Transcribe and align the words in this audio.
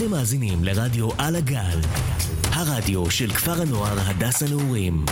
אתם 0.00 0.10
מאזינים 0.10 0.64
לרדיו 0.64 1.08
על 1.18 1.36
הגל, 1.36 1.80
הרדיו 2.42 3.10
של 3.10 3.30
כפר 3.30 3.62
הנוער 3.62 4.00
הדס 4.00 4.42
הנעורים. 4.42 5.04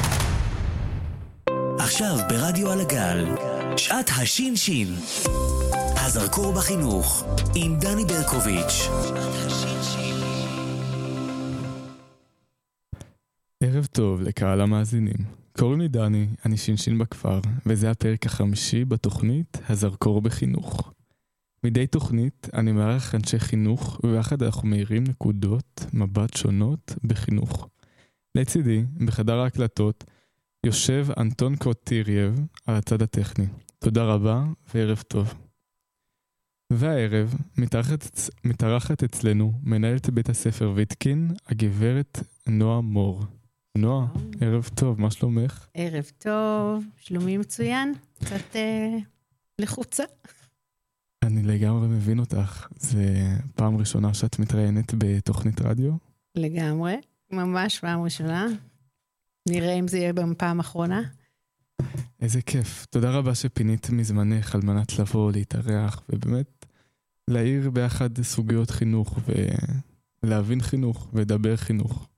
עכשיו 1.78 2.18
ברדיו 2.28 2.70
על 2.70 2.80
הגל, 2.80 3.24
שעת 3.76 4.10
השין-שין. 4.16 4.88
הזרקור 5.96 6.52
בחינוך, 6.52 7.24
עם 7.54 7.78
דני 7.78 8.04
ברקוביץ'. 8.04 8.88
ערב 13.60 13.86
טוב 13.86 14.20
לקהל 14.20 14.60
המאזינים. 14.60 15.18
קוראים 15.58 15.80
לי 15.80 15.88
דני, 15.88 16.26
אני 16.46 16.56
שינשין 16.56 16.98
בכפר, 16.98 17.40
וזה 17.66 17.90
הפרק 17.90 18.26
החמישי 18.26 18.84
בתוכנית 18.84 19.58
הזרקור 19.68 20.20
בחינוך. 20.20 20.92
מדי 21.64 21.86
תוכנית 21.86 22.48
אני 22.54 22.72
מארח 22.72 23.14
אנשי 23.14 23.38
חינוך, 23.38 24.00
ויחד 24.04 24.42
אנחנו 24.42 24.68
מאירים 24.68 25.04
נקודות 25.04 25.84
מבט 25.92 26.36
שונות 26.36 26.94
בחינוך. 27.04 27.68
לצידי, 28.34 28.84
בחדר 29.06 29.38
ההקלטות, 29.38 30.04
יושב 30.66 31.06
אנטון 31.20 31.56
קוטירייב 31.56 32.40
על 32.66 32.74
הצד 32.74 33.02
הטכני. 33.02 33.46
תודה 33.78 34.04
רבה 34.04 34.44
וערב 34.74 35.02
טוב. 35.08 35.34
והערב 36.72 37.34
מתארחת, 37.58 38.20
מתארחת 38.44 39.02
אצלנו 39.02 39.52
מנהלת 39.62 40.10
בית 40.10 40.28
הספר 40.28 40.72
ויטקין, 40.74 41.30
הגברת 41.46 42.18
נועה 42.46 42.80
מור. 42.80 43.24
נועה, 43.78 44.06
ערב 44.40 44.70
טוב, 44.74 45.00
מה 45.00 45.10
שלומך? 45.10 45.66
ערב 45.74 46.10
טוב, 46.18 46.84
שלומי 46.96 47.36
מצוין, 47.36 47.94
קצת 48.24 48.56
אה, 48.56 48.98
לחוצה. 49.58 50.04
אני 51.22 51.42
לגמרי 51.42 51.88
מבין 51.88 52.18
אותך. 52.18 52.68
זה 52.76 53.36
פעם 53.54 53.76
ראשונה 53.76 54.14
שאת 54.14 54.38
מתראיינת 54.38 54.94
בתוכנית 54.98 55.60
רדיו? 55.60 55.92
לגמרי, 56.34 56.96
ממש 57.32 57.78
פעם 57.78 58.02
ראשונה. 58.02 58.46
נראה 59.48 59.72
אם 59.72 59.88
זה 59.88 59.98
יהיה 59.98 60.12
בפעם 60.12 60.58
האחרונה. 60.60 61.02
איזה 62.20 62.42
כיף. 62.42 62.86
תודה 62.90 63.10
רבה 63.10 63.34
שפינית 63.34 63.90
מזמנך 63.90 64.54
על 64.54 64.60
מנת 64.64 64.98
לבוא, 64.98 65.32
להתארח, 65.32 66.02
ובאמת 66.08 66.66
להעיר 67.28 67.70
ביחד 67.70 68.22
סוגיות 68.22 68.70
חינוך, 68.70 69.18
ולהבין 70.22 70.60
חינוך, 70.60 71.08
ולדבר 71.12 71.56
חינוך. 71.56 72.08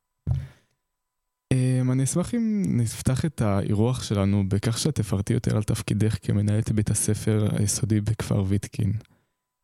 Um, 1.55 1.93
אני 1.93 2.05
אשמח 2.05 2.35
אם 2.35 2.63
נפתח 2.67 3.25
את 3.25 3.41
האירוח 3.41 4.03
שלנו 4.03 4.49
בכך 4.49 4.79
שאת 4.79 4.95
תפרטי 4.95 5.33
יותר 5.33 5.57
על 5.57 5.63
תפקידך 5.63 6.17
כמנהלת 6.23 6.73
בית 6.73 6.91
הספר 6.91 7.49
היסודי 7.59 8.01
בכפר 8.01 8.45
ויטקין. 8.49 8.93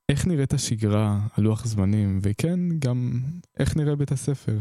איך 0.08 0.26
נראית 0.26 0.52
השגרה, 0.52 1.20
הלוח 1.36 1.66
זמנים, 1.66 2.18
וכן, 2.22 2.60
גם 2.78 3.20
איך 3.58 3.76
נראה 3.76 3.96
בית 3.96 4.12
הספר? 4.12 4.58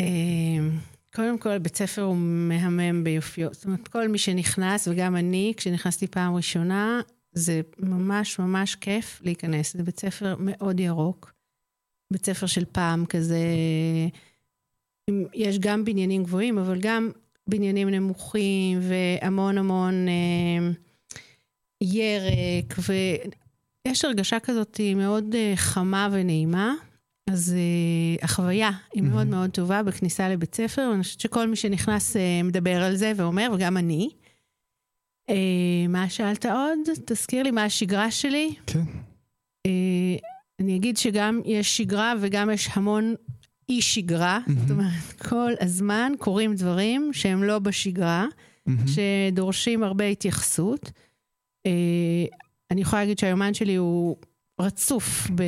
אמ, 0.00 0.78
קודם 1.14 1.38
כל, 1.38 1.58
בית 1.58 1.76
ספר 1.76 2.02
הוא 2.02 2.16
מהמם 2.16 3.04
ביופיו. 3.04 3.48
זאת 3.54 3.64
אומרת, 3.64 3.88
כל 3.88 4.08
מי 4.08 4.18
שנכנס, 4.18 4.88
וגם 4.88 5.16
אני, 5.16 5.52
כשנכנסתי 5.56 6.06
פעם 6.06 6.34
ראשונה, 6.34 7.00
זה 7.32 7.60
ממש 7.78 8.38
ממש 8.38 8.74
כיף 8.74 9.20
להיכנס. 9.24 9.76
זה 9.76 9.82
בית 9.82 10.00
ספר 10.00 10.36
מאוד 10.38 10.80
ירוק. 10.80 11.32
בית 12.12 12.26
ספר 12.26 12.46
של 12.46 12.64
פעם 12.64 13.06
כזה, 13.06 13.44
יש 15.34 15.58
גם 15.58 15.84
בניינים 15.84 16.24
גבוהים, 16.24 16.58
אבל 16.58 16.78
גם 16.80 17.10
בניינים 17.46 17.88
נמוכים, 17.88 18.78
והמון 18.82 19.58
המון 19.58 20.08
אה, 20.08 20.70
ירק, 21.80 22.74
ויש 23.86 24.04
הרגשה 24.04 24.40
כזאת 24.40 24.80
מאוד 24.96 25.34
אה, 25.34 25.52
חמה 25.56 26.08
ונעימה. 26.12 26.74
אז 27.30 27.54
uh, 27.54 28.24
החוויה 28.24 28.70
היא 28.92 29.02
מאוד 29.02 29.26
מאוד 29.26 29.50
טובה 29.50 29.82
בכניסה 29.82 30.28
לבית 30.28 30.54
ספר, 30.54 30.88
ואני 30.90 31.02
חושבת 31.02 31.20
שכל 31.20 31.48
מי 31.48 31.56
שנכנס 31.56 32.16
uh, 32.16 32.18
מדבר 32.44 32.82
על 32.82 32.96
זה 32.96 33.12
ואומר, 33.16 33.50
וגם 33.54 33.76
אני. 33.76 34.10
Uh, 35.30 35.34
מה 35.88 36.08
שאלת 36.08 36.46
עוד? 36.46 36.78
תזכיר 37.06 37.42
לי 37.42 37.50
מה 37.50 37.64
השגרה 37.64 38.10
שלי. 38.10 38.54
כן. 38.66 38.82
Uh, 39.66 39.70
אני 40.60 40.76
אגיד 40.76 40.96
שגם 40.96 41.40
יש 41.44 41.76
שגרה 41.76 42.14
וגם 42.20 42.50
יש 42.50 42.68
המון 42.72 43.14
אי 43.72 43.82
שגרה. 43.82 44.40
Mm-hmm. 44.46 44.52
זאת 44.60 44.70
אומרת, 44.70 45.12
כל 45.28 45.52
הזמן 45.60 46.12
קורים 46.18 46.54
דברים 46.54 47.10
שהם 47.12 47.42
לא 47.42 47.58
בשגרה, 47.58 48.26
mm-hmm. 48.68 48.72
שדורשים 48.86 49.82
הרבה 49.82 50.04
התייחסות. 50.04 50.90
Uh, 51.68 52.34
אני 52.70 52.80
יכולה 52.80 53.02
להגיד 53.02 53.18
שהיומן 53.18 53.54
שלי 53.54 53.74
הוא 53.74 54.16
רצוף 54.60 55.30
ב... 55.34 55.42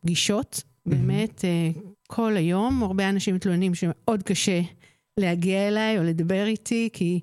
פגישות, 0.00 0.62
באמת, 0.86 1.40
mm-hmm. 1.40 1.78
כל 2.06 2.36
היום. 2.36 2.82
הרבה 2.82 3.08
אנשים 3.08 3.34
מתלוננים 3.34 3.74
שמאוד 3.74 4.22
קשה 4.22 4.60
להגיע 5.20 5.68
אליי 5.68 5.98
או 5.98 6.02
לדבר 6.02 6.46
איתי, 6.46 6.88
כי 6.92 7.20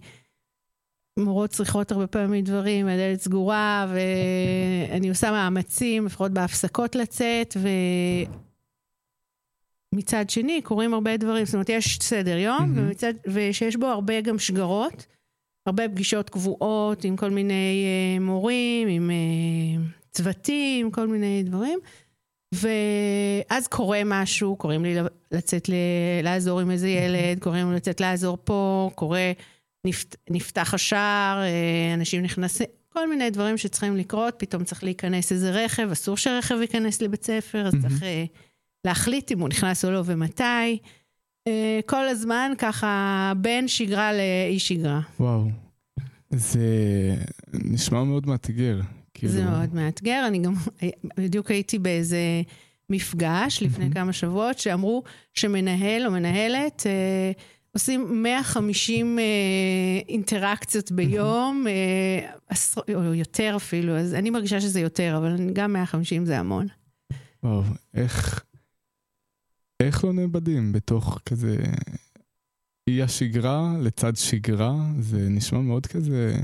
מורות 1.19 1.49
צריכות 1.49 1.91
הרבה 1.91 2.07
פעמים 2.07 2.43
דברים, 2.43 2.87
הדלת 2.87 3.21
סגורה, 3.21 3.87
ואני 3.93 5.09
עושה 5.09 5.31
מאמצים, 5.31 6.05
לפחות 6.05 6.31
בהפסקות 6.31 6.95
לצאת, 6.95 7.57
ומצד 9.95 10.29
שני 10.29 10.61
קורים 10.61 10.93
הרבה 10.93 11.17
דברים, 11.17 11.45
זאת 11.45 11.53
אומרת, 11.53 11.69
יש 11.69 11.99
סדר 12.01 12.37
יום, 12.37 12.59
mm-hmm. 12.59 12.79
ומצד... 12.79 13.13
ושיש 13.25 13.75
בו 13.75 13.85
הרבה 13.85 14.21
גם 14.21 14.39
שגרות, 14.39 15.05
הרבה 15.67 15.89
פגישות 15.89 16.29
קבועות 16.29 17.03
עם 17.03 17.15
כל 17.15 17.29
מיני 17.29 17.85
uh, 18.17 18.23
מורים, 18.23 18.87
עם 18.87 19.09
uh, 19.09 20.11
צוותים, 20.11 20.91
כל 20.91 21.07
מיני 21.07 21.43
דברים. 21.43 21.79
ואז 22.55 23.67
קורה 23.67 24.01
משהו, 24.05 24.55
קוראים 24.55 24.83
לי 24.83 24.95
לצאת 25.31 25.69
ל... 25.69 25.73
לעזור 26.23 26.59
עם 26.59 26.71
איזה 26.71 26.89
ילד, 26.89 27.39
קוראים 27.39 27.69
לי 27.69 27.75
לצאת 27.75 28.01
לעזור 28.01 28.37
פה, 28.43 28.89
קורה, 28.95 29.31
נפת... 29.87 30.15
נפתח 30.29 30.73
השער, 30.73 31.41
אה, 31.41 31.93
אנשים 31.93 32.21
נכנסים, 32.21 32.67
כל 32.89 33.09
מיני 33.09 33.29
דברים 33.29 33.57
שצריכים 33.57 33.97
לקרות, 33.97 34.33
פתאום 34.37 34.63
צריך 34.63 34.83
להיכנס 34.83 35.31
איזה 35.31 35.51
רכב, 35.51 35.89
אסור 35.91 36.17
שהרכב 36.17 36.61
ייכנס 36.61 37.01
לבית 37.01 37.23
ספר, 37.23 37.67
אז 37.67 37.73
צריך 37.81 38.03
אה, 38.03 38.25
להחליט 38.85 39.31
אם 39.31 39.39
הוא 39.39 39.49
נכנס 39.49 39.85
או 39.85 39.91
לא 39.91 40.01
ומתי. 40.05 40.77
אה, 41.47 41.79
כל 41.85 42.07
הזמן 42.07 42.51
ככה 42.57 43.33
בין 43.37 43.67
שגרה 43.67 44.11
לאי 44.13 44.59
שגרה. 44.59 45.01
וואו, 45.19 45.47
זה 46.29 46.59
נשמע 47.53 48.03
מאוד 48.03 48.27
מאתגר. 48.27 48.79
כאילו... 49.13 49.33
זה 49.33 49.45
מאוד 49.45 49.73
מאתגר. 49.73 50.23
אני 50.27 50.39
גם 50.39 50.53
בדיוק 51.17 51.51
הייתי 51.51 51.79
באיזה 51.79 52.41
מפגש 52.89 53.63
לפני 53.63 53.87
mm-hmm. 53.87 53.93
כמה 53.93 54.13
שבועות, 54.13 54.59
שאמרו 54.59 55.03
שמנהל 55.33 56.05
או 56.05 56.11
מנהלת 56.11 56.83
אה, 56.85 57.31
עושים 57.73 58.23
150 58.23 59.19
אה, 59.19 59.23
אינטראקציות 60.09 60.91
ביום, 60.91 61.65
אה, 61.67 62.31
עשר, 62.49 62.81
או 62.95 63.13
יותר 63.13 63.53
אפילו, 63.55 63.97
אז 63.97 64.13
אני 64.13 64.29
מרגישה 64.29 64.61
שזה 64.61 64.79
יותר, 64.79 65.17
אבל 65.17 65.49
גם 65.53 65.73
150 65.73 66.25
זה 66.25 66.39
המון. 66.39 66.67
וואו, 67.43 67.61
איך, 67.93 68.43
איך 69.81 70.03
לא 70.03 70.13
נאבדים 70.13 70.71
בתוך 70.71 71.19
כזה 71.25 71.57
אי 72.89 73.01
השגרה 73.01 73.73
לצד 73.81 74.15
שגרה? 74.15 74.75
זה 74.99 75.29
נשמע 75.29 75.59
מאוד 75.59 75.85
כזה 75.85 76.35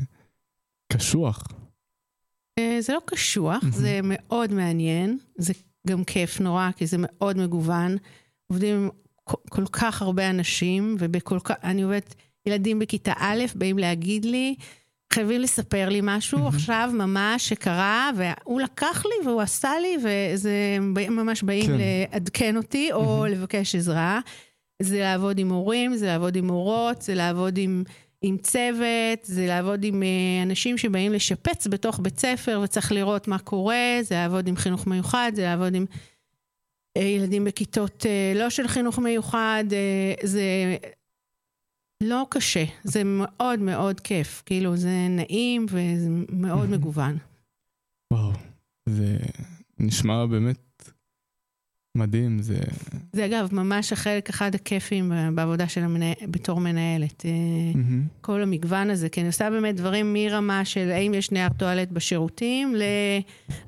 קשוח. 0.93 1.47
אה, 2.59 2.77
זה 2.81 2.93
לא 2.93 2.99
קשוח, 3.05 3.63
זה 3.69 3.99
מאוד 4.03 4.53
מעניין, 4.53 5.17
זה 5.37 5.53
גם 5.87 6.03
כיף 6.03 6.39
נורא, 6.39 6.69
כי 6.71 6.87
זה 6.87 6.97
מאוד 6.99 7.37
מגוון. 7.37 7.97
עובדים 8.47 8.75
עם 8.75 8.89
כל 9.49 9.65
כך 9.71 10.01
הרבה 10.01 10.29
אנשים, 10.29 10.95
ובכל 10.99 11.39
כך, 11.39 11.55
אני 11.63 11.81
עובדת, 11.81 12.15
ילדים 12.45 12.79
בכיתה 12.79 13.13
א' 13.17 13.43
באים 13.55 13.77
להגיד 13.77 14.25
לי, 14.25 14.55
חייבים 15.13 15.41
לספר 15.41 15.89
לי 15.89 15.99
משהו 16.03 16.47
עכשיו 16.47 16.89
ממש 16.93 17.49
שקרה, 17.49 18.09
והוא 18.15 18.61
לקח 18.61 19.05
לי 19.05 19.27
והוא 19.27 19.41
עשה 19.41 19.71
לי, 19.81 19.97
וזה 19.97 20.77
ממש 21.09 21.43
באים 21.43 21.67
כן. 21.67 21.77
לעדכן 22.13 22.57
אותי 22.57 22.91
או 22.91 23.25
לבקש 23.29 23.75
עזרה. 23.75 24.19
זה 24.81 24.99
לעבוד 24.99 25.39
עם 25.39 25.49
הורים, 25.49 25.95
זה 25.95 26.05
לעבוד 26.05 26.35
עם 26.35 26.47
מורות, 26.47 27.01
זה 27.01 27.15
לעבוד 27.15 27.57
עם... 27.57 27.83
עם 28.21 28.37
צוות, 28.37 29.23
זה 29.23 29.45
לעבוד 29.47 29.83
עם 29.83 30.03
אה, 30.03 30.43
אנשים 30.43 30.77
שבאים 30.77 31.13
לשפץ 31.13 31.67
בתוך 31.67 31.99
בית 31.99 32.19
ספר 32.19 32.59
וצריך 32.63 32.91
לראות 32.91 33.27
מה 33.27 33.39
קורה, 33.39 33.97
זה 34.01 34.15
לעבוד 34.15 34.47
עם 34.47 34.55
חינוך 34.55 34.87
מיוחד, 34.87 35.31
זה 35.35 35.41
לעבוד 35.41 35.75
עם 35.75 35.85
אה, 36.97 37.01
ילדים 37.01 37.43
בכיתות 37.43 38.05
אה, 38.05 38.39
לא 38.39 38.49
של 38.49 38.67
חינוך 38.67 38.99
מיוחד, 38.99 39.63
זה 40.23 40.41
לא 42.03 42.25
קשה, 42.29 42.63
זה 42.83 43.03
מאוד 43.03 43.59
מאוד 43.59 43.99
כיף, 43.99 44.43
כאילו 44.45 44.77
זה 44.77 45.07
נעים 45.09 45.65
וזה 45.69 46.09
מאוד 46.29 46.69
מגוון. 46.69 47.17
וואו, 48.13 48.31
זה 48.89 49.17
נשמע 49.79 50.25
באמת 50.25 50.57
מדהים, 51.97 52.41
זה... 52.41 52.57
זה 53.13 53.25
אגב 53.25 53.49
ממש 53.51 53.93
החלק 53.93 54.29
אחד 54.29 54.55
הכיפים 54.55 55.11
בעבודה 55.35 55.67
של 55.67 55.81
המנה... 55.81 56.05
בתור 56.29 56.59
מנהלת. 56.59 57.21
Mm-hmm. 57.21 58.21
כל 58.21 58.41
המגוון 58.41 58.89
הזה, 58.89 59.09
כי 59.09 59.19
אני 59.19 59.27
עושה 59.27 59.49
באמת 59.49 59.75
דברים 59.75 60.13
מרמה 60.13 60.65
של 60.65 60.91
האם 60.91 61.13
יש 61.13 61.31
נייר 61.31 61.49
טואלט 61.49 61.91
בשירותים, 61.91 62.75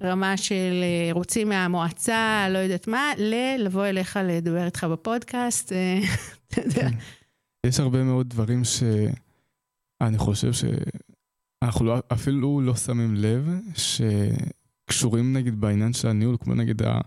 לרמה 0.02 0.38
של 0.38 0.84
אה, 0.84 1.10
רוצים 1.12 1.50
מהמועצה, 1.50 2.48
לא 2.50 2.58
יודעת 2.58 2.88
מה, 2.88 3.12
ללבוא 3.18 3.86
אליך 3.86 4.20
לדבר 4.24 4.66
איתך 4.66 4.84
בפודקאסט. 4.84 5.74
אה, 5.74 6.00
אתה 6.48 6.62
יודע. 6.62 6.90
יש 7.66 7.80
הרבה 7.80 8.04
מאוד 8.04 8.30
דברים 8.30 8.62
שאני 8.64 10.18
חושב 10.18 10.52
שאנחנו 10.54 11.86
לא, 11.86 11.98
אפילו 12.14 12.62
לא 12.62 12.76
שמים 12.76 13.16
לב, 13.16 13.50
שקשורים 13.76 15.34
נגיד 15.34 15.62
בעניין 15.62 15.94
של 15.94 16.08
הניהול, 16.08 16.38
כמו 16.40 16.56
נגיד 16.56 16.84
ה... 16.84 17.00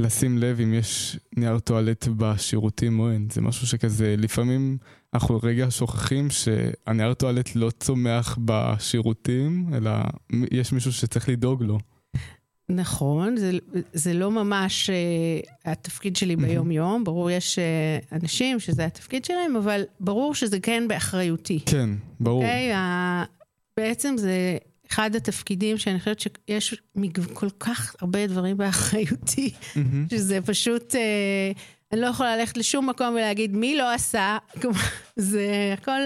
לשים 0.00 0.38
לב 0.38 0.60
אם 0.60 0.74
יש 0.74 1.18
נייר 1.36 1.58
טואלט 1.58 2.08
בשירותים 2.16 3.00
או 3.00 3.10
אין. 3.10 3.28
זה 3.30 3.40
משהו 3.40 3.66
שכזה, 3.66 4.14
לפעמים 4.18 4.78
אנחנו 5.14 5.40
רגע 5.42 5.66
שוכחים 5.70 6.30
שהנייר 6.30 7.14
טואלט 7.14 7.56
לא 7.56 7.70
צומח 7.70 8.38
בשירותים, 8.44 9.74
אלא 9.74 9.90
יש 10.50 10.72
מישהו 10.72 10.92
שצריך 10.92 11.28
לדאוג 11.28 11.62
לו. 11.62 11.78
נכון, 12.68 13.36
זה, 13.36 13.50
זה 13.92 14.14
לא 14.14 14.30
ממש 14.30 14.90
uh, 14.90 15.50
התפקיד 15.64 16.16
שלי 16.16 16.36
ביום-יום, 16.36 17.04
ברור 17.04 17.30
יש 17.30 17.58
uh, 17.58 18.14
אנשים 18.14 18.60
שזה 18.60 18.84
התפקיד 18.84 19.24
שלהם, 19.24 19.56
אבל 19.56 19.82
ברור 20.00 20.34
שזה 20.34 20.60
כן 20.60 20.88
באחריותי. 20.88 21.60
כן, 21.66 21.90
ברור. 22.20 22.42
Okay, 22.42 22.46
אוקיי? 22.46 22.74
uh, 22.74 23.26
בעצם 23.76 24.14
זה 24.18 24.56
אחד 24.90 25.14
התפקידים 25.16 25.78
שאני 25.78 25.98
חושבת 25.98 26.20
שיש 26.20 26.74
כל 27.32 27.50
כך 27.60 27.96
הרבה 28.00 28.26
דברים 28.26 28.56
באחריותי. 28.56 29.50
שזה 30.10 30.38
פשוט, 30.46 30.94
אה, 30.94 31.52
אני 31.92 32.00
לא 32.00 32.06
יכולה 32.06 32.36
ללכת 32.36 32.56
לשום 32.56 32.90
מקום 32.90 33.14
ולהגיד 33.14 33.56
מי 33.56 33.76
לא 33.76 33.94
עשה, 33.94 34.38
זה 35.16 35.74
הכל 35.78 36.00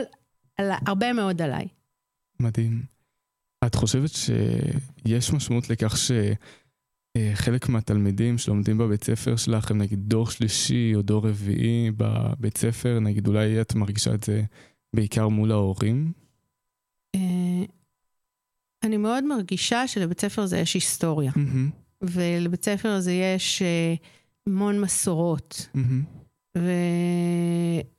על, 0.57 0.71
הרבה 0.87 1.13
מאוד 1.13 1.43
עליי. 1.43 1.69
מדהים. 2.41 2.98
את 3.67 3.75
חושבת 3.75 4.11
שיש 4.11 5.33
משמעות 5.33 5.71
לכך 5.71 5.97
שחלק 5.97 7.67
אה, 7.67 7.73
מהתלמידים 7.73 8.39
שלומדים 8.39 8.79
בבית 8.79 9.05
ספר 9.05 9.37
שלך 9.37 9.71
הם 9.71 9.79
נגיד 9.79 9.99
דור 10.09 10.31
שלישי 10.31 10.93
או 10.95 11.03
דור 11.03 11.29
רביעי 11.29 11.91
בבית 11.97 12.59
ספר, 12.59 12.99
נגיד 13.01 13.29
אולי 13.29 13.61
את 13.61 13.75
מרגישה 13.75 14.15
את 14.15 14.25
זה 14.25 14.43
בעיקר 14.97 15.29
מול 15.29 15.53
ההורים? 15.53 16.13
אה, 17.15 17.65
אני 18.83 18.97
מאוד 18.97 19.25
מרגישה 19.25 19.89
שלבית 19.89 20.21
ספר 20.21 20.43
הזה 20.43 20.59
יש 20.59 20.75
היסטוריה. 20.75 21.33
ולבית 22.03 22.65
ספר 22.65 22.89
הזה 22.89 23.13
יש 23.13 23.63
uh, 23.63 24.07
המון 24.47 24.81
מסורות. 24.81 25.69
ו... 26.63 26.71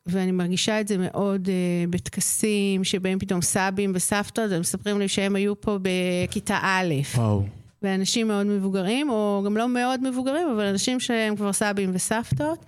ואני 0.05 0.31
מרגישה 0.31 0.81
את 0.81 0.87
זה 0.87 0.95
מאוד 0.97 1.47
uh, 1.47 1.89
בטקסים, 1.89 2.83
שבהם 2.83 3.19
פתאום 3.19 3.41
סבים 3.41 3.91
וסבתות, 3.95 4.51
הם 4.51 4.59
מספרים 4.59 4.99
לי 4.99 5.07
שהם 5.07 5.35
היו 5.35 5.61
פה 5.61 5.77
בכיתה 5.81 6.59
א'. 6.61 6.93
וואו. 7.15 7.43
ואנשים 7.81 8.27
מאוד 8.27 8.47
מבוגרים, 8.47 9.09
או 9.09 9.41
גם 9.45 9.57
לא 9.57 9.69
מאוד 9.69 10.09
מבוגרים, 10.09 10.47
אבל 10.55 10.65
אנשים 10.65 10.99
שהם 10.99 11.35
כבר 11.35 11.53
סבים 11.53 11.91
וסבתות, 11.93 12.65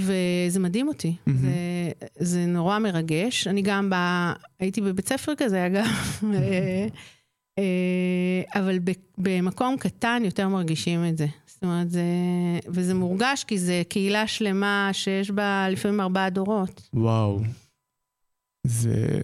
וזה 0.00 0.60
מדהים 0.60 0.88
אותי. 0.88 1.14
Mm-hmm. 1.28 1.32
זה, 1.32 1.50
זה 2.18 2.46
נורא 2.46 2.78
מרגש. 2.78 3.46
אני 3.46 3.62
גם 3.62 3.90
בא, 3.90 4.32
הייתי 4.60 4.80
בבית 4.80 5.08
ספר 5.08 5.32
כזה, 5.36 5.66
אגב. 5.66 5.86
אה, 7.58 8.42
אבל 8.54 8.78
במקום 9.18 9.76
קטן 9.76 10.22
יותר 10.24 10.48
מרגישים 10.48 11.04
את 11.08 11.18
זה. 11.18 11.26
זאת 11.62 11.68
אומרת, 11.70 11.90
זה... 11.90 12.04
וזה 12.68 12.94
מורגש 12.94 13.44
כי 13.44 13.58
זה 13.58 13.82
קהילה 13.88 14.26
שלמה 14.26 14.90
שיש 14.92 15.30
בה 15.30 15.68
לפעמים 15.68 16.00
ארבעה 16.00 16.30
דורות. 16.30 16.88
וואו. 16.94 17.40
זה... 18.66 19.20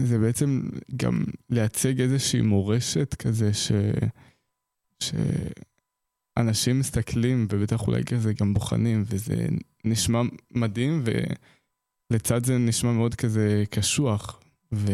זה 0.00 0.18
בעצם 0.18 0.62
גם 0.96 1.24
לייצג 1.50 2.00
איזושהי 2.00 2.40
מורשת 2.40 3.14
כזה 3.14 3.54
ש... 3.54 3.72
שאנשים 6.38 6.80
מסתכלים 6.80 7.46
ובטח 7.50 7.86
אולי 7.86 8.04
כזה 8.04 8.32
גם 8.32 8.54
בוחנים 8.54 9.04
וזה 9.06 9.46
נשמע 9.84 10.22
מדהים 10.54 11.04
ולצד 12.10 12.44
זה 12.44 12.58
נשמע 12.58 12.92
מאוד 12.92 13.14
כזה 13.14 13.64
קשוח. 13.70 14.40
ו... 14.72 14.92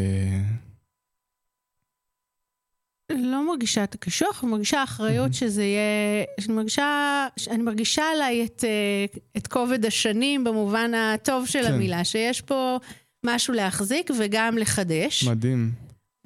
לא 3.13 3.47
מרגישה 3.47 3.85
את 3.85 3.95
הקשוח, 3.95 4.45
אני 4.45 4.51
מרגישה 4.51 4.83
אחריות 4.83 5.31
mm-hmm. 5.31 5.35
שזה 5.35 5.63
יהיה, 5.65 6.25
אני 6.47 6.55
מרגישה, 6.55 7.27
אני 7.51 7.63
מרגישה 7.63 8.03
עליי 8.15 8.45
את, 8.45 8.65
אה, 8.65 9.19
את 9.37 9.47
כובד 9.47 9.87
השנים 9.87 10.45
במובן 10.45 10.95
הטוב 10.95 11.47
של 11.47 11.63
כן. 11.63 11.73
המילה, 11.73 12.05
שיש 12.05 12.41
פה 12.41 12.79
משהו 13.27 13.55
להחזיק 13.55 14.11
וגם 14.19 14.59
לחדש. 14.59 15.25
מדהים. 15.25 15.71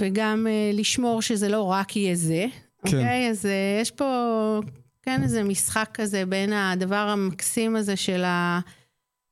וגם 0.01 0.47
uh, 0.47 0.77
לשמור 0.77 1.23
שזה 1.23 1.49
לא 1.49 1.63
רק 1.63 1.97
יהיה 1.97 2.15
זה. 2.15 2.47
כן. 2.87 2.97
אוקיי? 2.97 3.31
אז 3.31 3.45
uh, 3.45 3.83
יש 3.83 3.91
פה, 3.91 4.61
כן, 5.03 5.23
איזה 5.23 5.43
משחק 5.43 5.89
כזה 5.95 6.27
בין 6.27 6.53
הדבר 6.53 7.09
המקסים 7.09 7.77
הזה 7.77 7.97
של 7.97 8.25
ה... 8.25 8.61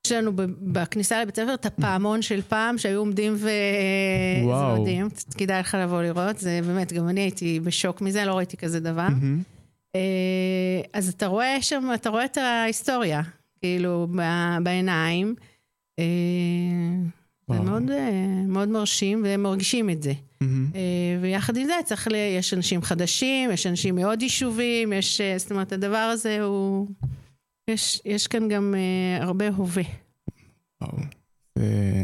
יש 0.07 0.13
לנו 0.13 0.33
בכניסה 0.61 1.23
לבית 1.23 1.37
ספר 1.37 1.55
את 1.55 1.67
הפעמון 1.67 2.23
של 2.23 2.43
פעם 2.43 2.79
שהיו 2.79 2.99
עומדים 2.99 3.35
ו... 3.37 3.49
וואו. 4.45 4.75
זה 4.75 4.81
מדהים, 4.81 5.09
כדאי 5.39 5.61
לך 5.61 5.77
לבוא 5.81 6.03
לראות, 6.03 6.39
זה 6.39 6.61
באמת, 6.67 6.93
גם 6.93 7.09
אני 7.09 7.21
הייתי 7.21 7.61
בשוק 7.61 8.01
מזה, 8.01 8.25
לא 8.25 8.35
ראיתי 8.35 8.57
כזה 8.57 8.81
דבר. 8.81 9.07
Mm-hmm. 9.09 9.99
אז 10.93 11.09
אתה 11.09 11.27
רואה 11.27 11.63
שם, 11.63 11.91
אתה 11.95 12.11
רואה 12.11 12.25
את 12.25 12.37
ההיסטוריה, 12.37 13.23
כאילו, 13.61 14.07
בעיניים. 14.63 15.35
אה, 15.99 16.05
זה 17.51 17.61
מאוד, 17.61 17.91
אה, 17.91 18.43
מאוד 18.49 18.69
מרשים, 18.69 19.23
והם 19.25 19.43
מרגישים 19.43 19.91
את 19.91 20.03
זה. 20.03 20.13
ויחד 21.21 21.57
עם 21.57 21.65
זה 21.65 21.73
צריך, 21.85 22.09
ל... 22.09 22.15
יש 22.15 22.55
אנשים 22.55 22.83
חדשים, 22.83 23.51
יש 23.51 23.67
אנשים 23.67 23.95
מאוד 23.95 24.23
יישובים, 24.23 24.93
יש, 24.93 25.21
זאת 25.37 25.51
אומרת, 25.51 25.73
הדבר 25.73 25.97
הזה 25.97 26.43
הוא... 26.43 26.87
יש, 27.71 28.03
יש 28.05 28.27
כאן 28.27 28.49
גם 28.49 28.75
uh, 28.75 29.23
הרבה 29.23 29.49
הווה. 29.49 29.83
וואו, 30.81 30.99
זה, 31.59 32.03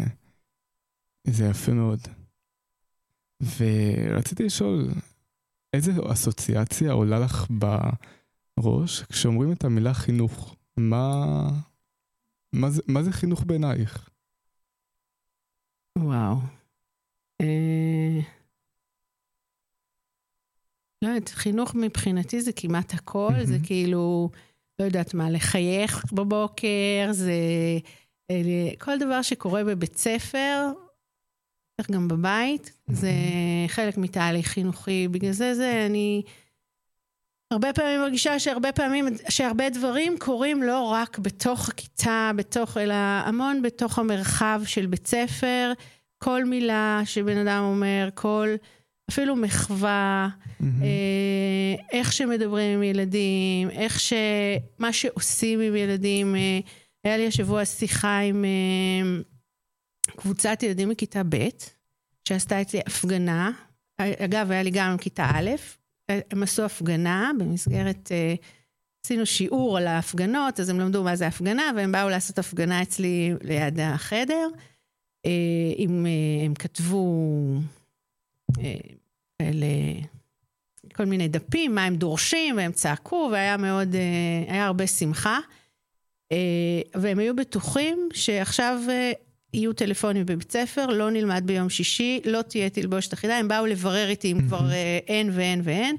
זה 1.27 1.45
יפה 1.45 1.73
מאוד. 1.73 2.01
ורציתי 3.43 4.43
לשאול, 4.45 4.89
איזה 5.73 5.93
אסוציאציה 6.13 6.93
עולה 6.93 7.19
לך 7.19 7.47
בראש 8.59 9.03
כשאומרים 9.03 9.53
את 9.53 9.65
המילה 9.65 9.95
חינוך? 9.95 10.57
מה, 10.77 11.25
מה, 12.53 12.71
זה, 12.71 12.83
מה 12.89 13.03
זה 13.03 13.13
חינוך 13.13 13.45
בעינייך? 13.45 14.09
וואו. 15.99 16.37
אה... 17.41 18.21
לא 21.03 21.09
יודעת, 21.09 21.29
חינוך 21.29 21.75
מבחינתי 21.75 22.41
זה 22.41 22.53
כמעט 22.57 22.95
הכל, 22.95 23.31
mm-hmm. 23.33 23.47
זה 23.47 23.57
כאילו... 23.67 24.31
לא 24.79 24.85
יודעת 24.85 25.15
מה, 25.15 25.31
לחייך 25.31 26.13
בבוקר, 26.13 27.09
זה 27.11 27.33
כל 28.79 28.99
דבר 28.99 29.23
שקורה 29.23 29.65
בבית 29.65 29.97
ספר, 29.97 30.71
בטח 31.81 31.91
גם 31.91 32.09
בבית, 32.09 32.73
זה 32.87 33.13
חלק 33.69 33.99
מתהליך 33.99 34.47
חינוכי. 34.47 35.09
בגלל 35.09 35.33
זה, 35.33 35.55
זה 35.55 35.87
אני 35.87 36.23
הרבה 37.51 37.73
פעמים 37.73 38.01
מרגישה 38.01 38.39
שהרבה 38.39 38.73
פעמים, 38.73 39.07
שהרבה 39.29 39.71
דברים 39.71 40.19
קורים 40.19 40.63
לא 40.63 40.83
רק 40.83 41.19
בתוך 41.19 41.69
הכיתה, 41.69 42.31
בתוך, 42.37 42.77
אלא 42.77 42.95
המון 42.95 43.63
בתוך 43.63 43.99
המרחב 43.99 44.63
של 44.65 44.87
בית 44.87 45.07
ספר. 45.07 45.73
כל 46.19 46.45
מילה 46.45 47.01
שבן 47.05 47.47
אדם 47.47 47.65
אומר, 47.65 48.09
כל... 48.15 48.49
אפילו 49.13 49.37
מחווה, 49.37 50.29
mm-hmm. 50.29 50.65
אה, 50.83 51.75
איך 51.93 52.13
שמדברים 52.13 52.77
עם 52.79 52.83
ילדים, 52.83 53.71
איך 53.71 54.01
ש... 54.01 54.13
מה 54.79 54.93
שעושים 54.93 55.61
עם 55.61 55.77
ילדים. 55.77 56.37
אה, 56.37 56.61
היה 57.05 57.17
לי 57.17 57.27
השבוע 57.27 57.65
שיחה 57.65 58.19
עם 58.19 58.45
אה, 58.45 59.21
קבוצת 60.17 60.63
ילדים 60.63 60.89
מכיתה 60.89 61.23
ב', 61.29 61.49
שעשתה 62.29 62.61
אצלי 62.61 62.81
הפגנה. 62.87 63.51
אגב, 63.99 64.51
היה 64.51 64.63
לי 64.63 64.71
גם 64.71 64.97
כיתה 65.01 65.31
א', 65.35 65.51
הם 66.09 66.43
עשו 66.43 66.63
הפגנה 66.63 67.31
במסגרת... 67.39 68.13
אה, 68.13 68.35
עשינו 69.07 69.27
שיעור 69.27 69.79
על 69.79 69.87
ההפגנות, 69.87 70.61
אז 70.61 70.69
הם 70.69 70.81
למדו 70.81 71.05
מה 71.05 71.17
זה 71.17 71.27
הפגנה, 71.27 71.71
והם 71.77 71.93
באו 71.93 72.09
לעשות 72.09 72.39
הפגנה 72.39 72.83
אצלי 72.83 73.35
ליד 73.43 73.81
החדר. 73.81 74.49
אה, 75.27 75.31
אם 75.79 76.07
אה, 76.07 76.45
הם 76.47 76.55
כתבו 76.55 77.07
כאלה, 78.55 79.02
כל 80.95 81.05
מיני 81.05 81.29
דפים, 81.29 81.75
מה 81.75 81.85
הם 81.85 81.97
דורשים, 81.97 82.57
והם 82.57 82.73
צעקו, 82.73 83.29
והיה 83.33 83.57
מאוד, 83.57 83.95
אה, 83.95 84.53
היה 84.53 84.67
הרבה 84.67 84.87
שמחה. 84.87 85.39
אה, 86.33 86.81
והם 86.95 87.19
היו 87.19 87.37
בטוחים 87.37 88.09
שעכשיו 88.13 88.79
אה, 88.89 89.13
יהיו 89.55 89.73
טלפונים 89.73 90.27
בבית 90.27 90.53
ספר, 90.53 90.87
לא 90.87 91.11
נלמד 91.11 91.43
ביום 91.47 91.71
שישי, 91.71 92.21
לא 92.25 92.43
תהיה 92.43 92.71
תלבושת 92.71 93.15
אחידה, 93.15 93.37
הם 93.37 93.49
באו 93.49 93.67
לברר 93.67 94.09
איתי 94.09 94.33
אם 94.33 94.39
כבר 94.49 94.73
אין 95.07 95.31
ואין 95.33 95.61
ואין. 95.65 95.97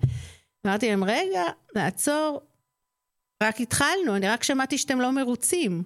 אמרתי 0.67 0.89
להם, 0.89 1.03
רגע, 1.03 1.43
לעצור, 1.75 2.41
רק 3.43 3.62
התחלנו, 3.62 4.15
אני 4.15 4.29
רק 4.29 4.43
שמעתי 4.43 4.77
שאתם 4.77 5.01
לא 5.01 5.12
מרוצים. 5.12 5.83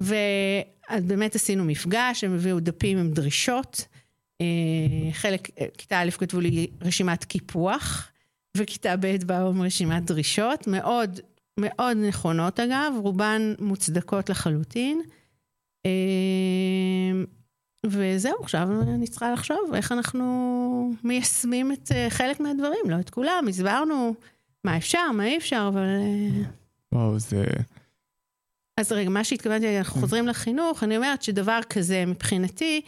ואז 0.00 1.04
באמת 1.04 1.34
עשינו 1.34 1.64
מפגש, 1.64 2.24
הם 2.24 2.34
הביאו 2.34 2.60
דפים 2.60 2.98
עם 2.98 3.10
דרישות. 3.10 3.86
אה, 4.40 5.12
חלק, 5.12 5.60
אה, 5.60 5.66
כיתה 5.78 6.00
א' 6.00 6.10
כתבו 6.10 6.40
לי 6.40 6.66
רשימת 6.80 7.24
קיפוח, 7.24 8.10
וכיתה 8.56 8.96
ב' 8.96 9.16
באו 9.26 9.48
עם 9.48 9.62
רשימת 9.62 10.04
דרישות, 10.04 10.66
מאוד 10.66 11.20
מאוד 11.60 11.96
נכונות 11.96 12.60
אגב, 12.60 12.92
רובן 12.96 13.54
מוצדקות 13.58 14.30
לחלוטין. 14.30 15.02
אה, 15.86 15.90
וזהו, 17.86 18.42
עכשיו 18.42 18.68
אני 18.82 19.06
צריכה 19.06 19.32
לחשוב 19.32 19.74
איך 19.74 19.92
אנחנו 19.92 20.92
מיישמים 21.04 21.72
את 21.72 21.92
חלק 22.08 22.40
מהדברים, 22.40 22.90
לא 22.90 23.00
את 23.00 23.10
כולם, 23.10 23.44
הסברנו 23.48 24.14
מה 24.64 24.76
אפשר, 24.76 25.12
מה 25.14 25.26
אי 25.26 25.36
אפשר, 25.36 25.70
אבל... 25.72 25.86
וואו, 26.92 27.18
זה... 27.18 27.44
אז 28.80 28.92
רגע, 28.92 29.10
מה 29.10 29.24
שהתכוונתי, 29.24 29.78
אנחנו 29.78 29.96
mm. 29.96 30.00
חוזרים 30.00 30.28
לחינוך, 30.28 30.84
אני 30.84 30.96
אומרת 30.96 31.22
שדבר 31.22 31.60
כזה 31.70 32.06
מבחינתי, 32.06 32.80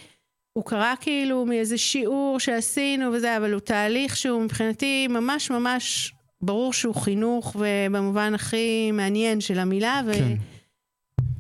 הוא 0.52 0.64
קרה 0.64 0.94
כאילו 1.00 1.46
מאיזה 1.46 1.78
שיעור 1.78 2.40
שעשינו 2.40 3.12
וזה, 3.12 3.36
אבל 3.36 3.52
הוא 3.52 3.60
תהליך 3.60 4.16
שהוא 4.16 4.42
מבחינתי 4.42 5.08
ממש 5.08 5.50
ממש 5.50 6.12
ברור 6.40 6.72
שהוא 6.72 6.94
חינוך 6.94 7.56
ובמובן 7.58 8.34
הכי 8.34 8.90
מעניין 8.92 9.40
של 9.40 9.58
המילה. 9.58 10.02
ו... 10.06 10.12
כן. 10.12 10.36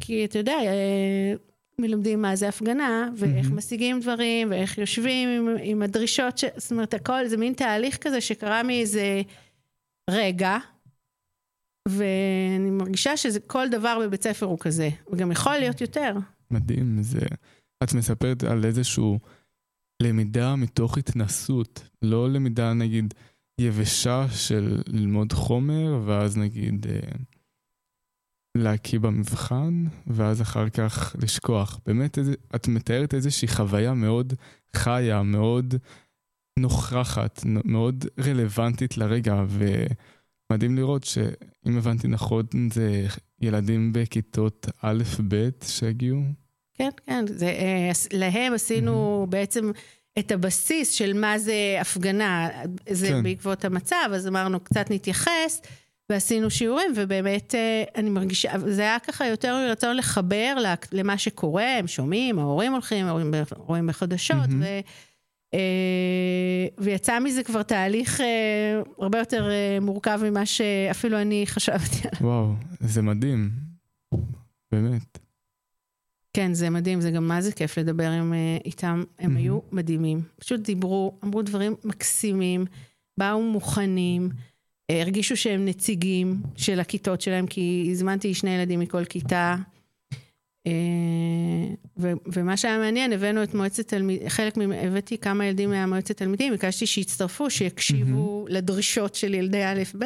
כי 0.00 0.24
אתה 0.24 0.38
יודע, 0.38 0.58
אה, 0.62 1.34
מלמדים 1.78 2.22
מה 2.22 2.36
זה 2.36 2.48
הפגנה, 2.48 3.10
ואיך 3.16 3.46
mm-hmm. 3.46 3.54
משיגים 3.54 4.00
דברים, 4.00 4.50
ואיך 4.50 4.78
יושבים 4.78 5.28
עם, 5.28 5.56
עם 5.62 5.82
הדרישות, 5.82 6.38
ש... 6.38 6.44
זאת 6.56 6.70
אומרת, 6.70 6.94
הכל 6.94 7.28
זה 7.28 7.36
מין 7.36 7.52
תהליך 7.52 7.96
כזה 7.96 8.20
שקרה 8.20 8.62
מאיזה 8.62 9.22
רגע, 10.10 10.58
ואני 11.88 12.70
מרגישה 12.70 13.16
שכל 13.16 13.68
דבר 13.68 13.98
בבית 14.02 14.22
ספר 14.22 14.46
הוא 14.46 14.58
כזה, 14.58 14.88
וגם 15.12 15.32
יכול 15.32 15.52
להיות 15.52 15.80
יותר. 15.80 16.14
מדהים, 16.50 17.02
זה... 17.02 17.20
את 17.82 17.94
מספרת 17.94 18.44
על 18.44 18.64
איזשהו 18.64 19.18
למידה 20.02 20.56
מתוך 20.56 20.98
התנסות, 20.98 21.88
לא 22.02 22.30
למידה 22.30 22.72
נגיד 22.72 23.14
יבשה 23.60 24.26
של 24.30 24.82
ללמוד 24.86 25.32
חומר, 25.32 26.02
ואז 26.06 26.38
נגיד 26.38 26.86
אה, 26.86 27.12
להקיא 28.56 28.98
במבחן, 28.98 29.84
ואז 30.06 30.42
אחר 30.42 30.68
כך 30.68 31.16
לשכוח. 31.22 31.80
באמת, 31.86 32.18
איזה, 32.18 32.34
את 32.54 32.68
מתארת 32.68 33.14
איזושהי 33.14 33.48
חוויה 33.48 33.94
מאוד 33.94 34.32
חיה, 34.76 35.22
מאוד 35.22 35.74
נוכחת, 36.58 37.40
מאוד 37.44 38.04
רלוונטית 38.18 38.96
לרגע, 38.96 39.44
ומדהים 39.48 40.76
לראות 40.76 41.04
שאם 41.04 41.78
הבנתי 41.78 42.08
נכון, 42.08 42.46
זה 42.72 43.06
ילדים 43.40 43.92
בכיתות 43.92 44.66
א'-ב' 44.82 45.48
שהגיעו. 45.64 46.22
כן, 46.74 46.88
כן, 47.06 47.24
זה, 47.26 47.46
אה, 47.46 47.90
להם 48.12 48.54
עשינו 48.54 49.22
mm-hmm. 49.22 49.30
בעצם 49.30 49.70
את 50.18 50.32
הבסיס 50.32 50.92
של 50.92 51.12
מה 51.12 51.38
זה 51.38 51.76
הפגנה, 51.80 52.48
זה 52.90 53.08
כן. 53.08 53.22
בעקבות 53.22 53.64
המצב, 53.64 54.10
אז 54.14 54.28
אמרנו 54.28 54.60
קצת 54.60 54.90
נתייחס, 54.90 55.62
ועשינו 56.10 56.50
שיעורים, 56.50 56.92
ובאמת 56.96 57.54
אה, 57.54 57.84
אני 57.96 58.10
מרגישה, 58.10 58.52
זה 58.66 58.82
היה 58.82 58.98
ככה 58.98 59.26
יותר 59.26 59.66
רצון 59.70 59.96
לחבר 59.96 60.56
למה 60.92 61.18
שקורה, 61.18 61.78
הם 61.78 61.86
שומעים, 61.86 62.38
ההורים 62.38 62.72
הולכים, 62.72 63.06
ההורים 63.06 63.34
רואים 63.56 63.86
בחדשות, 63.86 64.48
mm-hmm. 64.48 64.60
ו... 64.60 64.80
אה, 65.54 66.66
ויצא 66.78 67.18
מזה 67.20 67.42
כבר 67.42 67.62
תהליך 67.62 68.20
הרבה 68.98 69.18
יותר 69.18 69.50
מורכב 69.80 70.20
ממה 70.24 70.46
שאפילו 70.46 71.20
אני 71.20 71.44
חשבתי 71.46 72.08
עליו. 72.08 72.20
וואו, 72.20 72.54
זה 72.80 73.02
מדהים, 73.02 73.50
באמת. 74.72 75.21
כן, 76.32 76.54
זה 76.54 76.70
מדהים, 76.70 77.00
זה 77.00 77.10
גם 77.10 77.28
מה 77.28 77.40
זה 77.40 77.52
כיף 77.52 77.78
לדבר 77.78 78.10
עם, 78.10 78.32
אה, 78.32 78.56
איתם, 78.64 79.02
הם 79.18 79.36
mm-hmm. 79.36 79.38
היו 79.38 79.58
מדהימים. 79.72 80.22
פשוט 80.40 80.60
דיברו, 80.60 81.18
אמרו 81.24 81.42
דברים 81.42 81.74
מקסימים, 81.84 82.64
באו 83.18 83.42
מוכנים, 83.42 84.28
אה, 84.90 85.00
הרגישו 85.00 85.36
שהם 85.36 85.64
נציגים 85.64 86.42
של 86.56 86.80
הכיתות 86.80 87.20
שלהם, 87.20 87.46
כי 87.46 87.88
הזמנתי 87.90 88.34
שני 88.34 88.50
ילדים 88.50 88.80
מכל 88.80 89.04
כיתה. 89.04 89.56
אה, 90.66 90.72
ו- 91.98 92.12
ומה 92.26 92.56
שהיה 92.56 92.78
מעניין, 92.78 93.12
הבאנו 93.12 93.42
את 93.42 93.54
מועצת 93.54 93.88
תלמידים, 93.88 94.28
חלק 94.28 94.56
מהם, 94.56 94.72
הבאתי 94.72 95.18
כמה 95.18 95.46
ילדים 95.46 95.70
מהמועצת 95.70 96.16
תלמידים, 96.16 96.52
ביקשתי 96.52 96.86
שיצטרפו, 96.86 97.50
שיקשיבו 97.50 98.44
mm-hmm. 98.46 98.52
לדרישות 98.52 99.14
של 99.14 99.34
ילדי 99.34 99.64
א'-ב', 99.64 100.04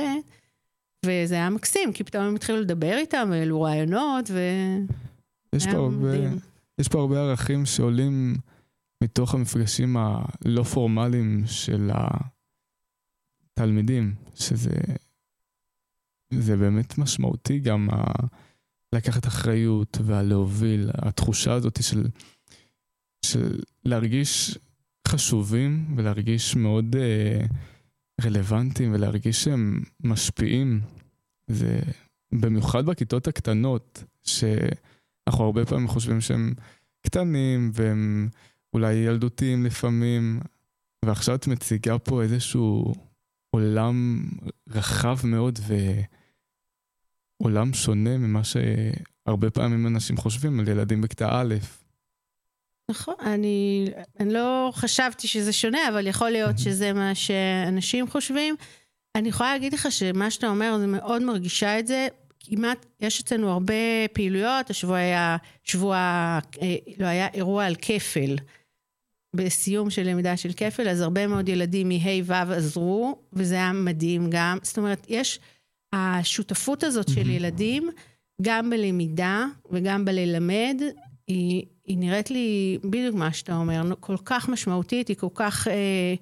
וזה 1.06 1.34
היה 1.34 1.50
מקסים, 1.50 1.92
כי 1.92 2.04
פתאום 2.04 2.24
הם 2.24 2.34
התחילו 2.34 2.60
לדבר 2.60 2.96
איתם, 2.98 3.28
והעלו 3.32 3.62
רעיונות, 3.62 4.30
ו... 4.30 4.40
יש 5.56 5.66
פה, 5.66 5.76
הרבה, 5.76 6.16
יש 6.80 6.88
פה 6.88 7.00
הרבה 7.00 7.20
ערכים 7.20 7.66
שעולים 7.66 8.36
מתוך 9.02 9.34
המפגשים 9.34 9.96
הלא 9.96 10.62
פורמליים 10.62 11.42
של 11.46 11.90
התלמידים, 13.52 14.14
שזה 14.34 14.80
זה 16.34 16.56
באמת 16.56 16.98
משמעותי 16.98 17.58
גם 17.58 17.88
ה, 17.90 18.04
לקחת 18.94 19.26
אחריות 19.26 19.98
והלהוביל, 20.04 20.90
התחושה 20.94 21.52
הזאת 21.52 21.82
של, 21.82 22.06
של 23.24 23.60
להרגיש 23.84 24.58
חשובים 25.08 25.94
ולהרגיש 25.96 26.56
מאוד 26.56 26.96
uh, 26.96 27.46
רלוונטיים 28.24 28.94
ולהרגיש 28.94 29.44
שהם 29.44 29.82
משפיעים. 30.04 30.80
זה 31.50 31.80
במיוחד 32.32 32.86
בכיתות 32.86 33.28
הקטנות, 33.28 34.04
ש... 34.22 34.44
אנחנו 35.28 35.44
הרבה 35.44 35.66
פעמים 35.66 35.88
חושבים 35.88 36.20
שהם 36.20 36.54
קטנים 37.06 37.70
והם 37.74 38.28
אולי 38.72 38.94
ילדותיים 38.94 39.66
לפעמים, 39.66 40.40
ועכשיו 41.04 41.34
את 41.34 41.46
מציגה 41.46 41.98
פה 41.98 42.22
איזשהו 42.22 42.94
עולם 43.50 44.24
רחב 44.68 45.16
מאוד 45.24 45.58
ועולם 47.40 47.74
שונה 47.74 48.18
ממה 48.18 48.40
שהרבה 48.44 49.50
פעמים 49.50 49.86
אנשים 49.86 50.16
חושבים 50.16 50.60
על 50.60 50.68
ילדים 50.68 51.00
בכיתה 51.00 51.28
א'. 51.32 51.54
נכון, 52.90 53.14
אני, 53.20 53.88
אני 54.20 54.32
לא 54.32 54.70
חשבתי 54.74 55.28
שזה 55.28 55.52
שונה, 55.52 55.88
אבל 55.88 56.06
יכול 56.06 56.30
להיות 56.30 56.58
שזה 56.58 56.92
מה 56.92 57.14
שאנשים 57.14 58.08
חושבים. 58.08 58.56
אני 59.14 59.28
יכולה 59.28 59.52
להגיד 59.52 59.72
לך 59.74 59.92
שמה 59.92 60.30
שאתה 60.30 60.48
אומר, 60.48 60.76
זה 60.78 60.86
מאוד 60.86 61.22
מרגישה 61.22 61.78
את 61.78 61.86
זה. 61.86 62.08
כמעט, 62.50 62.86
יש 63.00 63.20
אצלנו 63.20 63.50
הרבה 63.50 63.74
פעילויות, 64.12 64.70
השבוע 64.70 64.96
היה 64.96 65.36
שבוע, 65.64 65.96
אה, 66.62 66.76
לא 66.98 67.06
היה 67.06 67.28
אירוע 67.34 67.64
על 67.66 67.74
כפל. 67.82 68.36
בסיום 69.36 69.90
של 69.90 70.02
למידה 70.02 70.36
של 70.36 70.52
כפל, 70.56 70.88
אז 70.88 71.00
הרבה 71.00 71.26
מאוד 71.26 71.48
ילדים 71.48 71.88
מה' 71.88 72.22
ו' 72.24 72.52
עזרו, 72.52 73.18
וזה 73.32 73.54
היה 73.54 73.72
מדהים 73.72 74.26
גם. 74.30 74.58
זאת 74.62 74.78
אומרת, 74.78 75.06
יש 75.08 75.40
השותפות 75.92 76.84
הזאת 76.84 77.08
של 77.08 77.30
ילדים, 77.30 77.90
גם 78.42 78.70
בלמידה 78.70 79.44
וגם 79.70 80.04
בללמד, 80.04 80.80
היא, 81.26 81.64
היא 81.84 81.98
נראית 81.98 82.30
לי 82.30 82.78
בדיוק 82.84 83.14
מה 83.14 83.32
שאתה 83.32 83.56
אומר, 83.56 83.94
כל 84.00 84.16
כך 84.24 84.48
משמעותית, 84.48 85.08
היא 85.08 85.16
כל 85.16 85.28
כך, 85.34 85.68
אה, 85.68 86.14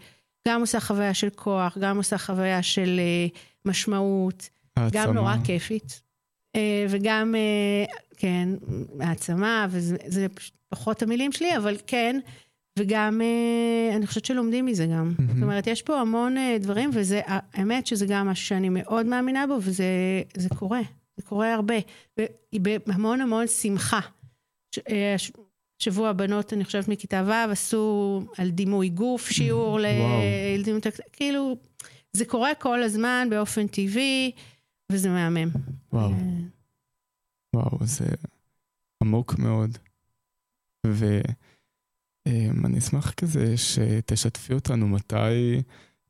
גם 0.49 0.61
עושה 0.61 0.81
חוויה 0.81 1.15
של 1.15 1.31
כוח, 1.31 1.79
גם 1.79 1.97
עושה 1.97 2.19
חוויה 2.19 2.63
של 2.63 3.01
אה, 3.01 3.27
משמעות, 3.65 4.49
העצמה. 4.77 5.07
גם 5.07 5.15
נורא 5.15 5.35
כיפית. 5.45 6.04
אה, 6.57 6.87
וגם, 6.89 7.35
אה, 7.35 7.95
כן, 8.17 8.49
העצמה, 9.01 9.67
וזה 9.71 10.27
פחות 10.69 11.03
המילים 11.03 11.33
שלי, 11.33 11.57
אבל 11.57 11.77
כן, 11.87 12.21
וגם, 12.79 13.21
אה, 13.21 13.97
אני 13.97 14.07
חושבת 14.07 14.25
שלומדים 14.25 14.67
מזה 14.67 14.87
גם. 14.87 15.15
זאת 15.35 15.43
אומרת, 15.43 15.67
יש 15.67 15.83
פה 15.83 16.01
המון 16.01 16.37
דברים, 16.61 16.91
וזה, 16.93 17.21
האמת 17.27 17.87
שזה 17.87 18.07
גם 18.07 18.29
משהו 18.29 18.47
שאני 18.47 18.69
מאוד 18.69 19.07
מאמינה 19.07 19.47
בו, 19.47 19.57
וזה 19.61 20.49
קורה, 20.59 20.81
זה 21.17 21.23
קורה 21.23 21.55
הרבה. 21.55 21.75
בהמון 22.87 23.21
המון 23.21 23.47
שמחה. 23.47 24.01
שבוע 25.79 26.09
הבנות, 26.09 26.53
אני 26.53 26.65
חושבת 26.65 26.89
מכיתה 26.89 27.25
ו', 27.27 27.51
עשו 27.51 28.23
על 28.39 28.51
דימוי 28.51 28.89
גוף 28.89 29.31
שיעור 29.31 29.79
לילדים, 29.81 30.79
כאילו, 31.13 31.57
זה 32.13 32.25
קורה 32.25 32.55
כל 32.55 32.83
הזמן 32.83 33.29
באופן 33.31 33.67
טבעי. 33.67 34.33
וזה 34.93 35.09
מהמם. 35.09 35.49
וואו. 35.93 36.13
אה, 36.13 36.17
וואו, 37.57 37.79
זה 37.87 38.07
עמוק 39.03 39.39
מאוד. 39.39 39.79
ואני 40.87 42.79
אשמח 42.79 43.13
כזה 43.13 43.57
שתשתפי 43.57 44.55
אותנו 44.55 44.89
מתי 44.89 45.63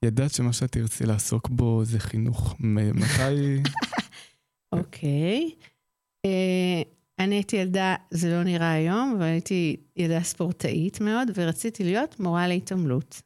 ידעת 0.02 0.34
שמה 0.34 0.52
שאת 0.52 0.72
תרצי 0.72 1.06
לעסוק 1.06 1.48
בו 1.48 1.84
זה 1.84 1.98
חינוך. 1.98 2.54
מתי... 2.60 3.62
אוקיי. 4.78 5.50
אה, 6.26 6.82
אני 7.18 7.34
הייתי 7.34 7.56
ילדה, 7.56 7.94
זה 8.10 8.30
לא 8.30 8.42
נראה 8.44 8.72
היום, 8.72 9.14
אבל 9.16 9.26
הייתי 9.26 9.76
ילדה 9.96 10.22
ספורטאית 10.22 11.00
מאוד, 11.00 11.28
ורציתי 11.34 11.84
להיות 11.84 12.20
מורה 12.20 12.48
להתעמלות. 12.48 13.22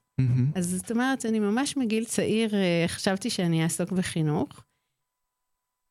אז 0.55 0.71
זאת 0.71 0.91
אומרת, 0.91 1.27
אני 1.27 1.39
ממש 1.39 1.77
מגיל 1.77 2.05
צעיר 2.05 2.55
אה, 2.55 2.85
חשבתי 2.89 3.31
שאני 3.31 3.63
אעסוק 3.63 3.93
בחינוך. 3.93 4.65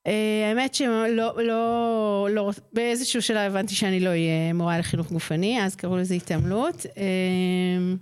אה, 0.08 0.50
האמת 0.50 0.74
שלא, 0.74 1.44
לא, 1.44 2.28
לא, 2.32 2.52
באיזשהו 2.74 3.22
שלב 3.22 3.52
הבנתי 3.52 3.76
שאני 3.76 4.00
לא 4.00 4.10
אהיה 4.10 4.54
מורה 4.54 4.80
לחינוך 4.80 5.12
גופני, 5.12 5.64
אז 5.64 5.76
קראו 5.76 5.98
לזה 5.98 6.14
התעמלות. 6.14 6.86
אה, 6.98 7.96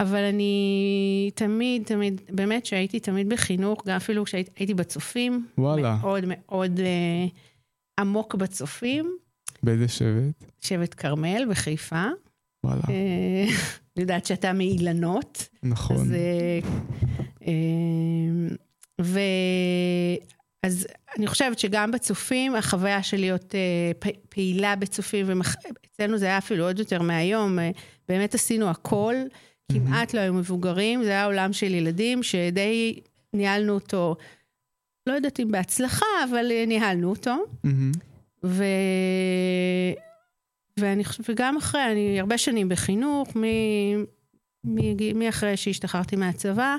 אבל 0.00 0.24
אני 0.24 1.30
תמיד, 1.34 1.82
תמיד, 1.84 2.20
באמת 2.30 2.66
שהייתי 2.66 3.00
תמיד 3.00 3.28
בחינוך, 3.28 3.82
גם 3.86 3.96
אפילו 3.96 4.24
כשהייתי 4.24 4.74
בצופים. 4.74 5.46
וואלה. 5.58 5.96
מאוד 6.00 6.24
מאוד 6.26 6.80
אה, 6.80 7.26
עמוק 8.00 8.34
בצופים. 8.34 9.16
באיזה 9.62 9.88
שבט? 9.88 10.44
שבט 10.60 10.94
כרמל 10.96 11.44
בחיפה. 11.50 12.04
וואלה. 12.64 12.82
אה, 12.88 13.44
אני 13.96 14.02
יודעת 14.02 14.26
שאתה 14.26 14.52
מאילנות. 14.52 15.48
נכון. 15.62 15.96
אז, 15.96 16.12
אה, 16.12 16.58
אה, 17.46 18.54
ו... 19.00 19.20
אז 20.66 20.86
אני 21.18 21.26
חושבת 21.26 21.58
שגם 21.58 21.90
בצופים, 21.90 22.54
החוויה 22.54 23.02
של 23.02 23.16
להיות 23.16 23.54
אה, 23.54 24.10
פעילה 24.28 24.76
בצופים, 24.76 25.26
ואצלנו 25.28 26.18
זה 26.18 26.26
היה 26.26 26.38
אפילו 26.38 26.64
עוד 26.64 26.78
יותר 26.78 27.02
מהיום, 27.02 27.58
אה, 27.58 27.70
באמת 28.08 28.34
עשינו 28.34 28.68
הכל, 28.68 29.14
כמעט 29.72 30.14
לא 30.14 30.20
היו 30.20 30.34
מבוגרים, 30.34 31.04
זה 31.04 31.10
היה 31.10 31.24
עולם 31.24 31.52
של 31.52 31.74
ילדים 31.74 32.22
שדי 32.22 33.00
ניהלנו 33.32 33.74
אותו, 33.74 34.16
לא 35.06 35.12
יודעת 35.12 35.40
אם 35.40 35.50
בהצלחה, 35.50 36.06
אבל 36.30 36.46
אה, 36.50 36.64
ניהלנו 36.66 37.10
אותו. 37.10 37.36
ו... 38.44 38.64
ואני 40.80 41.04
חושבת, 41.04 41.30
וגם 41.30 41.56
אחרי, 41.56 41.92
אני 41.92 42.20
הרבה 42.20 42.38
שנים 42.38 42.68
בחינוך. 42.68 43.28
מאחרי 45.14 45.56
שהשתחררתי 45.56 46.16
מהצבא, 46.16 46.76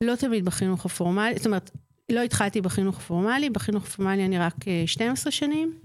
לא 0.00 0.16
תמיד 0.16 0.44
בחינוך 0.44 0.86
הפורמלי, 0.86 1.34
זאת 1.36 1.46
אומרת, 1.46 1.70
לא 2.12 2.20
התחלתי 2.22 2.60
בחינוך 2.60 2.98
הפורמלי, 2.98 3.50
בחינוך 3.50 3.84
הפורמלי 3.84 4.24
אני 4.24 4.38
רק 4.38 4.54
12 4.86 5.26
אה, 5.26 5.32
שנים. 5.32 5.78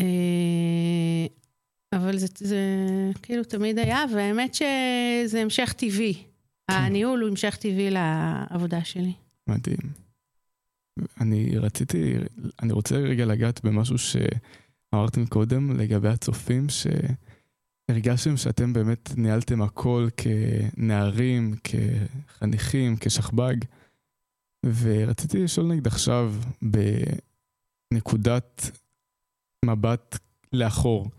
אה, 0.00 1.26
אבל 1.92 2.18
זה, 2.18 2.26
זה 2.38 2.58
כאילו 3.22 3.44
תמיד 3.44 3.78
היה, 3.78 4.04
והאמת 4.14 4.54
שזה 4.54 5.42
המשך 5.42 5.72
טבעי. 5.76 6.14
כן. 6.70 6.74
הניהול 6.74 7.20
הוא 7.20 7.28
המשך 7.28 7.56
טבעי 7.56 7.90
לעבודה 7.90 8.84
שלי. 8.84 9.12
מדהים. 9.46 10.04
אני 11.20 11.58
רציתי, 11.58 12.14
אני 12.62 12.72
רוצה 12.72 12.96
רגע 12.96 13.24
לגעת 13.24 13.64
במשהו 13.64 13.96
שאמרתם 13.98 15.26
קודם 15.26 15.80
לגבי 15.80 16.08
הצופים, 16.08 16.66
שהרגשתם 17.88 18.36
שאתם 18.36 18.72
באמת 18.72 19.10
ניהלתם 19.16 19.62
הכל 19.62 20.08
כנערים, 20.16 21.54
כחניכים, 21.64 22.96
כשכב"ג. 23.00 23.54
ורציתי 24.64 25.44
לשאול 25.44 25.66
נגד 25.66 25.86
עכשיו, 25.86 26.34
בנקודת 27.92 28.70
מבט 29.64 30.18
לאחור, 30.52 31.10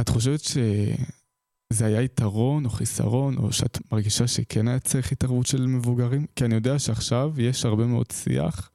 את 0.00 0.08
חושבת 0.08 0.40
שזה 0.40 1.86
היה 1.86 2.02
יתרון 2.02 2.64
או 2.64 2.70
חיסרון, 2.70 3.36
או 3.36 3.52
שאת 3.52 3.78
מרגישה 3.92 4.26
שכן 4.26 4.68
היה 4.68 4.78
צריך 4.78 5.12
התערבות 5.12 5.46
של 5.46 5.66
מבוגרים? 5.66 6.26
כי 6.36 6.44
אני 6.44 6.54
יודע 6.54 6.78
שעכשיו 6.78 7.32
יש 7.38 7.64
הרבה 7.64 7.86
מאוד 7.86 8.06
שיח 8.10 8.70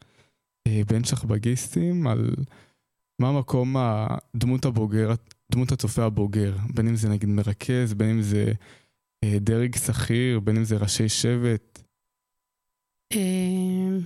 אה, 0.68 0.82
בין 0.88 1.04
שכבגיסטים 1.04 2.08
על 2.08 2.36
מה 3.20 3.40
מקום 3.40 3.76
הדמות 3.78 4.66
הבוגר, 4.66 5.14
דמות 5.52 5.72
הצופה 5.72 6.04
הבוגר, 6.04 6.58
בין 6.74 6.88
אם 6.88 6.96
זה 6.96 7.10
נגיד 7.10 7.30
מרכז, 7.30 7.94
בין 7.94 8.10
אם 8.10 8.22
זה 8.22 8.52
אה, 9.24 9.38
דרג 9.40 9.76
שכיר, 9.76 10.40
בין 10.40 10.58
אם 10.58 10.64
זה 10.64 10.78
ראשי 10.78 11.10
שבט. 11.10 11.87
אמ, 13.12 14.00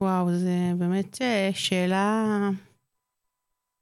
וואו, 0.00 0.38
זה 0.38 0.72
באמת 0.78 1.22
אה, 1.22 1.50
שאלה 1.54 2.50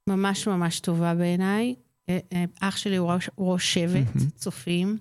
ממש 0.09 0.47
ממש 0.47 0.81
טובה 0.81 1.15
בעיניי. 1.15 1.75
אה, 2.09 2.19
אה, 2.33 2.45
אח 2.61 2.77
שלי 2.77 2.97
הוא 2.97 3.13
ראש, 3.13 3.31
הוא 3.35 3.53
ראש 3.53 3.75
שבט, 3.75 4.09
צופים, 4.37 4.99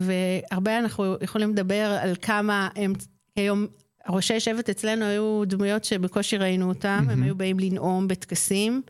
והרבה 0.00 0.78
אנחנו 0.78 1.16
יכולים 1.20 1.50
לדבר 1.50 1.98
על 2.02 2.14
כמה 2.22 2.68
הם 2.76 2.92
היום, 3.36 3.66
ראשי 4.08 4.40
שבט 4.40 4.70
אצלנו 4.70 5.04
היו 5.04 5.42
דמויות 5.46 5.84
שבקושי 5.84 6.36
ראינו 6.36 6.68
אותם, 6.68 7.06
הם 7.10 7.22
היו 7.22 7.34
באים 7.36 7.58
לנאום 7.58 8.08
בטקסים. 8.08 8.82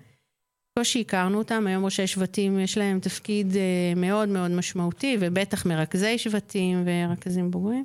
בקושי 0.73 1.01
הכרנו 1.01 1.39
אותם, 1.39 1.67
היום 1.67 1.85
ראשי 1.85 2.07
שבטים 2.07 2.59
יש 2.61 2.79
להם 2.79 3.01
תפקיד 3.01 3.57
מאוד 3.97 4.29
מאוד 4.29 4.51
משמעותי, 4.51 5.17
ובטח 5.21 5.67
מרכזי 5.67 6.19
שבטים 6.19 6.85
ורכזים 6.87 7.51
בוגרים. 7.51 7.85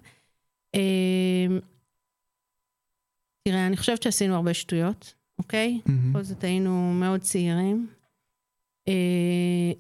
תראה, 3.51 3.67
אני 3.67 3.77
חושבת 3.77 4.03
שעשינו 4.03 4.35
הרבה 4.35 4.53
שטויות, 4.53 5.13
אוקיי? 5.39 5.79
בכל 5.85 6.23
זאת 6.23 6.43
היינו 6.43 6.93
מאוד 6.93 7.21
צעירים. 7.21 7.87
אה, 8.87 8.93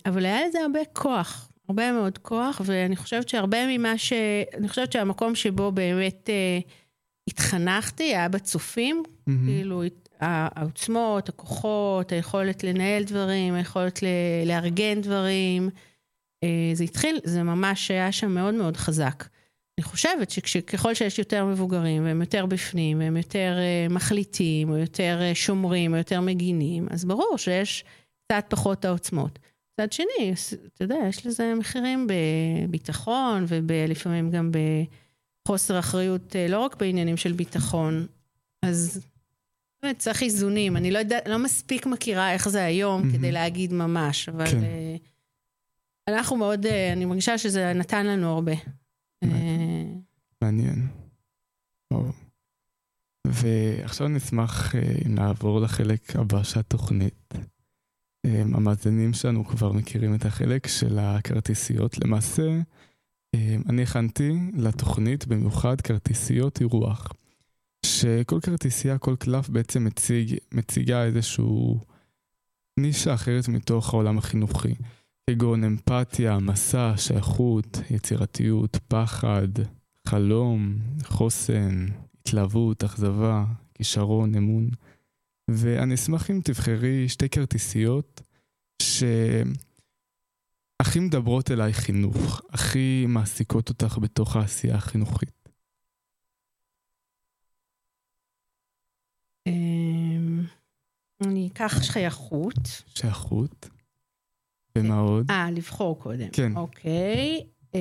אבל 0.05 0.25
היה 0.25 0.47
לזה 0.47 0.59
הרבה 0.61 0.79
כוח, 0.93 1.51
הרבה 1.67 1.91
מאוד 1.91 2.17
כוח, 2.17 2.61
ואני 2.65 2.95
חושבת 2.95 3.29
שהרבה 3.29 3.77
ממה 3.77 3.97
ש... 3.97 4.13
אני 4.57 4.69
חושבת 4.69 4.91
שהמקום 4.91 5.35
שבו 5.35 5.71
באמת 5.71 6.29
אה, 6.29 6.59
התחנכתי 7.27 8.03
היה 8.03 8.29
בצופים, 8.29 9.03
כאילו 9.45 9.83
העוצמות, 10.19 11.29
הכוחות, 11.29 12.11
היכולת 12.11 12.63
לנהל 12.63 13.03
דברים, 13.03 13.53
היכולת 13.53 13.99
לארגן 14.45 15.01
דברים. 15.01 15.69
אה, 16.43 16.71
זה 16.73 16.83
התחיל, 16.83 17.19
זה 17.23 17.43
ממש 17.43 17.91
היה 17.91 18.11
שם 18.11 18.31
מאוד 18.31 18.53
מאוד 18.53 18.77
חזק. 18.77 19.25
אני 19.79 19.83
חושבת 19.83 20.29
שככל 20.29 20.93
שיש 20.93 21.19
יותר 21.19 21.45
מבוגרים 21.45 22.05
והם 22.05 22.21
יותר 22.21 22.45
בפנים 22.45 22.99
והם 22.99 23.17
יותר 23.17 23.57
uh, 23.57 23.93
מחליטים 23.93 24.69
או 24.69 24.77
יותר 24.77 25.19
uh, 25.31 25.35
שומרים 25.35 25.93
או 25.93 25.97
יותר 25.97 26.21
מגינים, 26.21 26.87
אז 26.89 27.05
ברור 27.05 27.37
שיש 27.37 27.83
קצת 28.25 28.45
פחות 28.49 28.85
העוצמות. 28.85 29.39
מצד 29.73 29.91
שני, 29.91 30.33
אתה 30.73 30.83
יודע, 30.83 30.95
יש 31.09 31.25
לזה 31.25 31.53
מחירים 31.55 32.07
בביטחון 32.07 33.45
ולפעמים 33.47 34.31
גם 34.31 34.51
בחוסר 35.45 35.79
אחריות, 35.79 36.31
uh, 36.31 36.51
לא 36.51 36.59
רק 36.59 36.75
בעניינים 36.75 37.17
של 37.17 37.31
ביטחון. 37.31 38.07
אז 38.61 39.01
באמת 39.83 39.99
צריך 39.99 40.23
איזונים. 40.23 40.77
אני 40.77 40.91
לא 40.91 40.99
יודעת, 40.99 41.27
לא 41.27 41.37
מספיק 41.37 41.85
מכירה 41.85 42.33
איך 42.33 42.49
זה 42.49 42.63
היום 42.63 43.01
mm-hmm. 43.01 43.13
כדי 43.13 43.31
להגיד 43.31 43.73
ממש, 43.73 44.29
אבל 44.29 44.47
כן. 44.47 44.59
uh, 44.61 44.99
אנחנו 46.07 46.37
מאוד, 46.37 46.65
אני 46.65 47.05
מרגישה 47.05 47.37
שזה 47.37 47.73
נתן 47.73 48.05
לנו 48.05 48.33
הרבה. 48.33 48.53
מעניין. 50.41 50.87
ועכשיו 53.27 54.07
נשמח 54.07 54.75
אה, 54.75 54.81
אם 55.05 55.15
נעבור 55.15 55.61
לחלק 55.61 56.15
הבא 56.15 56.43
של 56.43 56.59
התוכנית. 56.59 57.33
אה, 58.25 58.41
המאזינים 58.41 59.13
שלנו 59.13 59.45
כבר 59.45 59.71
מכירים 59.71 60.15
את 60.15 60.25
החלק 60.25 60.67
של 60.67 60.99
הכרטיסיות. 60.99 61.97
למעשה, 61.97 62.61
אה, 63.35 63.55
אני 63.69 63.83
הכנתי 63.83 64.31
לתוכנית 64.53 65.27
במיוחד 65.27 65.81
כרטיסיות 65.81 66.61
אירוח. 66.61 67.13
שכל 67.85 68.39
כרטיסייה, 68.39 68.97
כל 68.97 69.15
קלף 69.15 69.49
בעצם 69.49 69.85
מציג, 69.85 70.37
מציגה 70.51 71.03
איזשהו 71.03 71.79
נישה 72.79 73.13
אחרת 73.13 73.47
מתוך 73.47 73.93
העולם 73.93 74.17
החינוכי. 74.17 74.75
כגון 75.29 75.63
אמפתיה, 75.63 76.39
מסע, 76.39 76.93
שייכות, 76.97 77.77
יצירתיות, 77.91 78.77
פחד, 78.87 79.47
חלום, 80.07 80.77
חוסן, 81.03 81.85
התלהבות, 82.21 82.83
אכזבה, 82.83 83.45
כישרון, 83.73 84.35
אמון. 84.35 84.69
ואני 85.51 85.95
אשמח 85.95 86.31
אם 86.31 86.39
תבחרי 86.43 87.09
שתי 87.09 87.29
כרטיסיות 87.29 88.21
שהכי 88.81 89.49
מדברות 90.99 91.51
אליי 91.51 91.73
חינוך, 91.73 92.41
הכי 92.49 93.05
מעסיקות 93.07 93.69
אותך 93.69 93.97
בתוך 94.01 94.35
העשייה 94.35 94.75
החינוכית. 94.75 95.49
אמ, 99.47 100.41
אני 101.21 101.49
אקח 101.53 101.83
שייכות. 101.83 102.83
שייכות. 102.95 103.78
ומה 104.79 104.99
עוד? 104.99 105.31
אה, 105.31 105.51
לבחור 105.51 105.99
קודם. 105.99 106.29
כן. 106.31 106.55
אוקיי. 106.57 107.45
אמ, 107.75 107.79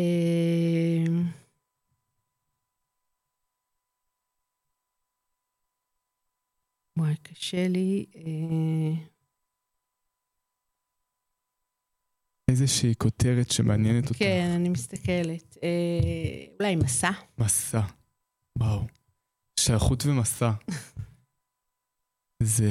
וואי, 6.98 7.14
קשה 7.22 7.68
לי. 7.68 8.06
אה, 8.16 9.04
איזושהי 12.50 12.94
כותרת 12.98 13.50
שמעניינת 13.50 14.04
אותך. 14.08 14.18
כן, 14.18 14.50
אני 14.56 14.68
מסתכלת. 14.68 15.56
אה, 15.62 16.44
אולי 16.60 16.76
מסע. 16.76 17.10
מסע. 17.38 17.80
וואו. 18.58 18.80
שייכות 19.60 20.06
ומסע. 20.06 20.50
זה 22.42 22.70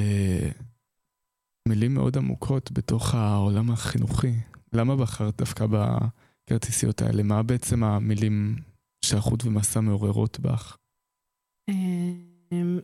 מילים 1.68 1.94
מאוד 1.94 2.16
עמוקות 2.16 2.72
בתוך 2.72 3.14
העולם 3.14 3.70
החינוכי. 3.70 4.32
למה 4.72 4.96
בחרת 4.96 5.38
דווקא 5.38 5.66
בכרטיסיות 5.66 7.02
האלה? 7.02 7.22
מה 7.22 7.42
בעצם 7.42 7.84
המילים 7.84 8.56
שייכות 9.04 9.44
ומסע 9.44 9.80
מעוררות 9.80 10.40
בך? 10.40 10.76
אמ, 11.68 12.78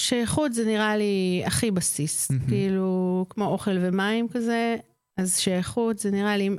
שייכות 0.00 0.52
זה 0.52 0.64
נראה 0.64 0.96
לי 0.96 1.42
הכי 1.46 1.70
בסיס. 1.70 2.30
כאילו, 2.48 3.26
כמו 3.30 3.44
אוכל 3.46 3.76
ומים 3.80 4.28
כזה, 4.28 4.76
אז 5.16 5.38
שייכות 5.38 5.98
זה 5.98 6.10
נראה 6.10 6.36
לי, 6.36 6.50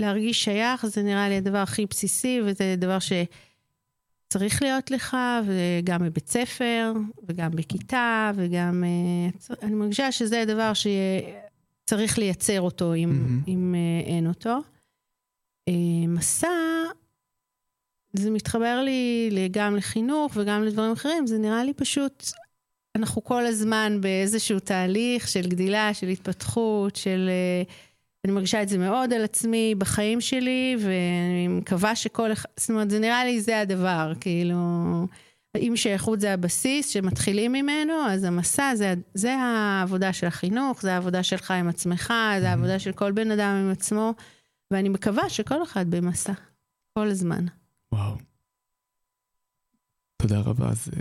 להרגיש 0.00 0.44
שייך 0.44 0.86
זה 0.86 1.02
נראה 1.02 1.28
לי 1.28 1.36
הדבר 1.36 1.58
הכי 1.58 1.86
בסיסי, 1.86 2.40
וזה 2.46 2.74
דבר 2.78 2.98
שצריך 4.28 4.62
להיות 4.62 4.90
לך, 4.90 5.16
וגם 5.46 6.04
בבית 6.04 6.28
ספר, 6.28 6.92
וגם 7.28 7.50
בכיתה, 7.50 8.32
וגם... 8.34 8.84
אה, 8.84 9.56
אני 9.62 9.74
מרגישה 9.74 10.12
שזה 10.12 10.44
דבר 10.46 10.72
שצריך 10.74 12.18
לייצר 12.18 12.60
אותו 12.60 12.94
אם, 12.94 13.08
מהמם. 13.08 13.42
אם 13.48 13.74
אה, 13.74 14.06
אין 14.06 14.26
אותו. 14.26 14.58
אה, 15.68 16.06
מסע, 16.08 16.48
זה 18.12 18.30
מתחבר 18.30 18.80
לי 18.84 19.48
גם 19.50 19.76
לחינוך 19.76 20.32
וגם 20.36 20.64
לדברים 20.64 20.92
אחרים, 20.92 21.26
זה 21.26 21.38
נראה 21.38 21.64
לי 21.64 21.74
פשוט, 21.74 22.24
אנחנו 22.96 23.24
כל 23.24 23.46
הזמן 23.46 23.98
באיזשהו 24.00 24.60
תהליך 24.60 25.28
של 25.28 25.48
גדילה, 25.48 25.94
של 25.94 26.08
התפתחות, 26.08 26.96
של... 26.96 27.28
אה, 27.28 27.87
אני 28.28 28.34
מרגישה 28.34 28.62
את 28.62 28.68
זה 28.68 28.78
מאוד 28.78 29.12
על 29.12 29.24
עצמי 29.24 29.74
בחיים 29.78 30.20
שלי, 30.20 30.76
ואני 30.80 31.48
מקווה 31.48 31.96
שכל 31.96 32.32
אחד, 32.32 32.48
זאת 32.56 32.70
אומרת, 32.70 32.90
זה 32.90 32.98
נראה 32.98 33.24
לי 33.24 33.40
זה 33.40 33.60
הדבר, 33.60 34.12
כאילו, 34.20 34.56
אם 35.56 35.72
שייכות 35.76 36.20
זה 36.20 36.34
הבסיס 36.34 36.88
שמתחילים 36.88 37.52
ממנו, 37.52 37.92
אז 38.08 38.24
המסע 38.24 38.74
זה, 38.74 38.94
זה 39.14 39.34
העבודה 39.34 40.12
של 40.12 40.26
החינוך, 40.26 40.82
זה 40.82 40.92
העבודה 40.92 41.22
שלך 41.22 41.50
עם 41.50 41.68
עצמך, 41.68 42.12
זה 42.40 42.50
העבודה 42.50 42.78
של 42.78 42.92
כל 42.92 43.12
בן 43.12 43.30
אדם 43.30 43.54
עם 43.64 43.70
עצמו, 43.70 44.14
ואני 44.70 44.88
מקווה 44.88 45.28
שכל 45.28 45.62
אחד 45.62 45.90
במסע, 45.90 46.32
כל 46.98 47.08
הזמן. 47.08 47.46
וואו. 47.92 48.16
תודה 50.22 50.40
רבה, 50.40 50.70
זה, 50.74 50.92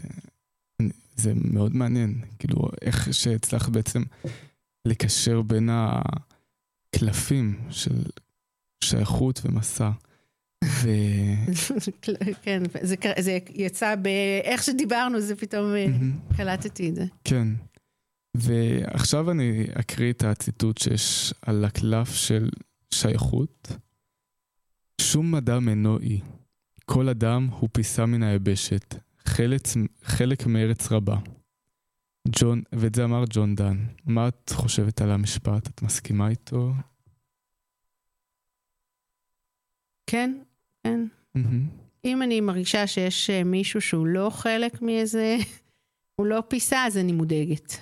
זה 1.15 1.33
מאוד 1.35 1.75
מעניין, 1.75 2.21
כאילו, 2.39 2.69
איך 2.81 3.13
שהצלחת 3.13 3.69
בעצם 3.69 4.03
לקשר 4.85 5.41
בין 5.41 5.69
הקלפים 6.97 7.59
של 7.69 8.03
שייכות 8.83 9.41
ומסע. 9.45 9.89
ו... 10.63 10.89
כן, 12.43 12.63
זה, 12.81 12.95
זה 13.19 13.37
יצא 13.53 13.95
באיך 13.95 14.63
שדיברנו, 14.63 15.21
זה 15.21 15.35
פתאום 15.35 15.75
אה. 15.75 15.87
קלטתי 16.37 16.89
את 16.89 16.95
זה. 16.95 17.05
כן. 17.23 17.47
ועכשיו 18.37 19.31
אני 19.31 19.67
אקריא 19.73 20.11
את 20.11 20.23
הציטוט 20.23 20.77
שיש 20.77 21.33
על 21.41 21.65
הקלף 21.65 22.15
של 22.15 22.49
שייכות. 22.93 23.71
שום 25.01 25.35
אדם 25.35 25.69
אינו 25.69 25.99
אי. 25.99 26.19
כל 26.85 27.09
אדם 27.09 27.49
הוא 27.59 27.69
פיסה 27.71 28.05
מן 28.05 28.23
היבשת, 28.23 28.95
חלק, 29.25 29.61
חלק 30.03 30.45
מארץ 30.45 30.91
רבה. 30.91 31.17
ג'ון, 32.29 32.61
ואת 32.71 32.95
זה 32.95 33.03
אמר 33.03 33.23
ג'ון 33.29 33.55
דן. 33.55 33.77
מה 34.05 34.27
את 34.27 34.51
חושבת 34.53 35.01
על 35.01 35.11
המשפט? 35.11 35.67
את 35.67 35.81
מסכימה 35.81 36.29
איתו? 36.29 36.71
כן, 40.07 40.37
כן. 40.83 41.05
אם 42.05 42.21
אני 42.21 42.41
מרגישה 42.41 42.87
שיש 42.87 43.29
אה, 43.29 43.43
מישהו 43.43 43.81
שהוא 43.81 44.07
לא 44.07 44.29
חלק 44.29 44.81
מאיזה, 44.81 45.37
הוא 46.15 46.25
לא 46.25 46.43
פיסה, 46.47 46.85
אז 46.85 46.97
אני 46.97 47.11
מודאגת. 47.11 47.77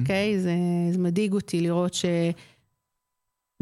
אוקיי? 0.00 0.40
זה, 0.40 0.54
זה 0.92 0.98
מדאיג 0.98 1.32
אותי 1.32 1.60
לראות 1.60 1.94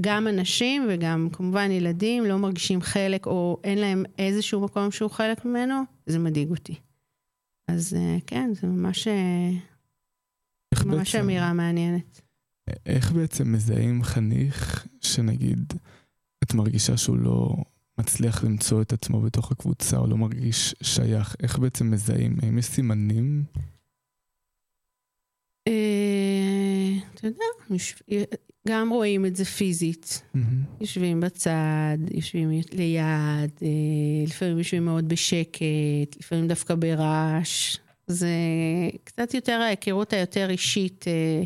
שגם 0.01 0.29
אנשים 0.29 0.87
וגם 0.89 1.29
כמובן 1.33 1.71
ילדים 1.71 2.25
לא 2.25 2.37
מרגישים 2.37 2.81
חלק, 2.81 3.27
או 3.27 3.61
אין 3.65 3.79
להם 3.79 4.05
איזשהו 4.19 4.61
מקום 4.61 4.91
שהוא 4.91 5.11
חלק 5.11 5.45
ממנו, 5.45 5.83
זה 6.07 6.19
מדאיג 6.19 6.51
אותי. 6.51 6.75
אז 7.69 7.95
אה, 7.95 8.17
כן, 8.27 8.51
זה 8.55 8.67
ממש, 8.67 9.09
אה, 9.09 9.51
איך 10.73 10.85
ממש 10.85 11.15
בעצם- 11.15 11.25
אמירה 11.25 11.53
מעניינת. 11.53 12.21
איך 12.87 13.13
בעצם 13.13 13.53
מזהים 13.53 14.03
חניך 14.03 14.87
שנגיד 15.01 15.73
את 16.45 16.55
מרגישה 16.55 16.97
שהוא 16.97 17.17
לא 17.17 17.49
מצליח 17.99 18.45
למצוא 18.45 18.83
את 18.83 18.93
עצמו 18.93 19.21
בתוך 19.21 19.53
הקבוצה 19.53 19.97
או 19.97 20.07
לא 20.07 20.17
מרגיש 20.17 20.75
שייך? 20.83 21.37
איך 21.43 21.59
בעצם 21.59 21.91
מזהים? 21.91 22.37
האם 22.43 22.59
יש 22.59 22.67
סימנים? 22.67 23.45
אה, 25.69 26.93
אתה 27.15 27.27
יודע, 27.27 27.45
גם 28.69 28.91
רואים 28.91 29.27
את 29.27 29.37
זה 29.37 29.45
פיזית. 29.45 30.23
יושבים 30.81 31.21
בצד, 31.21 31.99
יושבים 32.15 32.51
ליד, 32.73 33.51
אה, 33.63 33.69
לפעמים 34.27 34.59
יושבים 34.59 34.85
מאוד 34.85 35.09
בשקט, 35.09 36.17
לפעמים 36.21 36.49
דווקא 36.49 36.75
ברעש. 36.75 37.77
זה 38.09 38.29
קצת 39.05 39.35
יותר 39.35 39.53
ההיכרות 39.53 40.13
היותר 40.13 40.51
אישית. 40.51 41.05
אה, 41.09 41.43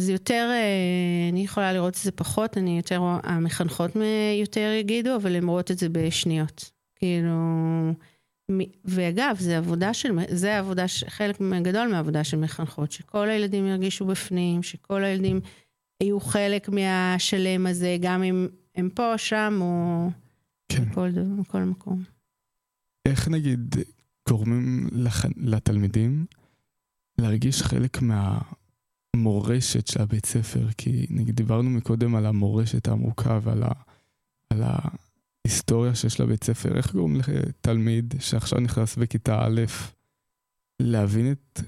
זה 0.00 0.12
יותר, 0.12 0.48
אה, 0.52 1.28
אני 1.32 1.44
יכולה 1.44 1.72
לראות 1.72 1.96
את 1.96 1.98
זה 2.02 2.12
פחות, 2.12 2.58
אני 2.58 2.76
יותר, 2.76 3.00
המחנכות 3.22 3.90
יותר 4.40 4.72
יגידו, 4.80 5.16
אבל 5.16 5.36
הן 5.36 5.48
רואות 5.48 5.70
את 5.70 5.78
זה 5.78 5.88
בשניות. 5.88 6.70
כאילו, 6.96 7.34
ואגב, 8.84 9.36
זה 9.38 9.58
עבודה 9.58 9.94
של, 9.94 10.18
זה 10.28 10.58
עבודה, 10.58 10.84
חלק 11.08 11.38
גדול 11.62 11.88
מהעבודה 11.88 12.24
של 12.24 12.36
מחנכות, 12.36 12.92
שכל 12.92 13.28
הילדים 13.28 13.66
ירגישו 13.66 14.04
בפנים, 14.04 14.62
שכל 14.62 15.04
הילדים 15.04 15.40
יהיו 16.02 16.20
חלק 16.20 16.68
מהשלם 16.68 17.66
הזה, 17.66 17.96
גם 18.00 18.22
אם 18.22 18.48
הם 18.74 18.88
פה, 18.94 19.18
שם, 19.18 19.58
או 19.60 20.08
כן. 20.68 20.84
בכל, 20.84 21.10
בכל 21.38 21.62
מקום. 21.62 22.02
איך 23.08 23.28
נגיד 23.28 23.74
גורמים 24.28 24.88
לח... 24.92 25.24
לתלמידים 25.36 26.26
להרגיש 27.18 27.62
חלק 27.62 27.98
מהמורשת 28.02 29.86
של 29.86 30.02
הבית 30.02 30.26
ספר? 30.26 30.68
כי 30.78 31.06
נגיד 31.10 31.36
דיברנו 31.36 31.70
מקודם 31.70 32.14
על 32.14 32.26
המורשת 32.26 32.88
העמוקה 32.88 33.38
ועל 33.42 33.62
ה... 33.62 33.72
על 34.50 34.62
ההיסטוריה 34.62 35.94
שיש 35.94 36.20
לבית 36.20 36.44
ספר. 36.44 36.76
איך 36.76 36.92
גורמים 36.92 37.20
לתלמיד 37.28 38.14
שעכשיו 38.20 38.60
נכנס 38.60 38.96
בכיתה 38.96 39.44
א' 39.44 39.60
להבין 40.80 41.32
את 41.32 41.60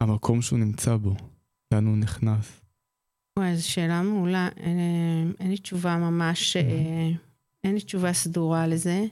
המקום 0.00 0.42
שהוא 0.42 0.58
נמצא 0.58 0.96
בו? 0.96 1.14
לאן 1.72 1.86
הוא 1.86 1.96
נכנס? 1.96 2.60
וואי, 3.38 3.56
זו 3.56 3.68
שאלה 3.68 4.02
מעולה. 4.02 4.48
אין, 4.56 4.78
אין 5.40 5.50
לי 5.50 5.56
תשובה 5.56 5.96
ממש, 5.96 6.56
אה, 6.56 7.10
אין 7.64 7.74
לי 7.74 7.80
תשובה 7.80 8.12
סדורה 8.12 8.66
לזה. 8.66 9.04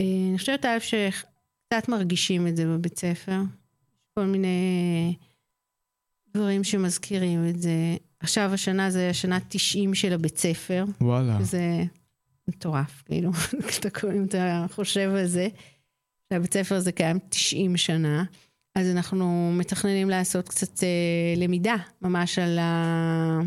אה, 0.00 0.26
אני 0.30 0.38
חושבת, 0.38 0.64
א', 0.64 0.78
שקצת 1.66 1.88
מרגישים 1.88 2.46
את 2.46 2.56
זה 2.56 2.66
בבית 2.66 2.98
ספר. 2.98 3.40
כל 4.14 4.24
מיני 4.24 5.14
דברים 6.34 6.64
שמזכירים 6.64 7.48
את 7.48 7.62
זה. 7.62 7.96
עכשיו, 8.20 8.50
השנה 8.54 8.90
זה 8.90 9.10
השנה 9.10 9.38
90 9.48 9.94
של 9.94 10.12
הבית 10.12 10.38
ספר. 10.38 10.84
וואלה. 11.00 11.38
זה 11.42 11.84
מטורף, 12.48 13.02
כאילו, 13.06 13.30
אם 14.16 14.24
אתה 14.24 14.66
חושב 14.70 15.10
על 15.14 15.26
זה, 15.26 15.48
שהבית 16.32 16.54
ספר 16.54 16.74
הזה 16.74 16.92
קיים 16.92 17.18
90 17.28 17.76
שנה, 17.76 18.24
אז 18.74 18.90
אנחנו 18.90 19.52
מתכננים 19.52 20.10
לעשות 20.10 20.48
קצת 20.48 20.82
אה, 20.82 21.34
למידה, 21.36 21.76
ממש 22.02 22.38
על, 22.38 22.58
ה... 22.58 23.40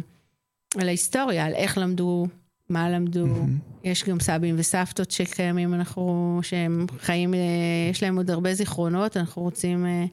על 0.81 0.87
ההיסטוריה, 0.87 1.45
על 1.45 1.53
איך 1.53 1.77
למדו, 1.77 2.27
מה 2.69 2.89
למדו. 2.89 3.27
מהמם. 3.27 3.57
יש 3.83 4.03
גם 4.03 4.19
סבים 4.19 4.55
וסבתות 4.57 5.11
שקיימים, 5.11 5.73
אנחנו, 5.73 6.39
שהם 6.43 6.85
חיים, 6.99 7.33
אה, 7.33 7.39
יש 7.91 8.03
להם 8.03 8.17
עוד 8.17 8.31
הרבה 8.31 8.53
זיכרונות, 8.53 9.17
אנחנו 9.17 9.41
רוצים 9.41 9.85
אה, 9.85 10.05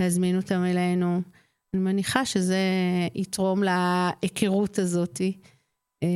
להזמין 0.00 0.36
אותם 0.36 0.64
אלינו. 0.64 1.20
אני 1.74 1.82
מניחה 1.82 2.24
שזה 2.24 2.58
יתרום 3.14 3.62
להיכרות 3.62 4.78
הזאתי. 4.78 5.36
אה, 6.02 6.08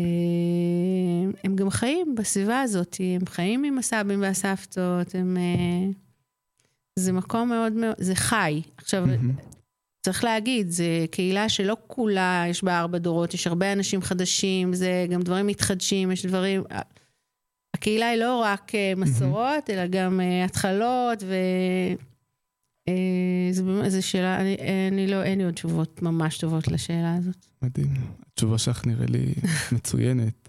הם 1.44 1.56
גם 1.56 1.70
חיים 1.70 2.14
בסביבה 2.14 2.60
הזאת, 2.60 2.96
הם 3.20 3.26
חיים 3.26 3.64
עם 3.64 3.78
הסבים 3.78 4.22
והסבתות, 4.22 5.14
הם... 5.14 5.36
זה 6.98 7.12
מקום 7.12 7.48
מאוד 7.48 7.72
מאוד, 7.72 7.94
זה 7.98 8.14
חי. 8.14 8.62
עכשיו, 8.76 9.06
מהמם. 9.06 9.57
צריך 10.02 10.24
להגיד, 10.24 10.70
זה 10.70 11.06
קהילה 11.10 11.48
שלא 11.48 11.76
כולה 11.86 12.44
יש 12.48 12.64
בה 12.64 12.80
ארבע 12.80 12.98
דורות, 12.98 13.34
יש 13.34 13.46
הרבה 13.46 13.72
אנשים 13.72 14.02
חדשים, 14.02 14.74
זה 14.74 15.06
גם 15.10 15.22
דברים 15.22 15.46
מתחדשים, 15.46 16.10
יש 16.10 16.26
דברים... 16.26 16.62
הקהילה 17.74 18.08
היא 18.08 18.20
לא 18.20 18.42
רק 18.44 18.74
אה, 18.74 18.92
מסורות, 18.96 19.70
אלא 19.70 19.86
גם 19.86 20.20
אה, 20.20 20.44
התחלות, 20.44 21.22
ו... 21.22 21.34
אה, 22.88 23.52
זה 23.52 23.62
באמת, 23.62 23.90
זו 23.90 24.06
שאלה, 24.06 24.40
אני, 24.40 24.56
אני 24.92 25.06
לא, 25.06 25.22
אין 25.22 25.38
לי 25.38 25.44
עוד 25.44 25.54
תשובות 25.54 26.02
ממש 26.02 26.38
טובות 26.38 26.68
לשאלה 26.68 27.14
הזאת. 27.14 27.46
מדהים. 27.62 27.88
התשובה 28.32 28.58
שלך 28.58 28.86
נראה 28.86 29.06
לי 29.06 29.34
מצוינת. 29.76 30.48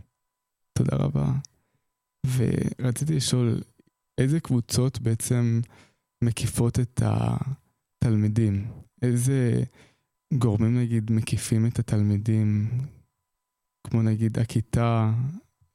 תודה 0.73 0.97
רבה. 0.97 1.31
ורציתי 2.35 3.15
לשאול, 3.15 3.61
איזה 4.17 4.39
קבוצות 4.39 4.99
בעצם 4.99 5.61
מקיפות 6.23 6.79
את 6.79 7.01
התלמידים? 7.05 8.67
איזה 9.01 9.63
גורמים 10.33 10.79
נגיד 10.79 11.11
מקיפים 11.11 11.65
את 11.65 11.79
התלמידים, 11.79 12.69
כמו 13.83 14.01
נגיד 14.01 14.39
הכיתה? 14.39 15.11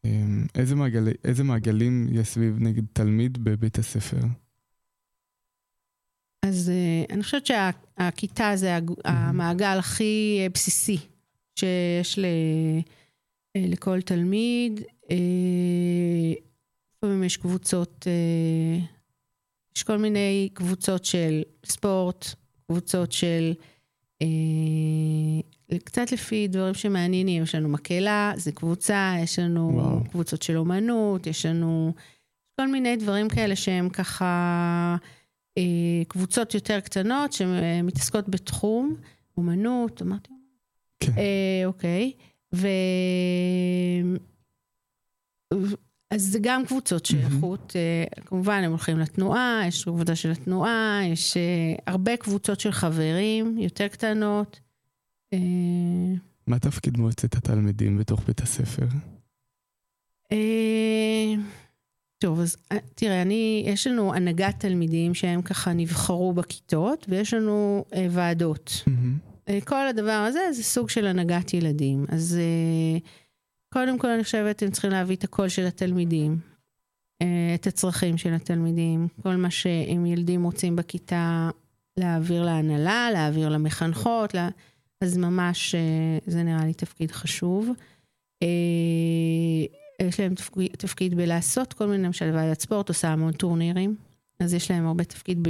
אמ, 0.04 0.46
איזה, 0.54 0.74
מעגל, 0.74 1.08
איזה 1.24 1.44
מעגלים 1.44 2.08
יש 2.12 2.28
סביב 2.28 2.56
נגיד 2.60 2.84
תלמיד 2.92 3.44
בבית 3.44 3.78
הספר? 3.78 4.20
אז 6.46 6.70
אה, 6.70 7.14
אני 7.14 7.22
חושבת 7.22 7.46
שהכיתה 7.46 8.56
זה 8.56 8.78
המעגל 9.04 9.78
הכי 9.78 10.38
אה, 10.40 10.48
בסיסי 10.48 10.98
שיש 11.56 12.18
ל, 12.18 12.24
אה, 13.56 13.64
לכל 13.68 14.00
תלמיד. 14.02 14.80
לפעמים 16.96 17.24
יש 17.24 17.36
קבוצות, 17.36 18.06
יש 19.76 19.82
כל 19.82 19.96
מיני 19.96 20.48
קבוצות 20.54 21.04
של 21.04 21.42
ספורט, 21.66 22.34
קבוצות 22.66 23.12
של, 23.12 23.52
אה, 24.22 24.26
קצת 25.84 26.12
לפי 26.12 26.48
דברים 26.48 26.74
שמעניינים, 26.74 27.42
יש 27.42 27.54
לנו 27.54 27.68
מקהלה, 27.68 28.32
זה 28.36 28.52
קבוצה, 28.52 29.14
יש 29.22 29.38
לנו 29.38 29.70
וואו. 29.74 30.10
קבוצות 30.10 30.42
של 30.42 30.56
אומנות, 30.56 31.26
יש 31.26 31.46
לנו 31.46 31.92
כל 32.56 32.68
מיני 32.68 32.96
דברים 32.96 33.28
כאלה 33.28 33.56
שהם 33.56 33.88
ככה 33.88 34.96
אה, 35.58 35.62
קבוצות 36.08 36.54
יותר 36.54 36.80
קטנות 36.80 37.32
שמתעסקות 37.32 38.28
בתחום, 38.28 38.96
אומנות, 39.36 40.02
אמרתי, 40.02 40.30
כן. 41.00 41.12
אה, 41.18 41.66
אוקיי, 41.66 42.12
ו... 42.54 42.68
אז 46.14 46.22
זה 46.22 46.38
גם 46.42 46.66
קבוצות 46.66 47.06
שייכות, 47.06 47.72
אה, 47.76 48.22
כמובן 48.24 48.62
הם 48.64 48.70
הולכים 48.70 48.98
לתנועה, 48.98 49.62
יש 49.68 49.84
קבוצה 49.84 50.16
של 50.16 50.30
התנועה, 50.30 51.00
יש 51.12 51.36
אה, 51.36 51.42
הרבה 51.86 52.16
קבוצות 52.16 52.60
של 52.60 52.72
חברים, 52.72 53.58
יותר 53.58 53.88
קטנות. 53.88 54.60
אה, 55.32 55.38
מה 56.46 56.58
תפקיד 56.58 56.96
מועצת 56.96 57.34
התלמידים 57.34 57.98
בתוך 57.98 58.22
בית 58.26 58.40
הספר? 58.40 58.86
טוב, 62.18 62.40
אז 62.40 62.56
אה, 62.72 62.76
תראה, 62.94 63.22
אני, 63.22 63.64
יש 63.66 63.86
לנו 63.86 64.14
הנהגת 64.14 64.54
תלמידים 64.58 65.14
שהם 65.14 65.42
ככה 65.42 65.72
נבחרו 65.72 66.32
בכיתות, 66.32 67.06
ויש 67.08 67.34
לנו 67.34 67.84
אה, 67.94 68.06
ועדות. 68.10 68.82
אה, 69.48 69.58
כל 69.60 69.86
הדבר 69.88 70.24
הזה 70.28 70.40
זה 70.52 70.62
סוג 70.62 70.90
של 70.90 71.06
הנהגת 71.06 71.54
ילדים. 71.54 72.04
אז 72.08 72.38
אה, 72.40 72.98
קודם 73.74 73.98
כל 73.98 74.10
אני 74.10 74.24
חושבת 74.24 74.62
הם 74.62 74.70
צריכים 74.70 74.90
להביא 74.90 75.16
את 75.16 75.24
הקול 75.24 75.48
של 75.48 75.66
התלמידים, 75.66 76.38
אה, 77.22 77.52
את 77.54 77.66
הצרכים 77.66 78.18
של 78.18 78.34
התלמידים, 78.34 79.08
כל 79.22 79.36
מה 79.36 79.50
שהם 79.50 80.06
ילדים 80.06 80.44
רוצים 80.44 80.76
בכיתה 80.76 81.50
להעביר 81.96 82.44
להנהלה, 82.44 83.08
להעביר 83.12 83.48
למחנכות, 83.48 84.34
לה... 84.34 84.48
אז 85.00 85.16
ממש 85.16 85.74
אה, 85.74 86.18
זה 86.26 86.42
נראה 86.42 86.64
לי 86.64 86.74
תפקיד 86.74 87.10
חשוב. 87.10 87.70
אה, 88.42 88.48
יש 90.02 90.20
להם 90.20 90.34
תפקיד, 90.34 90.68
תפקיד 90.78 91.14
בלעשות 91.14 91.72
כל 91.72 91.86
מיני, 91.86 92.02
למשל 92.02 92.30
ועדת 92.34 92.60
ספורט 92.60 92.88
עושה 92.88 93.08
המון 93.08 93.32
טורנירים, 93.32 93.96
אז 94.40 94.54
יש 94.54 94.70
להם 94.70 94.86
הרבה 94.86 95.04
תפקיד 95.04 95.48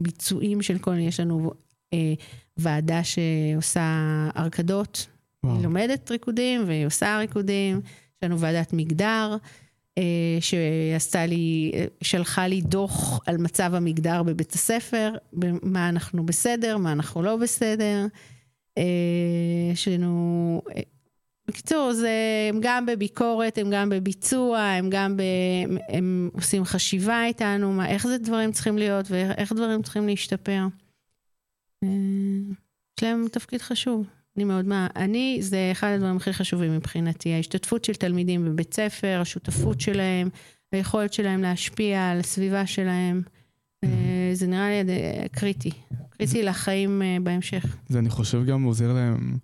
בביצועים 0.00 0.62
של 0.62 0.78
כל, 0.78 0.98
יש 0.98 1.20
לנו 1.20 1.52
אה, 1.92 2.14
ועדה 2.56 3.00
שעושה 3.04 4.28
וואו. 4.36 5.15
היא 5.54 5.62
לומדת 5.62 6.10
ריקודים 6.10 6.64
והיא 6.66 6.86
עושה 6.86 7.18
ריקודים. 7.18 7.80
יש 8.16 8.24
לנו 8.24 8.40
ועדת 8.40 8.72
מגדר, 8.72 9.36
אה, 9.98 10.38
שעשתה 10.40 11.26
לי, 11.26 11.72
אה, 11.74 11.84
שלחה 12.02 12.46
לי 12.46 12.60
דוח 12.60 13.20
על 13.26 13.36
מצב 13.36 13.74
המגדר 13.74 14.22
בבית 14.22 14.52
הספר, 14.52 15.12
מה 15.62 15.88
אנחנו 15.88 16.26
בסדר, 16.26 16.76
מה 16.76 16.92
אנחנו 16.92 17.22
לא 17.22 17.36
בסדר. 17.36 18.06
אה, 18.78 18.82
יש 19.72 19.88
לנו... 19.88 20.62
בקיצור, 21.48 21.92
זה, 21.92 22.10
הם 22.48 22.58
גם 22.62 22.86
בביקורת, 22.86 23.58
הם 23.58 23.70
גם 23.70 23.88
בביצוע, 23.88 24.58
הם 24.58 24.90
גם 24.90 25.16
ב... 25.16 25.22
הם 25.88 26.30
עושים 26.32 26.64
חשיבה 26.64 27.24
איתנו, 27.24 27.72
מה, 27.72 27.88
איך 27.88 28.06
זה 28.06 28.18
דברים 28.18 28.52
צריכים 28.52 28.78
להיות 28.78 29.06
ואיך 29.10 29.52
דברים 29.52 29.82
צריכים 29.82 30.06
להשתפר. 30.06 30.66
יש 31.82 33.02
להם 33.02 33.26
תפקיד 33.32 33.62
חשוב. 33.62 34.06
אני 34.36 34.44
מאוד 34.44 34.64
מה... 34.64 34.86
אני, 34.96 35.38
זה 35.40 35.68
אחד 35.72 35.92
הדברים 35.94 36.16
הכי 36.16 36.32
חשובים 36.32 36.76
מבחינתי. 36.76 37.32
ההשתתפות 37.32 37.84
של 37.84 37.94
תלמידים 37.94 38.44
בבית 38.44 38.74
ספר, 38.74 39.18
השותפות 39.20 39.80
שלהם, 39.80 40.28
היכולת 40.72 41.12
שלהם 41.12 41.42
להשפיע 41.42 42.10
על 42.10 42.20
הסביבה 42.20 42.66
שלהם. 42.66 43.22
אה, 43.84 44.30
זה 44.32 44.46
נראה 44.46 44.82
לי 44.82 44.92
אה, 44.92 45.26
קריטי. 45.32 45.70
קריטי 46.10 46.42
לחיים 46.42 47.02
אה, 47.02 47.16
בהמשך. 47.22 47.76
זה 47.88 47.98
אני 47.98 48.10
חושב 48.10 48.44
גם 48.44 48.62
עוזר 48.62 48.92
להם 48.92 49.38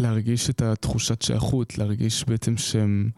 להרגיש 0.00 0.50
את 0.50 0.62
התחושת 0.62 1.22
שייכות, 1.22 1.78
להרגיש 1.78 2.24
בעצם 2.24 2.56
שהם 2.56 3.10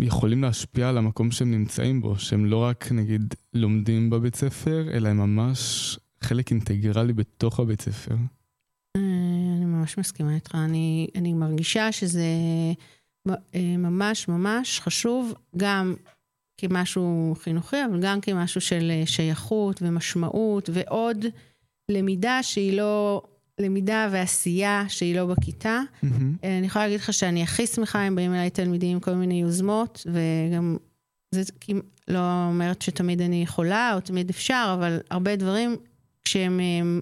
יכולים 0.00 0.42
להשפיע 0.42 0.88
על 0.88 0.98
המקום 0.98 1.30
שהם 1.30 1.50
נמצאים 1.50 2.00
בו, 2.00 2.18
שהם 2.18 2.44
לא 2.44 2.56
רק 2.56 2.92
נגיד 2.92 3.34
לומדים 3.54 4.10
בבית 4.10 4.36
ספר, 4.36 4.88
אלא 4.92 5.08
הם 5.08 5.16
ממש 5.16 5.98
חלק 6.20 6.50
אינטגרלי 6.50 7.12
בתוך 7.12 7.60
הבית 7.60 7.80
ספר. 7.80 8.14
ממש 9.84 9.98
מסכימה 9.98 10.34
איתך. 10.34 10.54
אני, 10.54 11.08
אני 11.14 11.32
מרגישה 11.32 11.92
שזה 11.92 12.24
אה, 13.28 13.76
ממש 13.78 14.28
ממש 14.28 14.80
חשוב, 14.80 15.34
גם 15.56 15.94
כמשהו 16.58 17.36
חינוכי, 17.42 17.76
אבל 17.90 18.00
גם 18.00 18.20
כמשהו 18.20 18.60
של 18.60 18.90
אה, 18.90 19.02
שייכות 19.06 19.82
ומשמעות, 19.82 20.70
ועוד 20.72 21.24
למידה 21.90 22.42
שהיא 22.42 22.76
לא, 22.76 23.22
למידה 23.60 24.08
ועשייה 24.12 24.84
שהיא 24.88 25.16
לא 25.16 25.26
בכיתה. 25.26 25.80
אה, 26.44 26.58
אני 26.58 26.66
יכולה 26.66 26.84
להגיד 26.84 27.00
לך 27.00 27.12
שאני 27.12 27.42
הכי 27.42 27.66
שמחה 27.66 28.08
אם 28.08 28.14
באים 28.14 28.34
אליי 28.34 28.50
תלמידים 28.50 28.92
עם 28.92 29.00
כל 29.00 29.14
מיני 29.14 29.40
יוזמות, 29.40 30.06
וגם 30.06 30.76
זה 31.34 31.42
לא 32.08 32.46
אומרת 32.48 32.82
שתמיד 32.82 33.20
אני 33.20 33.42
יכולה 33.42 33.94
או 33.94 34.00
תמיד 34.00 34.30
אפשר, 34.30 34.74
אבל 34.78 34.98
הרבה 35.10 35.36
דברים, 35.36 35.76
כשהם 36.24 36.60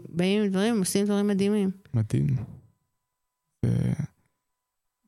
באים 0.08 0.42
עם 0.42 0.48
דברים, 0.48 0.74
הם 0.74 0.78
עושים 0.78 1.06
דברים 1.06 1.26
מדהימים. 1.26 1.70
מדהים. 1.94 2.61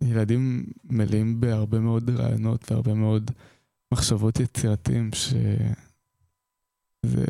ילדים 0.02 0.66
מלאים 0.84 1.40
בהרבה 1.40 1.78
מאוד 1.78 2.10
רעיונות 2.10 2.72
והרבה 2.72 2.94
מאוד 2.94 3.30
מחשבות 3.92 4.40
יצירתיים, 4.40 5.10
שזה 5.12 7.24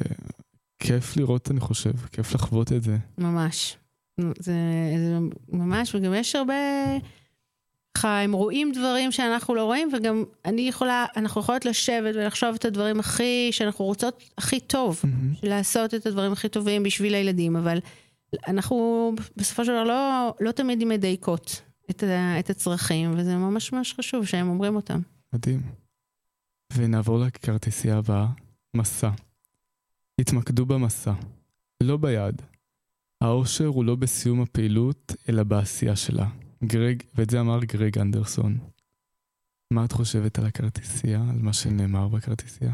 כיף 0.79 1.17
לראות, 1.17 1.51
אני 1.51 1.61
חושב, 1.61 1.97
כיף 2.13 2.35
לחוות 2.35 2.73
את 2.73 2.83
זה. 2.83 2.97
ממש. 3.19 3.77
זה, 4.21 4.33
זה 4.39 4.55
ממש, 5.49 5.95
וגם 5.95 6.15
יש 6.15 6.37
הרבה... 6.37 6.55
ככה, 7.95 8.21
הם 8.21 8.33
רואים 8.33 8.73
דברים 8.73 9.13
שאנחנו 9.13 9.55
לא 9.55 9.65
רואים, 9.65 9.89
וגם 9.93 10.25
אני 10.45 10.69
יכולה, 10.69 11.07
אנחנו 11.17 11.41
יכולות 11.41 11.65
לשבת 11.65 12.15
ולחשוב 12.15 12.55
את 12.55 12.65
הדברים 12.65 13.01
הכי, 13.01 13.49
שאנחנו 13.53 13.85
רוצות 13.85 14.23
הכי 14.39 14.61
טוב, 14.61 15.01
מהמם. 15.05 15.33
לעשות 15.43 15.95
את 15.95 16.07
הדברים 16.07 16.33
הכי 16.33 16.49
טובים 16.49 16.83
בשביל 16.83 17.15
הילדים, 17.15 17.57
אבל 17.57 17.79
אנחנו 18.47 19.13
בסופו 19.37 19.65
של 19.65 19.73
דבר 19.73 19.85
לא, 19.85 20.35
לא 20.41 20.53
תמיד 20.53 20.85
מדייקות 20.85 21.63
את, 21.91 22.03
ה, 22.03 22.39
את 22.39 22.51
הצרכים, 22.51 23.15
וזה 23.17 23.37
ממש 23.37 23.73
ממש 23.73 23.95
חשוב 23.95 24.27
שהם 24.27 24.49
אומרים 24.49 24.77
אותם. 24.77 25.01
מדהים. 25.33 25.63
ונעבור 26.73 27.19
לכרטיסייה 27.19 27.99
הבאה, 27.99 28.27
מסע. 28.77 29.11
התמקדו 30.21 30.67
במסע, 30.67 31.13
לא 31.83 31.97
ביעד. 31.97 32.43
האושר 33.21 33.67
הוא 33.67 33.85
לא 33.85 33.95
בסיום 33.95 34.41
הפעילות, 34.41 35.13
אלא 35.29 35.43
בעשייה 35.43 35.97
שלה. 35.97 36.29
גרג, 36.65 37.03
ואת 37.15 37.31
זה 37.31 37.41
אמר 37.41 37.65
גרג 37.65 37.99
אנדרסון. 37.99 38.59
מה 39.71 39.85
את 39.85 39.93
חושבת 39.93 40.39
על 40.39 40.47
הכרטיסייה, 40.47 41.21
על 41.31 41.39
מה 41.39 41.53
שנאמר 41.53 42.09
בכרטיסייה? 42.09 42.73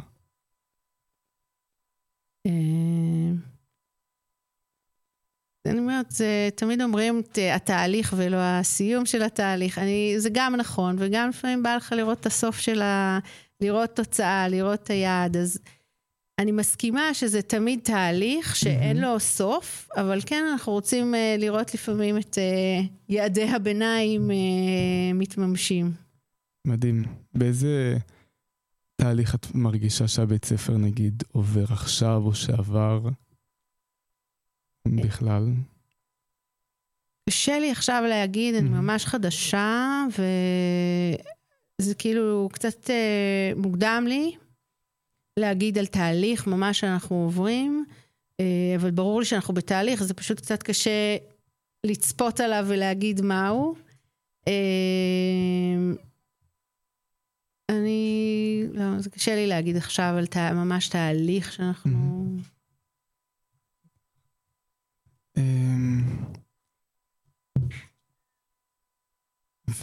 אני 5.70 5.78
אומרת, 5.78 6.11
זה, 6.11 6.48
תמיד 6.54 6.83
אומרים 6.83 7.20
את 7.20 7.38
התהליך 7.52 8.14
ולא 8.16 8.37
הסיום 8.40 9.06
של 9.06 9.22
התהליך. 9.22 9.78
אני, 9.78 10.14
זה 10.18 10.28
גם 10.33 10.56
נכון, 10.56 10.96
וגם 10.98 11.28
לפעמים 11.28 11.62
בא 11.62 11.76
לך 11.76 11.92
לראות 11.96 12.20
את 12.20 12.26
הסוף 12.26 12.59
של 12.59 12.83
ה... 12.83 13.18
לראות 13.61 13.90
תוצאה, 13.96 14.48
לראות 14.48 14.83
את 14.83 14.90
היעד. 14.90 15.37
אז 15.37 15.59
אני 16.38 16.52
מסכימה 16.52 17.14
שזה 17.14 17.42
תמיד 17.42 17.80
תהליך 17.83 18.56
שאין 18.56 18.96
מהמם. 18.96 19.12
לו 19.12 19.20
סוף, 19.20 19.88
אבל 19.96 20.18
כן, 20.26 20.44
אנחנו 20.52 20.72
רוצים 20.72 21.14
אה, 21.14 21.37
לראות 21.38 21.74
לפעמים 21.74 22.18
את 22.18 22.38
אה, 22.38 22.80
יעדי 23.09 23.48
הביניים 23.48 24.30
אה, 24.30 24.37
מתממשים. 25.14 25.92
מדהים. 26.66 27.04
באיזה 27.35 27.96
תהליך 28.96 29.35
את 29.35 29.46
מרגישה 29.54 30.09
שהבית 30.09 30.44
ספר 30.44 30.76
נגיד 30.76 31.22
עובר 31.33 31.64
עכשיו 31.64 32.22
או 32.24 32.35
שעבר? 32.35 33.00
בכלל. 34.88 35.46
קשה 37.28 37.58
לי 37.58 37.70
עכשיו 37.70 38.02
להגיד, 38.08 38.54
אני 38.54 38.68
Mhm. 38.68 38.72
ממש 38.72 39.04
חדשה, 39.06 40.02
וזה 41.78 41.94
כאילו 41.94 42.48
קצת 42.52 42.90
אה, 42.90 43.52
מוקדם 43.56 44.04
לי 44.08 44.32
להגיד 45.38 45.78
על 45.78 45.86
תהליך 45.86 46.46
ממש 46.46 46.80
שאנחנו 46.80 47.16
עוברים, 47.24 47.84
אה, 48.40 48.72
אבל 48.76 48.90
ברור 48.90 49.20
לי 49.20 49.26
שאנחנו 49.26 49.54
בתהליך, 49.54 50.02
זה 50.02 50.14
פשוט 50.14 50.40
קצת 50.40 50.62
קשה 50.62 51.16
לצפות 51.86 52.40
עליו 52.40 52.64
ולהגיד 52.68 53.20
מהו. 53.20 53.74
אה, 54.48 54.52
אני, 57.70 58.64
לא, 58.72 58.98
זה 58.98 59.10
קשה 59.10 59.34
לי 59.34 59.46
להגיד 59.46 59.76
עכשיו 59.76 60.14
על 60.18 60.26
תה, 60.26 60.52
ממש 60.52 60.88
תהליך 60.88 61.52
שאנחנו... 61.52 62.26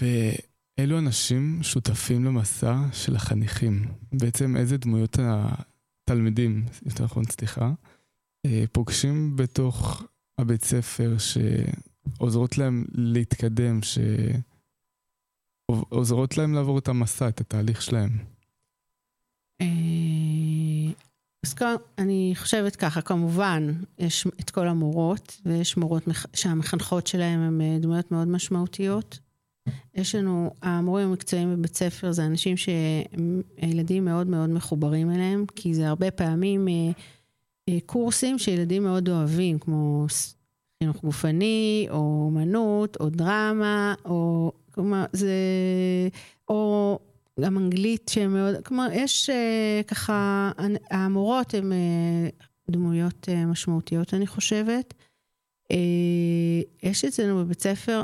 ואילו 0.02 1.00
אנשים 1.00 1.60
שותפים 1.64 2.26
למסע 2.26 2.76
של 2.92 3.16
החניכים? 3.16 3.86
בעצם 4.14 4.58
איזה 4.58 4.78
דמויות 4.78 5.18
התלמידים, 5.20 6.66
יותר 6.86 7.04
נכון, 7.04 7.24
סליחה, 7.24 7.72
אה, 8.46 8.64
פוגשים 8.72 9.36
בתוך 9.36 10.04
הבית 10.38 10.64
ספר 10.66 11.16
שעוזרות 11.18 12.58
להם 12.58 12.86
להתקדם, 12.94 13.80
שעוזרות 15.72 16.38
להם 16.38 16.54
לעבור 16.54 16.80
את 16.80 16.88
המסע, 16.88 17.28
את 17.28 17.42
התהליך 17.42 17.82
שלהם? 17.82 18.10
אה, 19.62 19.68
אז 21.46 21.56
אני 21.98 22.34
חושבת 22.36 22.76
ככה, 22.76 23.02
כמובן, 23.02 23.74
יש 24.00 24.28
את 24.40 24.50
כל 24.50 24.68
המורות, 24.68 25.42
ויש 25.46 25.78
מורות 25.78 26.04
שהמחנכות 26.34 27.08
שלהם 27.08 27.40
הן 27.40 27.62
אה, 27.62 27.78
דמויות 27.80 28.12
מאוד 28.12 28.28
משמעותיות. 28.28 29.20
יש 29.96 30.16
לנו, 30.16 30.52
המורים 30.62 31.08
המקצועיים 31.08 31.56
בבית 31.56 31.76
ספר 31.76 32.12
זה 32.12 32.26
אנשים 32.26 32.56
שהילדים 32.58 34.06
מאוד 34.06 34.28
מאוד 34.28 34.50
מחוברים 34.50 35.12
אליהם, 35.12 35.46
כי 35.56 35.74
זה 35.74 35.88
הרבה 35.88 36.12
פעמים 36.12 36.68
אה, 36.68 36.74
אה, 37.70 37.78
קורסים 37.86 38.40
שילדים 38.40 38.84
מאוד 38.84 39.10
אוהבים, 39.10 39.60
כמו 39.60 40.06
חינוך 40.84 41.04
גופני, 41.04 41.88
או 41.90 41.98
אומנות, 42.26 42.98
או 43.00 43.10
דרמה, 43.10 43.94
או 44.06 44.52
כלומר, 44.72 45.06
זה... 45.14 45.32
או 46.50 47.00
גם 47.40 47.58
אנגלית 47.58 48.10
שהן 48.10 48.32
מאוד, 48.32 48.56
כלומר, 48.66 48.88
יש 48.94 49.30
uh, 49.30 49.84
ככה, 49.88 50.52
המורות 50.92 51.54
הן 51.54 51.72
דמויות 52.72 53.30
משמעותיות, 53.48 54.14
אני 54.14 54.28
חושבת. 54.28 54.94
Uh, 55.74 55.76
יש 56.84 57.06
אצלנו 57.06 57.44
בבית 57.44 57.62
ספר 57.62 58.04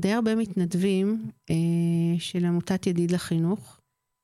די 0.00 0.12
הרבה 0.12 0.34
מתנדבים 0.34 1.30
uh, 1.50 1.52
של 2.18 2.44
עמותת 2.44 2.86
ידיד 2.86 3.10
לחינוך, 3.10 3.80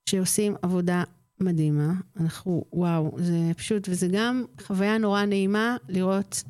שעושים 0.08 0.54
עבודה 0.62 1.02
מדהימה. 1.40 1.92
אנחנו, 2.20 2.64
וואו, 2.72 3.16
זה 3.18 3.52
פשוט, 3.56 3.88
וזה 3.88 4.08
גם 4.12 4.44
חוויה 4.62 4.98
נורא 4.98 5.24
נעימה 5.24 5.76
לראות 5.88 6.42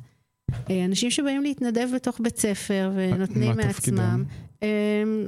uh, 0.51 0.71
אנשים 0.85 1.11
שבאים 1.11 1.41
להתנדב 1.41 1.87
בתוך 1.95 2.19
בית 2.19 2.37
ספר 2.37 2.91
ונותנים 2.95 3.55
מעצמם. 3.57 3.71
תפקידם? 3.71 4.23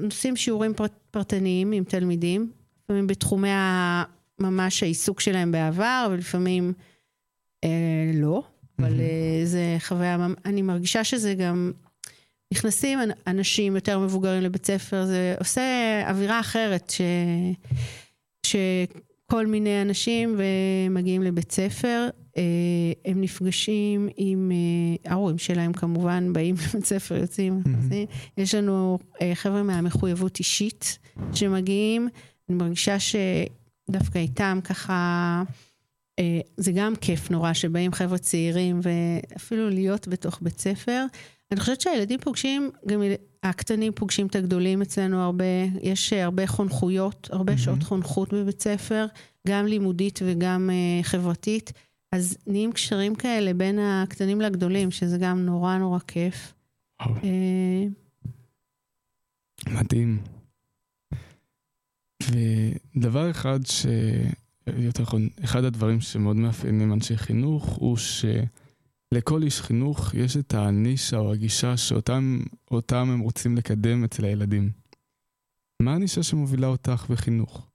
עושים 0.04 0.36
שיעורים 0.36 0.74
פרטניים 1.12 1.72
עם 1.72 1.84
תלמידים, 1.84 2.52
לפעמים 2.84 3.08
בתחומי 3.08 3.50
ממש 4.39 4.84
העיסוק 4.84 5.22
שלהם 5.22 5.52
בעבר, 5.52 6.08
ולפעמים 6.12 6.74
אה, 7.63 8.12
לא, 8.13 8.43
אבל 8.80 9.00
אה, 9.00 9.42
זה 9.46 9.78
חוויה, 9.80 10.28
אני 10.46 10.62
מרגישה 10.62 11.04
שזה 11.04 11.34
גם, 11.34 11.72
נכנסים 12.54 13.00
אנשים 13.28 13.76
יותר 13.76 14.00
מבוגרים 14.00 14.42
לבית 14.42 14.66
ספר, 14.66 15.06
זה 15.06 15.36
עושה 15.40 15.62
אווירה 16.10 16.40
אחרת, 16.40 16.90
ש, 16.90 17.02
שכל 18.46 19.46
מיני 19.46 19.82
אנשים 19.82 20.40
ומגיעים 20.40 21.24
לבית 21.24 21.52
ספר, 21.52 22.10
אה, 22.38 22.44
הם 23.06 23.22
נפגשים 23.22 24.10
עם 24.18 24.52
אה, 24.52 25.12
ההורים 25.12 25.38
שלהם 25.38 25.74
כמובן, 25.74 26.34
באים 26.34 26.56
לבית 26.68 26.86
ספר, 26.86 27.16
יוצאים. 27.16 27.63
יש 28.38 28.56
לנו 28.56 29.00
חבר'ה 29.34 29.63
מהמחויבות 29.63 30.40
אישית 30.40 31.00
שמגיעים, 31.34 32.10
אני 32.50 32.58
מרגישה 32.58 32.98
שדווקא 33.00 34.18
איתם 34.18 34.60
ככה, 34.63 35.44
זה 36.58 36.71
גם 36.75 36.93
כיף 37.01 37.32
נורא 37.32 37.53
שבאים 37.53 37.93
חבר'ה 37.93 38.17
צעירים 38.17 38.80
ואפילו 38.84 39.69
להיות 39.69 40.08
בתוך 40.08 40.39
בית 40.41 40.60
ספר. 40.60 41.06
אני 41.51 41.60
חושבת 41.60 41.82
שהילדים 41.82 42.19
פוגשים, 42.19 42.71
גם 42.88 43.01
הקטנים 43.43 43.93
פוגשים 43.95 44.27
את 44.27 44.36
הגדולים 44.36 44.82
אצלנו 44.82 45.21
הרבה, 45.21 45.45
יש 45.82 46.13
הרבה 46.13 46.47
חונכויות, 46.47 47.30
הרבה 47.32 47.53
mm-hmm. 47.53 47.58
שעות 47.58 47.84
חונכות 47.84 48.34
בבית 48.34 48.62
ספר, 48.62 49.06
גם 49.47 49.65
לימודית 49.65 50.19
וגם 50.25 50.69
חברתית. 51.03 51.73
אז 52.12 52.38
נהיים 52.47 52.71
קשרים 52.71 53.15
כאלה 53.15 53.53
בין 53.53 53.80
הקטנים 53.80 54.41
לגדולים, 54.41 54.91
שזה 54.91 55.17
גם 55.17 55.45
נורא 55.45 55.77
נורא 55.77 55.99
כיף. 55.99 56.53
אה, 57.01 57.84
מדהים. 59.67 60.23
ודבר 62.23 63.32
אחד 63.32 63.60
ש... 63.65 63.86
יותר 64.77 65.03
נכון, 65.03 65.30
אחד 65.43 65.63
הדברים 65.63 66.01
שמאוד 66.01 66.36
מאפיינים 66.36 66.93
אנשי 66.93 67.17
חינוך, 67.17 67.65
הוא 67.65 67.97
שלכל 67.97 69.43
איש 69.43 69.62
חינוך 69.62 70.13
יש 70.13 70.38
את 70.38 70.53
הנישה 70.53 71.17
או 71.17 71.34
הגישה 71.34 71.77
שאותם 71.77 73.10
הם 73.10 73.19
רוצים 73.19 73.58
לקדם 73.58 74.03
אצל 74.03 74.25
הילדים. 74.25 74.71
מה 75.82 75.93
הנישה 75.93 76.23
שמובילה 76.23 76.67
אותך 76.67 77.06
בחינוך? 77.10 77.67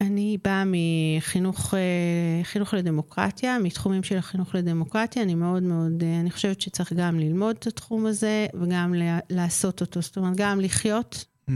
אני 0.00 0.38
באה 0.44 0.64
מחינוך 0.66 1.74
אה, 1.74 2.78
לדמוקרטיה, 2.78 3.58
מתחומים 3.58 4.02
של 4.02 4.16
החינוך 4.16 4.54
לדמוקרטיה. 4.54 5.22
אני 5.22 5.34
מאוד 5.34 5.62
מאוד, 5.62 6.02
אה, 6.02 6.20
אני 6.20 6.30
חושבת 6.30 6.60
שצריך 6.60 6.92
גם 6.92 7.18
ללמוד 7.18 7.56
את 7.58 7.66
התחום 7.66 8.06
הזה 8.06 8.46
וגם 8.60 8.94
לעשות 9.30 9.80
אותו. 9.80 10.02
זאת 10.02 10.16
אומרת, 10.16 10.36
גם 10.36 10.60
לחיות 10.60 11.24
mm-hmm. 11.50 11.54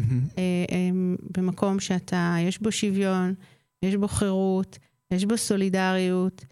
במקום 1.36 1.80
שאתה, 1.80 2.36
יש 2.40 2.62
בו 2.62 2.72
שוויון, 2.72 3.34
יש 3.82 3.96
בו 3.96 4.08
חירות, 4.08 4.78
יש 5.10 5.24
בו 5.24 5.36
סולידריות, 5.36 6.44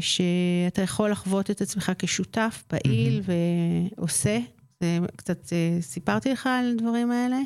שאתה 0.00 0.82
יכול 0.82 1.10
לחוות 1.10 1.50
את 1.50 1.60
עצמך 1.60 1.92
כשותף, 1.98 2.64
פעיל 2.66 3.20
mm-hmm. 3.20 3.94
ועושה. 3.96 4.38
זה 4.80 4.98
קצת 5.16 5.52
סיפרתי 5.80 6.32
לך 6.32 6.46
על 6.46 6.70
הדברים 6.72 7.10
האלה. 7.10 7.38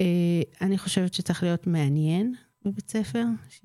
אה, 0.00 0.42
אני 0.60 0.78
חושבת 0.78 1.14
שצריך 1.14 1.42
להיות 1.42 1.66
מעניין 1.66 2.34
בבית 2.64 2.90
ספר. 2.90 3.24
ש... 3.48 3.60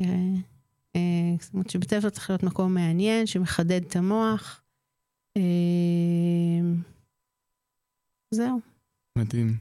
אה, 0.96 1.36
זאת 1.40 1.54
אומרת 1.54 1.70
שבית 1.70 1.90
ספר 1.90 2.10
צריך 2.10 2.30
להיות 2.30 2.44
מקום 2.44 2.74
מעניין, 2.74 3.28
שמחדד 3.28 3.82
את 3.88 3.96
המוח. 3.96 4.62
אה, 5.38 5.42
זהו. 8.32 8.60
מדהים. 9.18 9.58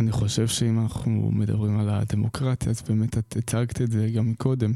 אני 0.00 0.12
חושב 0.12 0.46
שאם 0.46 0.82
אנחנו 0.82 1.30
מדברים 1.32 1.80
על 1.80 1.88
הדמוקרטיה, 1.88 2.70
אז 2.70 2.82
באמת 2.82 3.18
את 3.18 3.36
הצגת 3.36 3.82
את 3.82 3.90
זה 3.90 4.08
גם 4.16 4.34
קודם, 4.34 4.72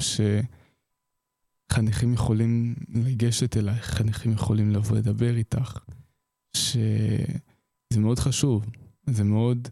שחניכים 1.71 2.13
יכולים 2.13 2.75
לגשת 2.89 3.57
אלייך, 3.57 3.85
חניכים 3.85 4.33
יכולים 4.33 4.71
לבוא 4.71 4.97
לדבר 4.97 5.37
איתך, 5.37 5.79
שזה 6.57 8.01
מאוד 8.01 8.19
חשוב. 8.19 8.65
זה 9.13 9.25
מאוד 9.25 9.69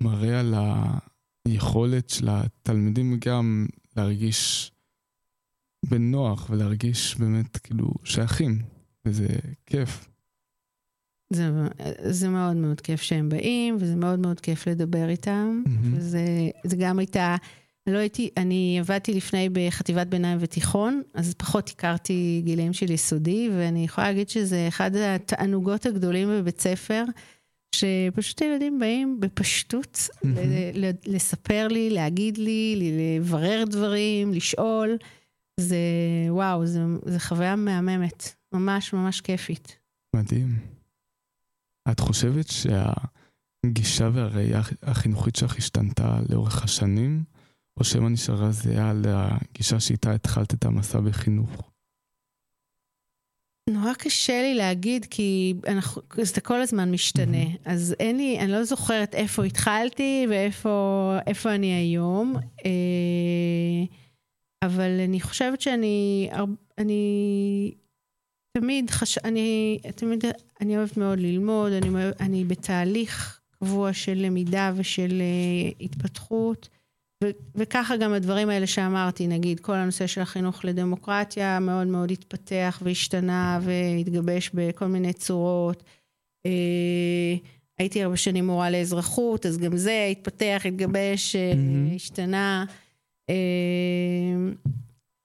מראה 0.00 0.40
על 0.40 0.54
היכולת 1.48 2.10
של 2.10 2.28
התלמידים 2.30 3.18
גם 3.24 3.66
להרגיש 3.96 4.72
בנוח 5.86 6.50
ולהרגיש 6.50 7.16
באמת 7.18 7.56
כאילו 7.56 7.88
שייכים, 8.04 8.62
וזה 9.04 9.26
כיף. 9.66 10.08
זה, 11.32 11.50
זה 12.02 12.28
מאוד 12.28 12.56
מאוד 12.56 12.80
כיף 12.80 13.02
שהם 13.02 13.28
באים, 13.28 13.76
וזה 13.80 13.96
מאוד 13.96 14.18
מאוד 14.18 14.40
כיף 14.40 14.66
לדבר 14.68 15.08
איתם. 15.08 15.62
Mm-hmm. 15.66 15.96
וזה 15.96 16.24
זה 16.64 16.76
גם 16.76 16.98
הייתה, 16.98 17.36
לא 17.86 17.98
הייתי, 17.98 18.30
אני 18.36 18.76
עבדתי 18.80 19.14
לפני 19.14 19.48
בחטיבת 19.52 20.06
ביניים 20.06 20.38
ותיכון, 20.40 21.02
אז 21.14 21.34
פחות 21.34 21.68
הכרתי 21.68 22.42
גילאים 22.44 22.72
של 22.72 22.90
יסודי, 22.90 23.50
ואני 23.52 23.84
יכולה 23.84 24.06
להגיד 24.06 24.28
שזה 24.28 24.68
אחד 24.68 24.96
התענוגות 24.96 25.86
הגדולים 25.86 26.28
בבית 26.28 26.60
ספר. 26.60 27.04
שפשוט 27.74 28.42
הילדים 28.42 28.78
באים 28.78 29.20
בפשטות 29.20 29.96
mm-hmm. 29.96 30.26
לספר 31.06 31.68
לי, 31.68 31.90
להגיד 31.90 32.38
לי, 32.38 32.92
לברר 32.98 33.64
דברים, 33.70 34.32
לשאול. 34.32 34.96
זה 35.60 35.76
וואו, 36.28 36.66
זה, 36.66 36.80
זה 37.06 37.20
חוויה 37.20 37.56
מהממת, 37.56 38.34
ממש 38.54 38.92
ממש 38.92 39.20
כיפית. 39.20 39.78
מדהים. 40.16 40.58
את 41.90 42.00
חושבת 42.00 42.46
שהגישה 42.48 44.08
והראייה 44.12 44.60
החינוכית 44.82 45.36
שלך 45.36 45.56
השתנתה 45.58 46.18
לאורך 46.28 46.64
השנים, 46.64 47.24
או 47.76 47.84
שמא 47.84 48.08
נשארה 48.08 48.52
זהה 48.52 48.92
לגישה 48.92 49.80
שאיתה 49.80 50.12
התחלת 50.12 50.54
את 50.54 50.64
המסע 50.64 51.00
בחינוך? 51.00 51.71
נורא 53.72 53.94
קשה 53.94 54.42
לי 54.42 54.54
להגיד, 54.54 55.06
כי 55.10 55.54
אנחנו, 55.68 56.02
זה 56.22 56.40
כל 56.40 56.60
הזמן 56.60 56.90
משתנה. 56.90 57.44
Mm-hmm. 57.44 57.70
אז 57.70 57.94
אין 58.00 58.16
לי, 58.16 58.38
אני 58.38 58.52
לא 58.52 58.64
זוכרת 58.64 59.14
איפה 59.14 59.44
התחלתי 59.44 60.26
ואיפה 60.30 61.54
אני 61.54 61.72
היום. 61.72 62.36
אה, 62.64 63.84
אבל 64.62 65.00
אני 65.04 65.20
חושבת 65.20 65.60
שאני, 65.60 66.30
אני 66.78 67.72
תמיד 68.58 68.90
חש... 68.90 69.18
אני, 69.18 69.78
תמיד, 69.94 70.24
אני 70.60 70.76
אוהבת 70.76 70.96
מאוד 70.96 71.18
ללמוד, 71.18 71.72
אני, 71.72 71.88
אני 72.20 72.44
בתהליך 72.44 73.40
קבוע 73.50 73.92
של 73.92 74.14
למידה 74.14 74.72
ושל 74.76 75.22
uh, 75.22 75.84
התפתחות, 75.84 76.68
וככה 77.54 77.96
גם 77.96 78.12
הדברים 78.12 78.48
האלה 78.48 78.66
שאמרתי, 78.66 79.26
נגיד, 79.26 79.60
כל 79.60 79.74
הנושא 79.74 80.06
של 80.06 80.20
החינוך 80.20 80.64
לדמוקרטיה 80.64 81.60
מאוד 81.60 81.86
מאוד 81.86 82.10
התפתח 82.10 82.82
והשתנה 82.82 83.60
והתגבש 83.62 84.50
בכל 84.54 84.86
מיני 84.86 85.12
צורות. 85.12 85.82
אה, 86.46 87.34
הייתי 87.78 88.02
הרבה 88.02 88.16
שנים 88.16 88.46
מורה 88.46 88.70
לאזרחות, 88.70 89.46
אז 89.46 89.58
גם 89.58 89.76
זה 89.76 90.08
התפתח, 90.10 90.62
התגבש, 90.64 91.36
mm-hmm. 91.36 91.94
השתנה. 91.94 92.64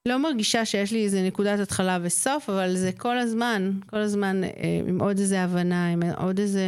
לא 0.07 0.17
מרגישה 0.17 0.65
שיש 0.65 0.91
לי 0.91 1.03
איזה 1.03 1.23
נקודת 1.27 1.59
התחלה 1.59 1.97
וסוף, 2.01 2.49
אבל 2.49 2.75
זה 2.75 2.91
כל 2.91 3.17
הזמן, 3.17 3.71
כל 3.85 3.97
הזמן 3.97 4.41
עם 4.87 5.01
עוד 5.01 5.19
איזה 5.19 5.41
הבנה, 5.41 5.87
עם 5.87 6.03
עוד 6.03 6.39
איזה 6.39 6.67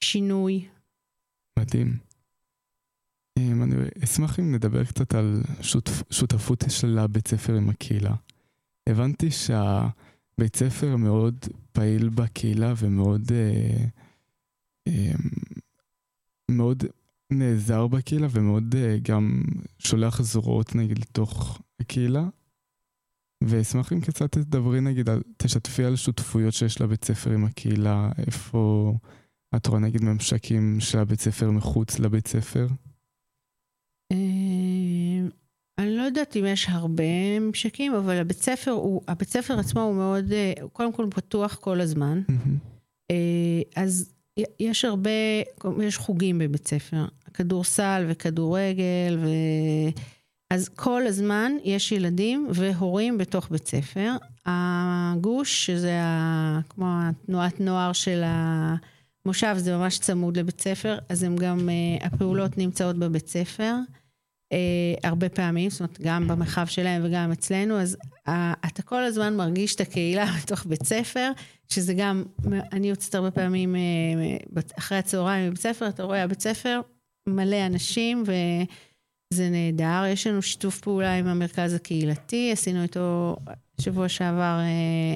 שינוי. 0.00 0.64
מדהים. 1.58 1.96
אני 3.38 3.76
אשמח 4.04 4.40
אם 4.40 4.54
נדבר 4.54 4.84
קצת 4.84 5.14
על 5.14 5.42
שותפ, 5.60 6.02
שותפות 6.10 6.64
של 6.68 6.98
הבית 6.98 7.28
ספר 7.28 7.54
עם 7.54 7.68
הקהילה. 7.68 8.14
הבנתי 8.88 9.30
שהבית 9.30 10.56
ספר 10.56 10.96
מאוד 10.96 11.34
פעיל 11.72 12.08
בקהילה 12.08 12.74
ומאוד 12.76 13.32
אה, 13.32 13.84
אה, 14.88 15.12
מאוד 16.50 16.84
נעזר 17.32 17.86
בקהילה 17.86 18.26
ומאוד 18.30 18.74
אה, 18.74 18.98
גם 19.02 19.42
שולח 19.78 20.22
זרועות 20.22 20.74
נגיד 20.74 20.98
לתוך 20.98 21.62
הקהילה. 21.80 22.28
ואשמח 23.44 23.92
אם 23.92 24.00
קצת 24.00 24.32
תדברי 24.32 24.80
נגיד, 24.80 25.08
על, 25.08 25.22
תשתפי 25.36 25.84
על 25.84 25.96
שותפויות 25.96 26.54
שיש 26.54 26.80
לבית 26.80 27.04
ספר 27.04 27.30
עם 27.30 27.44
הקהילה, 27.44 28.10
איפה 28.26 28.94
את 29.56 29.66
רואה 29.66 29.80
נגיד 29.80 30.04
ממשקים 30.04 30.80
של 30.80 30.98
הבית 30.98 31.20
ספר 31.20 31.50
מחוץ 31.50 31.98
לבית 31.98 32.26
ספר. 32.28 32.66
אה, 34.14 35.28
אני 35.78 35.96
לא 35.96 36.02
יודעת 36.02 36.36
אם 36.36 36.44
יש 36.46 36.66
הרבה 36.68 37.38
ממשקים, 37.40 37.94
אבל 37.94 38.16
הבית 38.16 38.42
ספר, 38.42 38.70
הוא, 38.70 39.02
הבית 39.08 39.28
ספר 39.28 39.58
עצמו 39.58 39.82
הוא 39.82 39.94
מאוד, 39.94 40.32
אה, 40.32 40.52
קודם 40.72 40.92
כל 40.92 41.06
פתוח 41.10 41.54
כל 41.54 41.80
הזמן. 41.80 42.20
אה, 43.10 43.62
אז 43.76 44.12
יש 44.60 44.84
הרבה, 44.84 45.10
יש 45.82 45.96
חוגים 45.96 46.38
בבית 46.38 46.68
ספר, 46.68 47.04
כדורסל 47.34 48.04
וכדורגל, 48.08 49.18
ו... 49.22 49.28
אז 50.50 50.68
כל 50.68 51.06
הזמן 51.06 51.52
יש 51.64 51.92
ילדים 51.92 52.48
והורים 52.54 53.18
בתוך 53.18 53.50
בית 53.50 53.68
ספר. 53.68 54.12
הגוש, 54.46 55.66
שזה 55.66 56.00
ה... 56.02 56.60
כמו 56.68 56.86
התנועת 56.86 57.60
נוער 57.60 57.92
של 57.92 58.22
המושב, 58.24 59.54
זה 59.58 59.76
ממש 59.76 59.98
צמוד 59.98 60.38
לבית 60.38 60.60
ספר, 60.60 60.98
אז 61.08 61.22
הם 61.22 61.36
גם, 61.36 61.68
הפעולות 62.00 62.58
נמצאות 62.58 62.96
בבית 62.96 63.28
ספר. 63.28 63.74
אה, 64.54 65.08
הרבה 65.08 65.28
פעמים, 65.28 65.70
זאת 65.70 65.80
אומרת, 65.80 66.00
גם 66.00 66.28
במרחב 66.28 66.66
שלהם 66.66 67.02
וגם 67.04 67.32
אצלנו, 67.32 67.80
אז 67.80 67.96
אה, 68.28 68.52
אתה 68.66 68.82
כל 68.82 69.02
הזמן 69.04 69.36
מרגיש 69.36 69.74
את 69.74 69.80
הקהילה 69.80 70.26
בתוך 70.42 70.66
בית 70.66 70.82
ספר, 70.82 71.30
שזה 71.68 71.94
גם, 71.94 72.22
אני 72.72 72.88
יוצאת 72.88 73.14
הרבה 73.14 73.30
פעמים 73.30 73.76
אה, 73.76 73.80
אחרי 74.78 74.98
הצהריים 74.98 75.46
מבית 75.46 75.60
ספר, 75.60 75.88
אתה 75.88 76.02
רואה, 76.02 76.22
הבית 76.22 76.40
ספר 76.40 76.80
מלא 77.28 77.66
אנשים 77.66 78.22
וזה 78.22 79.50
נהדר. 79.50 80.04
יש 80.08 80.26
לנו 80.26 80.42
שיתוף 80.42 80.80
פעולה 80.80 81.14
עם 81.14 81.26
המרכז 81.26 81.74
הקהילתי, 81.74 82.52
עשינו 82.52 82.82
איתו 82.82 83.36
שבוע 83.80 84.08
שעבר 84.08 84.58
אה, 84.60 85.14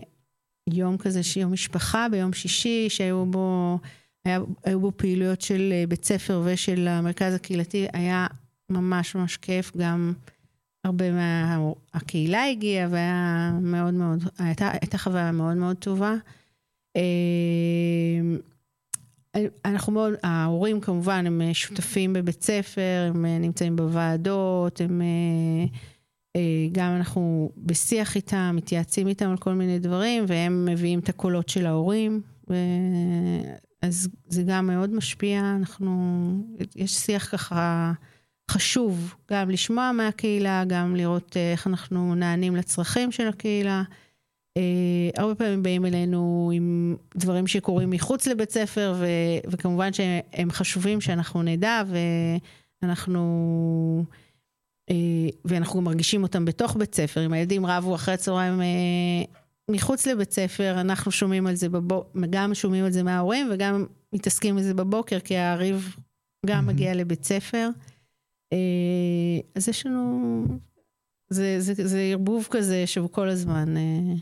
יום 0.74 0.96
כזה, 0.96 1.20
יום 1.36 1.52
משפחה 1.52 2.06
ביום 2.10 2.32
שישי, 2.32 2.86
שהיו 2.90 3.26
בו... 3.26 3.78
היה, 4.24 4.40
היו 4.64 4.80
בו 4.80 4.92
פעילויות 4.96 5.40
של 5.40 5.72
אה, 5.72 5.84
בית 5.88 6.04
ספר 6.04 6.42
ושל 6.44 6.88
המרכז 6.88 7.34
הקהילתי, 7.34 7.86
היה 7.92 8.26
ממש 8.70 9.14
ממש 9.14 9.36
כיף, 9.36 9.76
גם 9.76 10.12
הרבה 10.84 11.04
מהקהילה 11.12 12.38
מה... 12.38 12.44
הגיעה 12.44 12.88
והיה 12.90 13.52
מאוד 13.62 13.94
מאוד, 13.94 14.24
הייתה, 14.38 14.70
הייתה 14.80 14.98
חוויה 14.98 15.32
מאוד 15.32 15.56
מאוד 15.56 15.76
טובה. 15.76 16.14
אה, 16.96 17.02
אנחנו 19.64 19.92
מאוד, 19.92 20.12
ההורים 20.22 20.80
כמובן 20.80 21.26
הם 21.26 21.42
שותפים 21.52 22.12
בבית 22.12 22.42
ספר, 22.42 23.06
הם 23.08 23.26
נמצאים 23.26 23.76
בוועדות, 23.76 24.80
הם 24.80 25.02
אה, 26.36 26.40
גם 26.72 26.96
אנחנו 26.96 27.52
בשיח 27.56 28.16
איתם, 28.16 28.52
מתייעצים 28.56 29.08
איתם 29.08 29.30
על 29.30 29.36
כל 29.36 29.52
מיני 29.52 29.78
דברים, 29.78 30.24
והם 30.28 30.64
מביאים 30.64 30.98
את 30.98 31.08
הקולות 31.08 31.48
של 31.48 31.66
ההורים. 31.66 32.20
אז 33.82 34.08
זה 34.28 34.42
גם 34.46 34.66
מאוד 34.66 34.94
משפיע, 34.94 35.40
אנחנו, 35.56 36.30
יש 36.76 36.94
שיח 36.94 37.28
ככה 37.32 37.92
חשוב 38.50 39.14
גם 39.30 39.50
לשמוע 39.50 39.92
מהקהילה, 39.92 40.64
גם 40.66 40.96
לראות 40.96 41.36
אה, 41.36 41.52
איך 41.52 41.66
אנחנו 41.66 42.14
נענים 42.14 42.56
לצרכים 42.56 43.12
של 43.12 43.28
הקהילה. 43.28 43.82
Uh, 44.58 45.20
הרבה 45.20 45.34
פעמים 45.34 45.62
באים 45.62 45.86
אלינו 45.86 46.50
עם 46.54 46.96
דברים 47.16 47.46
שקורים 47.46 47.90
מחוץ 47.90 48.26
לבית 48.26 48.50
ספר, 48.50 48.94
ו, 48.98 49.06
וכמובן 49.50 49.92
שהם 49.92 50.50
חשובים 50.50 51.00
שאנחנו 51.00 51.42
נדע, 51.42 51.82
ואנחנו, 52.82 54.04
uh, 54.90 54.94
ואנחנו 55.44 55.78
גם 55.78 55.84
מרגישים 55.84 56.22
אותם 56.22 56.44
בתוך 56.44 56.76
בית 56.76 56.94
ספר. 56.94 57.26
אם 57.26 57.32
הילדים 57.32 57.66
רבו 57.66 57.94
אחרי 57.94 58.14
הצהריים 58.14 58.60
מחוץ 59.70 60.06
לבית 60.06 60.32
ספר, 60.32 60.80
אנחנו 60.80 61.10
שומעים 61.10 61.46
על 61.46 61.54
זה 61.54 61.68
בבוקר, 61.68 62.20
גם 62.30 62.54
שומעים 62.54 62.84
על 62.84 62.90
זה 62.90 63.02
מההורים 63.02 63.48
וגם 63.52 63.86
מתעסקים 64.12 64.56
בזה 64.56 64.74
בבוקר, 64.74 65.20
כי 65.20 65.36
הריב 65.36 65.96
גם 66.46 66.66
מגיע 66.66 66.94
לבית 66.94 67.24
ספר. 67.24 67.68
אה, 68.52 69.38
אז 69.54 69.68
יש 69.68 69.86
לנו, 69.86 70.44
זה, 71.30 72.00
ערבוב 72.12 72.48
כזה 72.50 72.86
שהוא 72.86 73.10
כל 73.10 73.28
הזמן. 73.28 73.76
אה, 73.76 74.14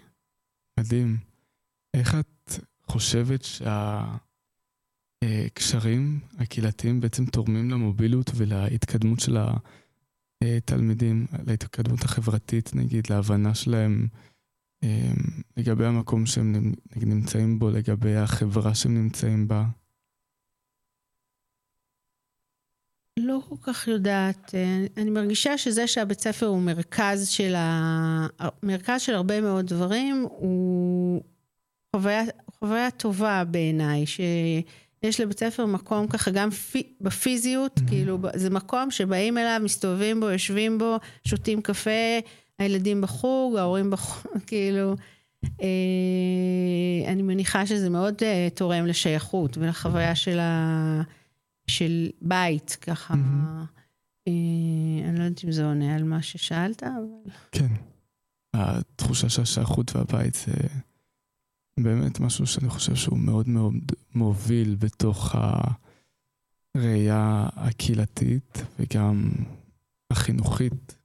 מדהים. 0.80 1.16
איך 1.94 2.14
את 2.14 2.52
חושבת 2.86 3.44
שהקשרים 5.24 6.20
הקהילתיים 6.38 7.00
בעצם 7.00 7.26
תורמים 7.26 7.70
למוביליות 7.70 8.30
ולהתקדמות 8.34 9.20
של 9.20 9.36
התלמידים, 10.42 11.26
להתקדמות 11.46 12.02
החברתית, 12.02 12.74
נגיד, 12.74 13.10
להבנה 13.10 13.54
שלהם 13.54 14.08
אה, 14.84 15.12
לגבי 15.56 15.86
המקום 15.86 16.26
שהם 16.26 16.72
נמצאים 16.96 17.58
בו, 17.58 17.70
לגבי 17.70 18.16
החברה 18.16 18.74
שהם 18.74 18.94
נמצאים 18.94 19.48
בה? 19.48 19.66
לא 23.36 23.40
כל 23.48 23.72
כך 23.72 23.88
יודעת. 23.88 24.54
אה, 24.54 24.86
אני 24.96 25.10
מרגישה 25.10 25.58
שזה 25.58 25.86
שהבית 25.86 26.20
ספר 26.20 26.46
הוא 26.46 26.60
מרכז 26.60 27.28
של, 27.28 27.54
ה... 27.56 28.26
מרכז 28.62 29.00
של 29.00 29.14
הרבה 29.14 29.40
מאוד 29.40 29.66
דברים, 29.66 30.26
הוא 30.30 31.22
חוויה, 31.96 32.22
חוויה 32.58 32.90
טובה 32.90 33.44
בעיניי, 33.44 34.04
שיש 34.06 35.20
לבית 35.20 35.38
ספר 35.38 35.66
מקום 35.66 36.06
ככה, 36.06 36.30
גם 36.30 36.50
פי... 36.50 36.82
בפיזיות, 37.00 37.78
mm-hmm. 37.78 37.88
כאילו, 37.88 38.18
זה 38.34 38.50
מקום 38.50 38.90
שבאים 38.90 39.38
אליו, 39.38 39.60
מסתובבים 39.64 40.20
בו, 40.20 40.30
יושבים 40.30 40.78
בו, 40.78 40.96
שותים 41.24 41.62
קפה, 41.62 42.20
הילדים 42.58 43.00
בחוג, 43.00 43.56
ההורים 43.56 43.90
בחוג, 43.90 44.32
כאילו... 44.46 44.94
אה, 45.62 47.12
אני 47.12 47.22
מניחה 47.22 47.66
שזה 47.66 47.90
מאוד 47.90 48.14
אה, 48.22 48.48
תורם 48.54 48.86
לשייכות 48.86 49.58
ולחוויה 49.58 50.14
של 50.14 50.38
ה... 50.38 51.02
של 51.70 52.10
בית, 52.22 52.76
ככה. 52.80 53.14
Mm-hmm. 53.14 53.76
אני 55.08 55.18
לא 55.18 55.24
יודעת 55.24 55.44
אם 55.44 55.52
זה 55.52 55.66
עונה 55.66 55.94
על 55.94 56.04
מה 56.04 56.22
ששאלת, 56.22 56.82
אבל... 56.82 57.32
כן. 57.52 57.74
התחושה 58.54 59.28
של 59.28 59.42
השייכות 59.42 59.96
והבית 59.96 60.34
זה 60.34 60.52
באמת 61.80 62.20
משהו 62.20 62.46
שאני 62.46 62.68
חושב 62.68 62.94
שהוא 62.94 63.18
מאוד 63.18 63.48
מאוד 63.48 63.74
מוביל 64.14 64.76
בתוך 64.78 65.34
הראייה 66.74 67.48
הקהילתית 67.56 68.62
וגם 68.78 69.30
החינוכית. 70.10 70.96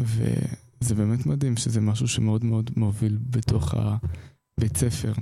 וזה 0.00 0.94
באמת 0.94 1.26
מדהים 1.26 1.56
שזה 1.56 1.80
משהו 1.80 2.08
שמאוד 2.08 2.44
מאוד 2.44 2.70
מוביל 2.76 3.18
בתוך 3.30 3.74
הבית 3.74 4.76
ספר. 4.76 5.12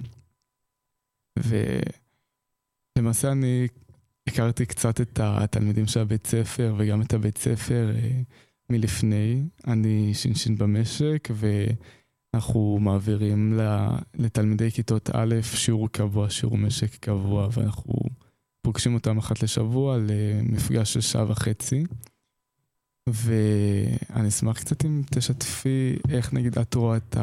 ולמעשה 2.96 3.32
אני 3.32 3.68
הכרתי 4.32 4.66
קצת 4.66 5.00
את 5.00 5.20
התלמידים 5.22 5.86
של 5.86 6.00
הבית 6.00 6.26
ספר 6.26 6.74
וגם 6.78 7.02
את 7.02 7.14
הבית 7.14 7.38
ספר 7.38 7.92
אה, 7.94 8.20
מלפני. 8.70 9.42
אני 9.66 10.14
ש"ש 10.14 10.48
במשק 10.48 11.28
ואנחנו 12.34 12.78
מעבירים 12.80 13.58
לתלמידי 14.14 14.70
כיתות 14.70 15.10
א' 15.12 15.34
שיעור 15.42 15.88
קבוע, 15.88 16.30
שיעור 16.30 16.58
משק 16.58 16.96
קבוע, 16.96 17.48
ואנחנו 17.52 17.94
פוגשים 18.62 18.94
אותם 18.94 19.18
אחת 19.18 19.42
לשבוע 19.42 19.98
למפגש 19.98 20.92
של 20.92 21.00
שעה 21.00 21.30
וחצי. 21.30 21.84
ואני 23.08 24.28
אשמח 24.28 24.58
קצת 24.58 24.84
אם 24.84 25.02
תשתפי 25.10 25.96
איך 26.08 26.32
נגיד 26.32 26.58
את 26.58 26.74
רואה 26.74 26.96
את 26.96 27.16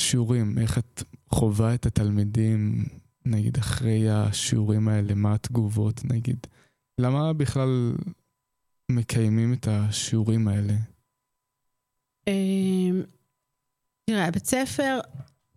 השיעורים, 0.00 0.58
איך 0.58 0.78
את 0.78 1.02
חווה 1.28 1.74
את 1.74 1.86
התלמידים, 1.86 2.84
נגיד 3.24 3.58
אחרי 3.58 4.10
השיעורים 4.10 4.88
האלה, 4.88 5.14
מה 5.14 5.34
התגובות, 5.34 6.04
נגיד? 6.04 6.46
למה 6.98 7.32
בכלל 7.32 7.92
מקיימים 8.88 9.52
את 9.52 9.68
השיעורים 9.70 10.48
האלה? 10.48 10.74
אמ, 12.26 13.02
תראה, 14.04 14.30
בית 14.30 14.46
ספר, 14.46 15.00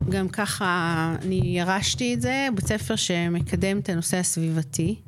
גם 0.09 0.30
ככה 0.30 1.16
אני 1.22 1.41
ירשתי 1.43 2.13
את 2.13 2.22
זה, 2.22 2.47
בית 2.55 2.66
ספר 2.66 2.95
שמקדם 2.95 3.80
את 3.80 3.89
הנושא 3.89 4.18
הסביבתי. 4.18 5.01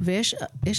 ויש 0.00 0.34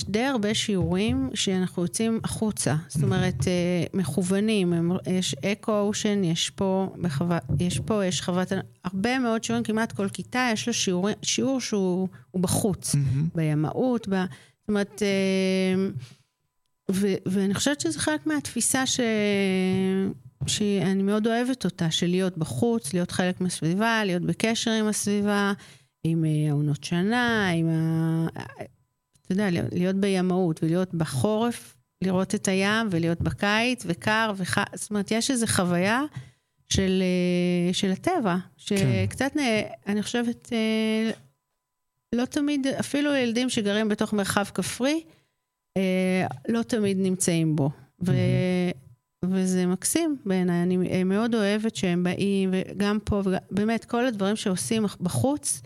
די 0.07 0.24
הרבה 0.24 0.53
שיעורים 0.53 1.30
שאנחנו 1.34 1.82
יוצאים 1.82 2.19
החוצה, 2.24 2.76
זאת 2.88 3.03
אומרת, 3.03 3.47
אה, 3.47 3.84
מכוונים, 3.93 4.74
יש 5.07 5.36
אקו-אושן, 5.36 6.24
יש 6.24 6.49
פה, 6.49 6.89
בחווה, 7.01 7.38
יש 7.59 7.80
פה, 7.80 8.05
יש 8.05 8.22
חוות, 8.22 8.47
הרבה 8.84 9.19
מאוד 9.19 9.43
שיעורים, 9.43 9.63
כמעט 9.63 9.91
כל 9.91 10.09
כיתה 10.09 10.49
יש 10.53 10.67
לו 10.67 10.74
שיעור, 10.74 11.09
שיעור 11.22 11.61
שהוא 11.61 12.07
בחוץ, 12.36 12.95
mm-hmm. 12.95 13.36
בימאות, 13.36 14.07
ב, 14.09 14.13
זאת 14.13 14.69
אומרת, 14.69 15.01
אה, 15.03 15.88
ו, 16.91 17.07
ואני 17.26 17.53
חושבת 17.53 17.82
שזה 17.82 17.99
חלק 17.99 18.28
מהתפיסה 18.28 18.86
ש... 18.86 18.99
שאני 20.47 21.03
מאוד 21.03 21.28
אוהבת 21.28 21.65
אותה, 21.65 21.91
של 21.91 22.07
להיות 22.07 22.38
בחוץ, 22.38 22.93
להיות 22.93 23.11
חלק 23.11 23.41
מהסביבה, 23.41 24.01
להיות 24.05 24.22
בקשר 24.22 24.72
עם 24.72 24.88
הסביבה, 24.88 25.53
עם 26.03 26.26
אה, 26.26 26.51
עונות 26.51 26.84
שנה, 26.84 27.49
עם 27.49 27.69
ה... 27.69 28.28
אתה 29.32 29.43
יודע, 29.43 29.61
להיות 29.71 29.95
בימאות 29.95 30.63
ולהיות 30.63 30.93
בחורף, 30.93 31.77
לראות 32.03 32.36
את 32.36 32.47
הים 32.47 32.88
ולהיות 32.91 33.21
בקיץ 33.21 33.84
וקר 33.88 34.32
וח... 34.36 34.57
זאת 34.75 34.89
אומרת, 34.89 35.11
יש 35.11 35.32
איזו 35.32 35.47
חוויה 35.47 36.01
של, 36.69 37.03
אה, 37.03 37.73
של 37.73 37.91
הטבע, 37.91 38.36
שקצת, 38.57 39.32
כן. 39.34 39.61
אני 39.88 40.03
חושבת, 40.03 40.53
אה, 40.53 41.11
לא 42.15 42.25
תמיד, 42.25 42.67
אפילו 42.67 43.15
ילדים 43.15 43.49
שגרים 43.49 43.89
בתוך 43.89 44.13
מרחב 44.13 44.43
כפרי, 44.43 45.03
אה, 45.77 46.27
לא 46.49 46.63
תמיד 46.63 46.97
נמצאים 46.99 47.55
בו. 47.55 47.69
ו... 48.05 48.11
וזה 49.25 49.65
מקסים 49.65 50.17
בעיניי, 50.25 50.63
אני 50.63 51.03
מאוד 51.03 51.36
אוהבת 51.36 51.75
שהם 51.75 52.03
באים, 52.03 52.49
וגם 52.53 52.99
פה, 53.05 53.21
ובאמת, 53.25 53.86
כל 53.86 54.05
הדברים 54.05 54.36
שעושים 54.36 54.86
בחוץ, 55.01 55.61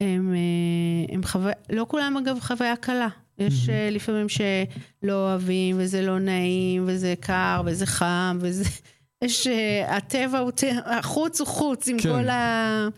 הם 0.00 1.22
חוויה, 1.24 1.54
לא 1.70 1.86
כולם 1.88 2.16
אגב 2.16 2.40
חוויה 2.40 2.76
קלה. 2.76 3.08
יש 3.38 3.66
mm-hmm. 3.66 3.90
לפעמים 3.90 4.26
שלא 4.28 5.12
אוהבים, 5.12 5.76
וזה 5.78 6.02
לא 6.02 6.18
נעים, 6.18 6.84
וזה 6.86 7.14
קר, 7.20 7.62
וזה 7.66 7.86
חם, 7.86 8.38
וזה... 8.40 8.64
יש... 9.24 9.46
אה, 9.46 9.96
הטבע 9.96 10.38
הוא... 10.38 10.52
החוץ 10.84 11.40
הוא 11.40 11.48
חוץ, 11.48 11.88
עם 11.88 11.98
כן. 11.98 12.08
כל 12.12 12.28
ה... 12.28 12.88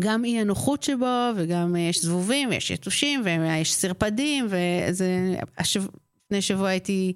גם 0.00 0.24
אי 0.24 0.38
הנוחות 0.38 0.82
שבו, 0.82 1.30
וגם 1.36 1.76
יש 1.76 2.02
זבובים, 2.02 2.48
ויש 2.48 2.70
יתושים, 2.70 3.22
ויש 3.24 3.74
סרפדים, 3.74 4.46
וזה... 4.50 5.36
השב... 5.58 5.84
לפני 6.26 6.42
שבוע 6.42 6.68
הייתי 6.68 7.12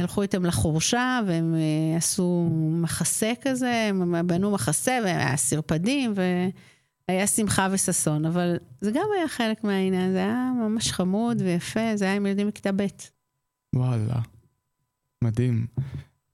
הלכו 0.00 0.22
איתם 0.22 0.46
לחורשה, 0.46 1.20
והם 1.26 1.54
uh, 1.54 1.96
עשו 1.96 2.48
מחסה 2.82 3.32
כזה, 3.40 3.86
הם 3.88 4.26
בנו 4.26 4.50
מחסה, 4.50 4.98
והיה 5.04 5.36
סרפדים, 5.36 6.14
והיה 7.08 7.26
שמחה 7.26 7.68
וששון, 7.72 8.24
אבל 8.24 8.56
זה 8.80 8.90
גם 8.90 9.06
היה 9.18 9.28
חלק 9.28 9.64
מהעניין, 9.64 10.12
זה 10.12 10.18
היה 10.18 10.52
ממש 10.56 10.92
חמוד 10.92 11.42
ויפה, 11.42 11.96
זה 11.96 12.04
היה 12.04 12.14
עם 12.14 12.26
ילדים 12.26 12.46
מכיתה 12.46 12.72
ב'. 12.72 12.86
וואלה, 13.76 14.20
מדהים. 15.24 15.66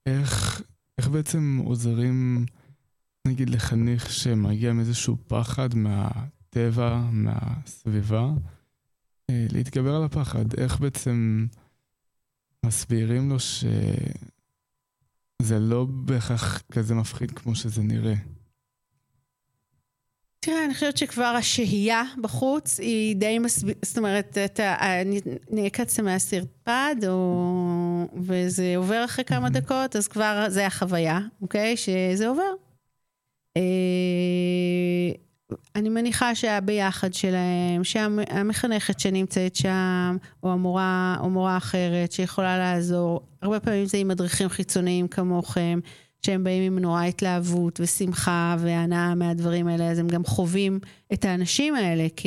איך, 0.05 0.61
איך 0.97 1.07
בעצם 1.07 1.61
עוזרים, 1.65 2.45
נגיד, 3.27 3.49
לחניך 3.49 4.11
שמגיע 4.11 4.69
עם 4.69 4.79
איזשהו 4.79 5.17
פחד 5.27 5.75
מהטבע, 5.75 7.01
מהסביבה, 7.11 8.29
אה, 9.29 9.45
להתגבר 9.49 9.95
על 9.95 10.03
הפחד? 10.03 10.53
איך 10.57 10.79
בעצם... 10.79 11.47
מסבירים 12.65 13.29
לו 13.29 13.39
שזה 13.39 13.69
לא 15.59 15.85
בהכרח 15.89 16.61
כזה 16.71 16.95
מפחיד 16.95 17.31
כמו 17.31 17.55
שזה 17.55 17.81
נראה. 17.81 18.15
תראה, 20.39 20.65
אני 20.65 20.73
חושבת 20.73 20.97
שכבר 20.97 21.33
השהייה 21.37 22.03
בחוץ 22.21 22.79
היא 22.79 23.15
די 23.15 23.39
מסביר, 23.39 23.75
זאת 23.85 23.97
אומרת, 23.97 24.37
אתה 24.37 24.75
נעקצת 25.51 26.03
מהסרפד, 26.03 26.95
או... 27.07 28.07
וזה 28.21 28.73
עובר 28.77 29.05
אחרי 29.05 29.25
כמה 29.25 29.49
דקות, 29.49 29.95
אז 29.95 30.07
כבר 30.07 30.45
זה 30.49 30.65
החוויה, 30.65 31.19
אוקיי? 31.41 31.77
שזה 31.77 32.27
עובר. 32.27 32.51
אני 35.75 35.89
מניחה 35.89 36.35
שהביחד 36.35 37.13
שלהם, 37.13 37.83
שהמחנכת 37.83 38.99
שנמצאת 38.99 39.55
שם, 39.55 40.17
או 40.43 40.51
המורה, 40.51 41.17
או 41.19 41.29
מורה 41.29 41.57
אחרת 41.57 42.11
שיכולה 42.11 42.57
לעזור, 42.57 43.21
הרבה 43.41 43.59
פעמים 43.59 43.85
זה 43.85 43.97
עם 43.97 44.07
מדריכים 44.07 44.49
חיצוניים 44.49 45.07
כמוכם, 45.07 45.79
שהם 46.25 46.43
באים 46.43 46.63
עם 46.63 46.79
נורא 46.79 47.03
התלהבות 47.03 47.79
ושמחה 47.79 48.55
והנאה 48.59 49.15
מהדברים 49.15 49.67
האלה, 49.67 49.91
אז 49.91 49.99
הם 49.99 50.07
גם 50.07 50.25
חווים 50.25 50.79
את 51.13 51.25
האנשים 51.25 51.75
האלה 51.75 52.07
כ... 52.15 52.25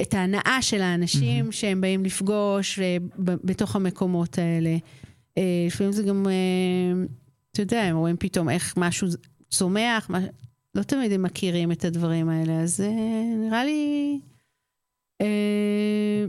את 0.00 0.14
ההנאה 0.14 0.58
של 0.60 0.82
האנשים 0.82 1.48
mm-hmm. 1.48 1.52
שהם 1.52 1.80
באים 1.80 2.04
לפגוש 2.04 2.78
אה, 2.78 2.96
בתוך 3.18 3.76
המקומות 3.76 4.38
האלה. 4.38 4.76
אה, 5.38 5.64
לפעמים 5.66 5.92
זה 5.92 6.02
גם, 6.02 6.26
אה, 6.26 7.04
אתה 7.52 7.62
יודע, 7.62 7.82
הם 7.82 7.96
רואים 7.96 8.16
פתאום 8.18 8.50
איך 8.50 8.74
משהו 8.76 9.08
צומח, 9.50 10.10
לא 10.74 10.82
תמיד 10.82 11.12
הם 11.12 11.22
מכירים 11.22 11.72
את 11.72 11.84
הדברים 11.84 12.28
האלה, 12.28 12.60
אז 12.60 12.80
אה, 12.80 13.36
נראה 13.36 13.64
לי... 13.64 14.20
אה, 15.20 16.24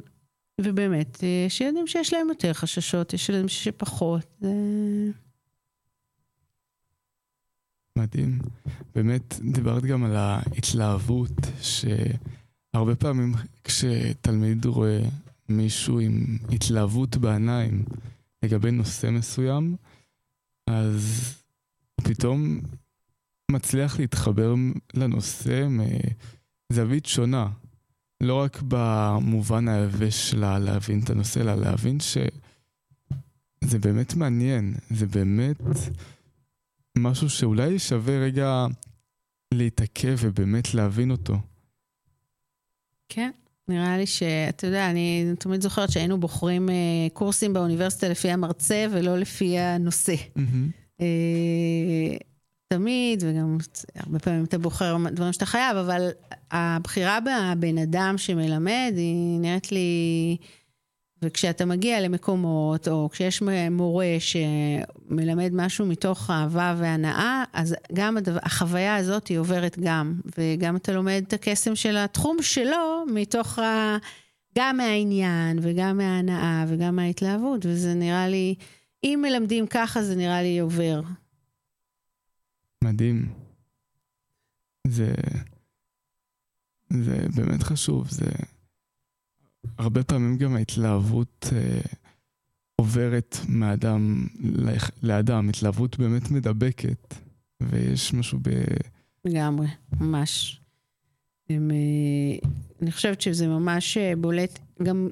ובאמת, 0.61 1.23
אה, 1.23 1.43
יש 1.47 1.61
ילדים 1.61 1.87
שיש 1.87 2.13
להם 2.13 2.29
יותר 2.29 2.53
חששות, 2.53 3.13
יש 3.13 3.29
ילדים 3.29 3.47
שפחות. 3.47 4.41
מדהים. 7.97 8.39
באמת, 8.95 9.39
דיברת 9.51 9.83
גם 9.83 10.03
על 10.03 10.15
ההתלהבות, 10.15 11.31
שהרבה 11.61 12.95
פעמים 12.95 13.33
כשתלמיד 13.63 14.65
רואה 14.65 14.99
מישהו 15.49 15.99
עם 15.99 16.37
התלהבות 16.51 17.17
בעיניים 17.17 17.85
לגבי 18.43 18.71
נושא 18.71 19.09
מסוים, 19.09 19.75
אז 20.69 21.35
פתאום 22.03 22.59
מצליח 23.51 23.99
להתחבר 23.99 24.53
לנושא 24.93 25.67
מזווית 26.71 27.05
שונה. 27.05 27.49
לא 28.23 28.41
רק 28.41 28.61
במובן 28.67 29.67
היבש 29.67 30.29
שלה 30.29 30.59
להבין 30.59 30.99
את 31.03 31.09
הנושא, 31.09 31.41
אלא 31.41 31.55
להבין 31.55 31.99
שזה 31.99 33.79
באמת 33.79 34.15
מעניין, 34.15 34.73
זה 34.89 35.07
באמת 35.07 35.57
משהו 36.97 37.29
שאולי 37.29 37.79
שווה 37.79 38.17
רגע 38.17 38.65
להתעכב 39.53 40.17
ובאמת 40.19 40.73
להבין 40.73 41.11
אותו. 41.11 41.37
כן, 43.09 43.31
נראה 43.67 43.97
לי 43.97 44.05
שאתה 44.05 44.67
יודע, 44.67 44.89
אני 44.89 45.25
תמיד 45.39 45.61
זוכרת 45.61 45.91
שהיינו 45.91 46.19
בוחרים 46.19 46.69
אה, 46.69 46.75
קורסים 47.13 47.53
באוניברסיטה 47.53 48.09
לפי 48.09 48.29
המרצה 48.29 48.85
ולא 48.91 49.17
לפי 49.17 49.59
הנושא. 49.59 50.15
Mm-hmm. 50.15 51.01
תמיד, 52.75 53.23
וגם 53.27 53.57
הרבה 53.95 54.19
פעמים 54.19 54.43
אתה 54.43 54.57
בוחר 54.57 54.97
דברים 55.11 55.33
שאתה 55.33 55.45
חייב, 55.45 55.77
אבל 55.77 56.09
הבחירה 56.51 57.19
בבן 57.19 57.77
אדם 57.77 58.15
שמלמד 58.17 58.93
היא 58.95 59.39
נראית 59.39 59.71
לי... 59.71 60.37
וכשאתה 61.21 61.65
מגיע 61.65 62.01
למקומות, 62.01 62.87
או 62.87 63.09
כשיש 63.11 63.43
מורה 63.71 64.15
שמלמד 64.19 65.51
משהו 65.53 65.85
מתוך 65.85 66.29
אהבה 66.29 66.75
והנאה, 66.77 67.43
אז 67.53 67.75
גם 67.93 68.17
הדבר, 68.17 68.39
החוויה 68.43 68.95
הזאת 68.95 69.27
היא 69.27 69.37
עוברת 69.37 69.79
גם, 69.79 70.19
וגם 70.37 70.75
אתה 70.75 70.91
לומד 70.91 71.23
את 71.27 71.33
הקסם 71.33 71.75
של 71.75 71.97
התחום 71.97 72.37
שלו 72.41 73.05
מתוך 73.13 73.59
ה... 73.59 73.97
גם 74.57 74.77
מהעניין, 74.77 75.59
וגם 75.61 75.97
מההנאה, 75.97 76.65
וגם 76.67 76.95
מההתלהבות, 76.95 77.65
וזה 77.65 77.93
נראה 77.93 78.27
לי, 78.27 78.55
אם 79.03 79.19
מלמדים 79.21 79.67
ככה, 79.67 80.03
זה 80.03 80.15
נראה 80.15 80.41
לי 80.41 80.59
עובר. 80.59 81.01
מדהים. 82.83 83.33
זה, 84.87 85.13
זה 86.89 87.25
באמת 87.35 87.63
חשוב, 87.63 88.09
זה... 88.09 88.31
הרבה 89.77 90.03
פעמים 90.03 90.37
גם 90.37 90.55
ההתלהבות 90.55 91.45
אה, 91.51 91.81
עוברת 92.75 93.37
מאדם 93.49 94.27
לאדם, 95.03 95.49
התלהבות 95.49 95.99
באמת 95.99 96.31
מדבקת, 96.31 97.15
ויש 97.61 98.13
משהו 98.13 98.39
ב... 98.41 98.49
לגמרי, 99.25 99.67
ממש. 99.99 100.61
הם, 101.49 101.71
אה, 101.71 102.49
אני 102.81 102.91
חושבת 102.91 103.21
שזה 103.21 103.47
ממש 103.47 103.97
אה, 103.97 104.15
בולט, 104.15 104.59
גם 104.83 105.09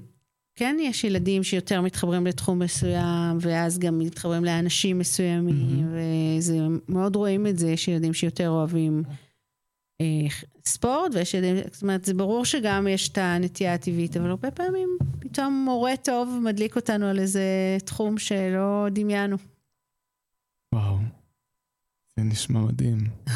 כן 0.55 0.77
יש 0.79 1.03
ילדים 1.03 1.43
שיותר 1.43 1.81
מתחברים 1.81 2.27
לתחום 2.27 2.59
מסוים, 2.59 3.37
ואז 3.41 3.79
גם 3.79 3.99
מתחברים 3.99 4.45
לאנשים 4.45 4.99
מסוימים, 4.99 5.55
mm-hmm. 5.55 6.37
וזה, 6.37 6.57
מאוד 6.89 7.15
רואים 7.15 7.47
את 7.47 7.57
זה, 7.57 7.71
יש 7.71 7.87
ילדים 7.87 8.13
שיותר 8.13 8.49
אוהבים 8.49 9.03
ספורט 10.65 11.11
ויש 11.15 11.33
ילדים, 11.33 11.55
זאת 11.71 11.81
אומרת, 11.81 12.05
זה 12.05 12.13
ברור 12.13 12.45
שגם 12.45 12.87
יש 12.87 13.09
את 13.09 13.17
הנטייה 13.17 13.73
הטבעית, 13.73 14.17
אבל 14.17 14.29
הרבה 14.29 14.51
פעמים 14.51 14.97
פתאום 15.19 15.53
מורה 15.65 15.97
טוב 15.97 16.39
מדליק 16.43 16.75
אותנו 16.75 17.05
על 17.05 17.19
איזה 17.19 17.77
תחום 17.85 18.17
שלא 18.17 18.87
דמיינו. 18.91 19.37
וואו, 20.75 20.97
זה 22.17 22.23
נשמע 22.23 22.59
מדהים. 22.59 22.97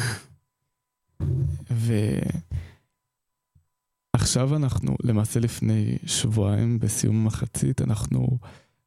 ועכשיו 4.16 4.56
אנחנו, 4.56 4.96
למעשה 5.02 5.40
לפני 5.40 5.98
שבועיים, 6.06 6.78
בסיום 6.78 7.16
המחצית, 7.22 7.82
אנחנו 7.82 8.38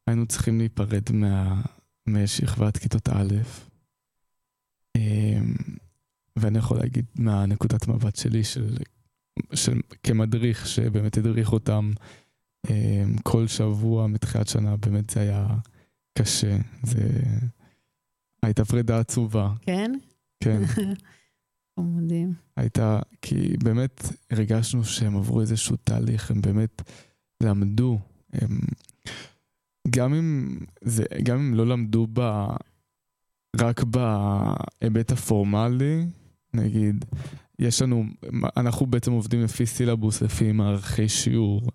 היינו 0.06 0.26
צריכים 0.26 0.58
להיפרד 0.58 1.12
מה... 1.12 1.62
משכבת 2.06 2.76
כיתות 2.76 3.08
א', 3.08 3.34
אמ, 4.96 5.54
ואני 6.36 6.58
יכול 6.58 6.76
להגיד 6.76 7.04
מהנקודת 7.14 7.88
מבט 7.88 8.16
שלי, 8.16 8.44
של, 8.44 8.76
של, 9.54 9.80
כמדריך, 10.02 10.66
שבאמת 10.66 11.16
הדריך 11.16 11.52
אותם 11.52 11.90
אמ, 12.70 13.16
כל 13.22 13.46
שבוע 13.46 14.06
מתחילת 14.06 14.48
שנה, 14.48 14.76
באמת 14.76 15.10
זה 15.10 15.20
היה 15.20 15.46
קשה. 16.18 16.56
זה... 16.82 17.08
הייתה 18.42 18.64
פרידה 18.64 19.00
עצובה. 19.00 19.52
כן? 19.62 19.92
כן. 20.40 20.62
מדהים. 21.82 22.34
הייתה, 22.56 22.98
כי 23.22 23.56
באמת 23.64 24.02
הרגשנו 24.30 24.84
שהם 24.84 25.16
עברו 25.16 25.40
איזשהו 25.40 25.76
תהליך, 25.84 26.30
הם 26.30 26.40
באמת 26.40 26.82
למדו. 27.42 27.98
הם, 28.32 28.58
גם 29.90 30.14
אם, 30.14 30.58
זה, 30.80 31.04
גם 31.22 31.38
אם 31.38 31.54
לא 31.54 31.66
למדו 31.66 32.06
ב, 32.12 32.20
רק 33.60 33.84
בהיבט 33.84 35.12
הפורמלי, 35.12 36.06
נגיד, 36.54 37.04
יש 37.58 37.82
לנו, 37.82 38.04
אנחנו 38.56 38.86
בעצם 38.86 39.12
עובדים 39.12 39.42
לפי 39.42 39.66
סילבוס, 39.66 40.22
לפי 40.22 40.52
מערכי 40.52 41.08
שיעור 41.08 41.70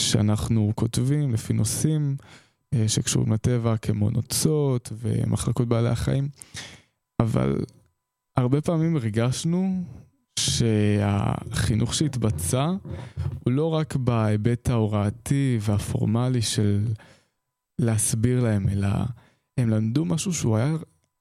שאנחנו 0.00 0.72
כותבים, 0.74 1.32
לפי 1.32 1.52
נושאים 1.52 2.16
אה, 2.74 2.88
שקשורים 2.88 3.32
לטבע, 3.32 3.76
כמו 3.76 4.10
נוצות 4.10 4.92
ומחלקות 4.92 5.68
בעלי 5.68 5.88
החיים, 5.88 6.28
אבל 7.20 7.64
הרבה 8.40 8.60
פעמים 8.60 8.96
הרגשנו 8.96 9.82
שהחינוך 10.38 11.94
שהתבצע 11.94 12.70
הוא 13.44 13.52
לא 13.52 13.74
רק 13.74 13.96
בהיבט 13.96 14.70
ההוראתי 14.70 15.58
והפורמלי 15.60 16.42
של 16.42 16.86
להסביר 17.78 18.42
להם, 18.42 18.68
אלא 18.68 18.88
הם 19.58 19.68
למדו 19.68 20.04
משהו 20.04 20.32
שהוא 20.32 20.56
היה 20.56 20.76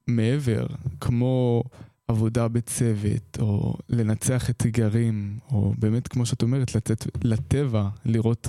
מעבר, 0.07 0.65
כמו 1.01 1.63
עבודה 2.07 2.47
בצוות, 2.47 3.37
או 3.39 3.75
לנצח 3.89 4.49
אתגרים, 4.49 5.39
או 5.51 5.73
באמת, 5.79 6.07
כמו 6.07 6.25
שאת 6.25 6.41
אומרת, 6.41 6.75
לצאת 6.75 7.07
לטבע, 7.23 7.89
לראות 8.05 8.47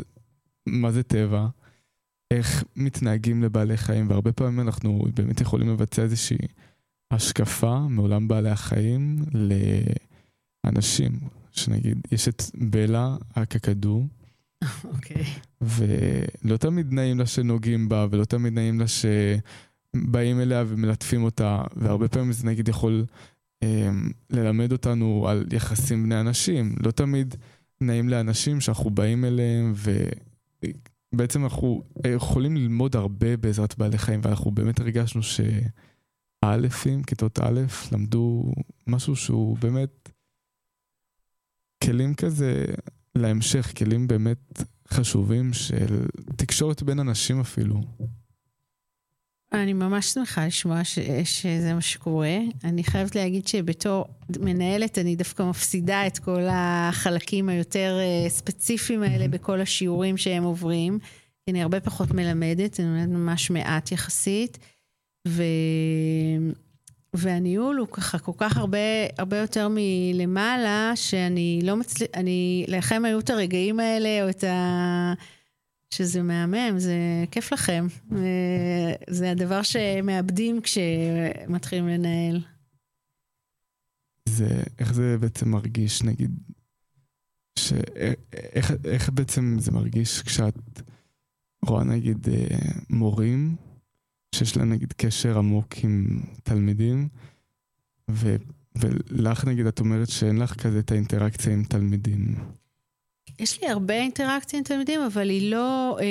מה 0.67 0.93
זה 0.93 1.03
טבע, 1.03 1.47
איך 2.31 2.65
מתנהגים 2.77 3.43
לבעלי 3.43 3.77
חיים, 3.77 4.11
והרבה 4.11 4.33
פעמים 4.33 4.61
אנחנו 4.61 5.05
באמת 5.15 5.41
יכולים 5.41 5.69
לבצע 5.69 6.03
איזושהי 6.03 6.39
השקפה 7.11 7.79
מעולם 7.79 8.29
בעלי 8.29 8.51
החיים 8.51 9.17
לאנשים, 10.65 11.13
שנגיד, 11.53 11.99
יש 12.13 12.29
את 12.29 12.43
בלה 12.55 13.17
הקקדו, 13.37 14.07
אוקיי. 14.85 15.25
ולא 15.61 16.57
תמיד 16.57 16.93
נעים 16.93 17.19
לה 17.19 17.27
שנוגעים 17.27 17.89
בה, 17.89 18.07
ולא 18.11 18.25
תמיד 18.25 18.53
נעים 18.53 18.81
לה 18.81 18.87
שבאים 18.89 20.41
אליה 20.41 20.65
ומלטפים 20.67 21.23
אותה, 21.23 21.63
והרבה 21.77 22.09
פעמים 22.09 22.33
זה 22.33 22.47
נגיד 22.47 22.69
יכול 22.69 23.07
אה, 23.63 23.91
ללמד 24.31 24.73
אותנו 24.73 25.29
על 25.29 25.47
יחסים 25.53 26.03
בני 26.03 26.21
אנשים. 26.21 26.75
לא 26.87 26.91
תמיד 26.91 27.35
נעים 27.81 28.09
לאנשים 28.09 28.61
שאנחנו 28.61 28.91
באים 28.91 29.25
אליהם, 29.25 29.75
ובעצם 31.13 31.45
אנחנו 31.45 31.83
יכולים 32.07 32.57
ללמוד 32.57 32.97
הרבה 32.97 33.37
בעזרת 33.37 33.79
בעלי 33.79 33.99
חיים, 33.99 34.21
ואנחנו 34.23 34.51
באמת 34.51 34.81
הרגשנו 34.81 35.23
שהאלפים, 36.45 37.03
כיתות 37.03 37.39
א', 37.39 37.61
למדו 37.93 38.53
משהו 38.87 39.17
שהוא 39.17 39.59
באמת 39.59 40.09
כלים 41.85 42.15
כזה 42.15 42.65
להמשך, 43.15 43.73
כלים 43.79 44.09
באמת 44.09 44.63
חשובים 44.91 45.53
של 45.53 46.07
תקשורת 46.37 46.83
בין 46.83 46.99
אנשים 46.99 47.41
אפילו. 47.41 47.81
אני 49.53 49.73
ממש 49.73 50.07
שמחה 50.07 50.47
לשמוע 50.47 50.85
ש, 50.85 50.99
שזה 51.25 51.75
מה 51.75 51.81
שקורה. 51.81 52.39
אני 52.65 52.85
חייבת 52.85 53.17
להגיד 53.17 53.49
שבתור 53.49 54.05
מנהלת 54.41 54.99
אני 54.99 55.17
דווקא 55.17 55.43
מפסידה 55.43 56.07
את 56.07 56.19
כל 56.19 56.43
החלקים 56.51 57.49
היותר 57.49 57.99
אה, 58.01 58.31
ספציפיים 58.31 59.03
האלה 59.03 59.29
בכל 59.29 59.61
השיעורים 59.61 60.17
שהם 60.17 60.43
עוברים. 60.43 60.99
אני 61.49 61.63
הרבה 61.63 61.81
פחות 61.81 62.11
מלמדת, 62.11 62.81
אני 62.81 62.89
מלמדת 62.89 63.09
ממש 63.09 63.51
מעט 63.51 63.93
יחסית. 63.93 64.59
ו... 65.29 65.43
והניהול 67.15 67.77
הוא 67.77 67.89
ככה 67.89 68.19
כל 68.19 68.33
כך 68.37 68.57
הרבה, 68.57 68.79
הרבה 69.19 69.37
יותר 69.37 69.69
מלמעלה, 69.71 70.93
שאני 70.95 71.61
לא 71.65 71.77
מצליחה, 71.77 72.13
אני, 72.15 72.65
לכם 72.69 73.05
היו 73.05 73.19
את 73.19 73.31
הרגעים 73.31 73.81
האלה, 73.81 74.25
או 74.25 74.31
את 74.31 74.45
ה... 74.45 75.15
שזה 75.95 76.23
מהמם, 76.23 76.79
זה 76.79 76.97
כיף 77.31 77.53
לכם. 77.53 77.87
זה 79.11 79.31
הדבר 79.31 79.63
שמאבדים 79.63 80.61
כשמתחילים 80.61 81.89
לנהל. 81.89 82.41
זה, 84.29 84.63
איך 84.79 84.95
זה 84.95 85.17
בעצם 85.21 85.49
מרגיש, 85.49 86.03
נגיד, 86.03 86.31
ש... 87.59 87.73
איך, 88.33 88.73
איך 88.85 89.11
בעצם 89.11 89.57
זה 89.59 89.73
מרגיש 89.73 90.23
כשאת 90.23 90.83
רואה 91.65 91.85
נגיד 91.85 92.29
אה, 92.29 92.59
מורים 92.91 93.57
שיש 94.35 94.57
לה 94.57 94.65
נגיד 94.65 94.93
קשר 94.93 95.39
עמוק 95.39 95.75
עם 95.85 96.23
תלמידים, 96.43 97.09
ו, 98.11 98.37
ולך 98.77 99.45
נגיד 99.45 99.67
את 99.67 99.81
אומרת 99.81 100.09
שאין 100.09 100.37
לך 100.37 100.55
כזה 100.55 100.79
את 100.79 100.91
האינטראקציה 100.91 101.53
עם 101.53 101.65
תלמידים. 101.65 102.35
יש 103.41 103.63
לי 103.63 103.69
הרבה 103.69 103.95
אינטראקציה 103.95 104.59
עם 104.59 104.65
תלמידים, 104.65 105.01
אבל 105.01 105.31
היא 105.31 105.51
לא 105.51 105.99
אה, 106.01 106.07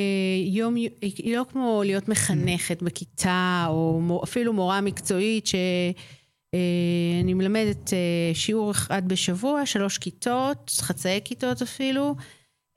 יום, 0.46 0.76
היא 0.76 1.38
לא 1.38 1.46
כמו 1.52 1.82
להיות 1.86 2.10
מחנכת 2.10 2.82
בכיתה, 2.82 3.66
או 3.70 4.00
מור, 4.02 4.24
אפילו 4.24 4.54
מורה 4.54 4.82
מקצועית 4.82 5.48
שאני 5.48 7.32
אה, 7.32 7.36
מלמדת 7.36 7.94
אה, 7.94 8.32
שיעור 8.34 8.72
אחד 8.72 9.08
בשבוע, 9.08 9.66
שלוש 9.66 9.98
כיתות, 9.98 10.72
חצאי 10.82 11.20
כיתות 11.24 11.62
אפילו. 11.62 12.16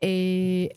אה, 0.02 0.08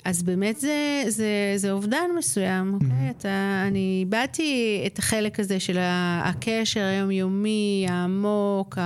אז 0.06 0.24
באמת 0.24 0.60
זה, 0.60 1.04
זה, 1.08 1.54
זה 1.56 1.72
אובדן 1.72 2.10
מסוים, 2.18 2.74
אוקיי? 2.74 2.90
Mm-hmm. 2.90 3.18
אתה, 3.18 3.64
אני 3.68 3.98
איבדתי 4.00 4.84
את 4.86 5.00
החלק 5.00 5.40
הזה 5.40 5.60
של 5.60 5.78
הקשר 6.24 6.84
היומיומי, 6.84 7.86
העמוק, 7.90 8.78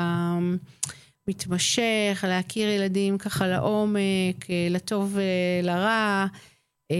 המתמשך, 1.28 2.26
להכיר 2.28 2.70
ילדים 2.70 3.18
ככה 3.18 3.48
לעומק, 3.48 4.50
אה, 4.50 4.68
לטוב 4.70 5.18
ולרע. 5.62 6.26
אה, 6.92 6.98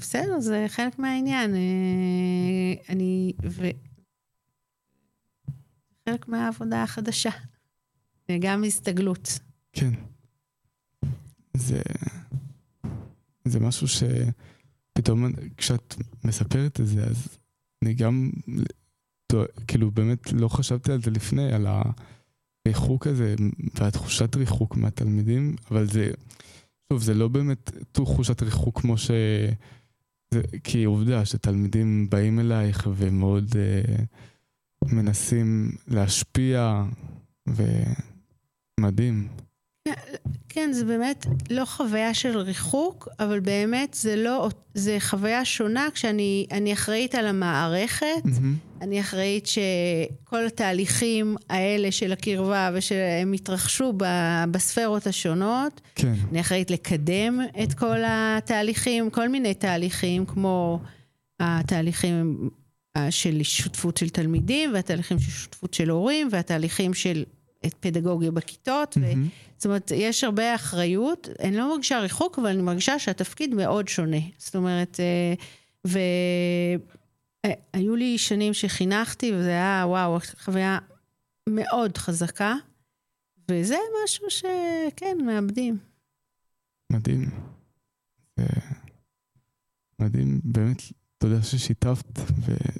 בסדר, 0.00 0.40
זה 0.40 0.64
חלק 0.68 0.98
מהעניין. 0.98 1.54
אני... 2.88 3.32
ו... 3.44 3.66
חלק 6.08 6.28
מהעבודה 6.28 6.82
החדשה. 6.82 7.30
גם 8.40 8.64
הסתגלות. 8.64 9.38
כן. 9.72 9.90
זה, 11.56 11.82
זה 13.44 13.60
משהו 13.60 13.86
שפתאום 13.88 15.32
כשאת 15.56 15.94
מספרת 16.24 16.80
את 16.80 16.86
זה, 16.86 17.04
אז 17.04 17.38
אני 17.84 17.94
גם, 17.94 18.30
כאילו 19.66 19.90
באמת 19.90 20.32
לא 20.32 20.48
חשבתי 20.48 20.92
על 20.92 21.02
זה 21.02 21.10
לפני, 21.10 21.52
על 21.52 21.66
הריחוק 22.66 23.06
הזה 23.06 23.34
והתחושת 23.74 24.36
ריחוק 24.36 24.76
מהתלמידים, 24.76 25.56
אבל 25.70 25.86
זה, 25.86 26.10
שוב, 26.92 27.02
זה 27.02 27.14
לא 27.14 27.28
באמת 27.28 27.70
תחושת 27.92 28.42
ריחוק 28.42 28.80
כמו 28.80 28.98
ש... 28.98 29.10
זה, 30.34 30.42
כי 30.64 30.84
עובדה 30.84 31.24
שתלמידים 31.24 32.10
באים 32.10 32.40
אלייך 32.40 32.88
ומאוד 32.96 33.44
uh, 33.52 34.04
מנסים 34.92 35.72
להשפיע, 35.88 36.84
ומדהים. 37.46 39.28
כן, 40.48 40.72
זה 40.72 40.84
באמת 40.84 41.26
לא 41.50 41.64
חוויה 41.64 42.14
של 42.14 42.38
ריחוק, 42.38 43.08
אבל 43.20 43.40
באמת 43.40 43.94
זה 43.94 44.16
לא, 44.16 44.48
זה 44.74 44.96
חוויה 45.00 45.44
שונה 45.44 45.88
כשאני 45.94 46.72
אחראית 46.72 47.14
על 47.14 47.26
המערכת, 47.26 48.06
mm-hmm. 48.24 48.82
אני 48.82 49.00
אחראית 49.00 49.46
שכל 49.46 50.46
התהליכים 50.46 51.36
האלה 51.50 51.92
של 51.92 52.12
הקרבה 52.12 52.70
ושהם 52.74 53.34
יתרחשו 53.34 53.92
בספרות 54.50 55.06
השונות. 55.06 55.80
כן. 55.94 56.12
אני 56.30 56.40
אחראית 56.40 56.70
לקדם 56.70 57.40
את 57.62 57.74
כל 57.74 57.98
התהליכים, 58.06 59.10
כל 59.10 59.28
מיני 59.28 59.54
תהליכים, 59.54 60.26
כמו 60.26 60.80
התהליכים 61.40 62.50
של 63.10 63.42
שותפות 63.42 63.96
של 63.96 64.08
תלמידים, 64.08 64.70
והתהליכים 64.74 65.18
של 65.18 65.30
שותפות 65.30 65.74
של 65.74 65.90
הורים, 65.90 66.28
והתהליכים 66.30 66.94
של 66.94 67.24
פדגוגיה 67.80 68.30
בכיתות. 68.30 68.96
ו... 69.00 69.12
זאת 69.56 69.66
אומרת, 69.66 69.90
יש 69.94 70.24
הרבה 70.24 70.54
אחריות. 70.54 71.28
אני 71.40 71.56
לא 71.56 71.68
מרגישה 71.68 72.00
ריחוק, 72.00 72.38
אבל 72.38 72.48
אני 72.48 72.62
מרגישה 72.62 72.98
שהתפקיד 72.98 73.54
מאוד 73.54 73.88
שונה. 73.88 74.20
זאת 74.38 74.56
אומרת, 74.56 75.00
אה, 75.00 75.34
והיו 77.74 77.96
לי 77.96 78.18
שנים 78.18 78.54
שחינכתי, 78.54 79.32
וזה 79.32 79.50
היה, 79.50 79.84
וואו, 79.86 80.18
חוויה 80.38 80.78
מאוד 81.48 81.98
חזקה, 81.98 82.54
וזה 83.50 83.76
משהו 84.04 84.26
שכן, 84.30 85.16
מאבדים. 85.26 85.78
מדהים. 86.92 87.30
זה 88.36 88.44
מדהים, 89.98 90.40
באמת, 90.44 90.82
תודה 91.18 91.42
ששיתפת, 91.42 92.20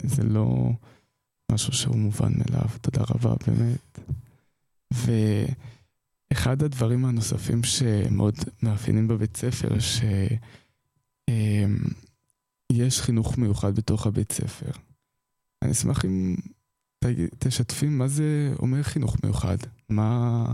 וזה 0.05 0.22
לא 0.22 0.70
משהו 1.53 1.72
שהוא 1.72 1.97
מובן 1.97 2.32
מאליו. 2.39 2.68
תודה 2.80 3.03
רבה, 3.11 3.35
באמת. 3.47 3.99
ואחד 6.30 6.62
הדברים 6.62 7.05
הנוספים 7.05 7.62
שמאוד 7.64 8.34
מאפיינים 8.62 9.09
בבית 9.09 9.36
ספר, 9.36 9.80
שיש 9.80 10.38
אמ, 11.30 11.76
חינוך 12.90 13.38
מיוחד 13.38 13.74
בתוך 13.76 14.07
הבית 14.07 14.32
ספר. 14.32 14.70
אני 15.62 15.72
אשמח 15.72 16.05
אם 16.05 16.36
תשתפי 17.38 17.86
מה 17.86 18.09
זה 18.09 18.53
אומר 18.59 18.82
חינוך 18.82 19.16
מיוחד. 19.24 19.57
מה... 19.88 20.45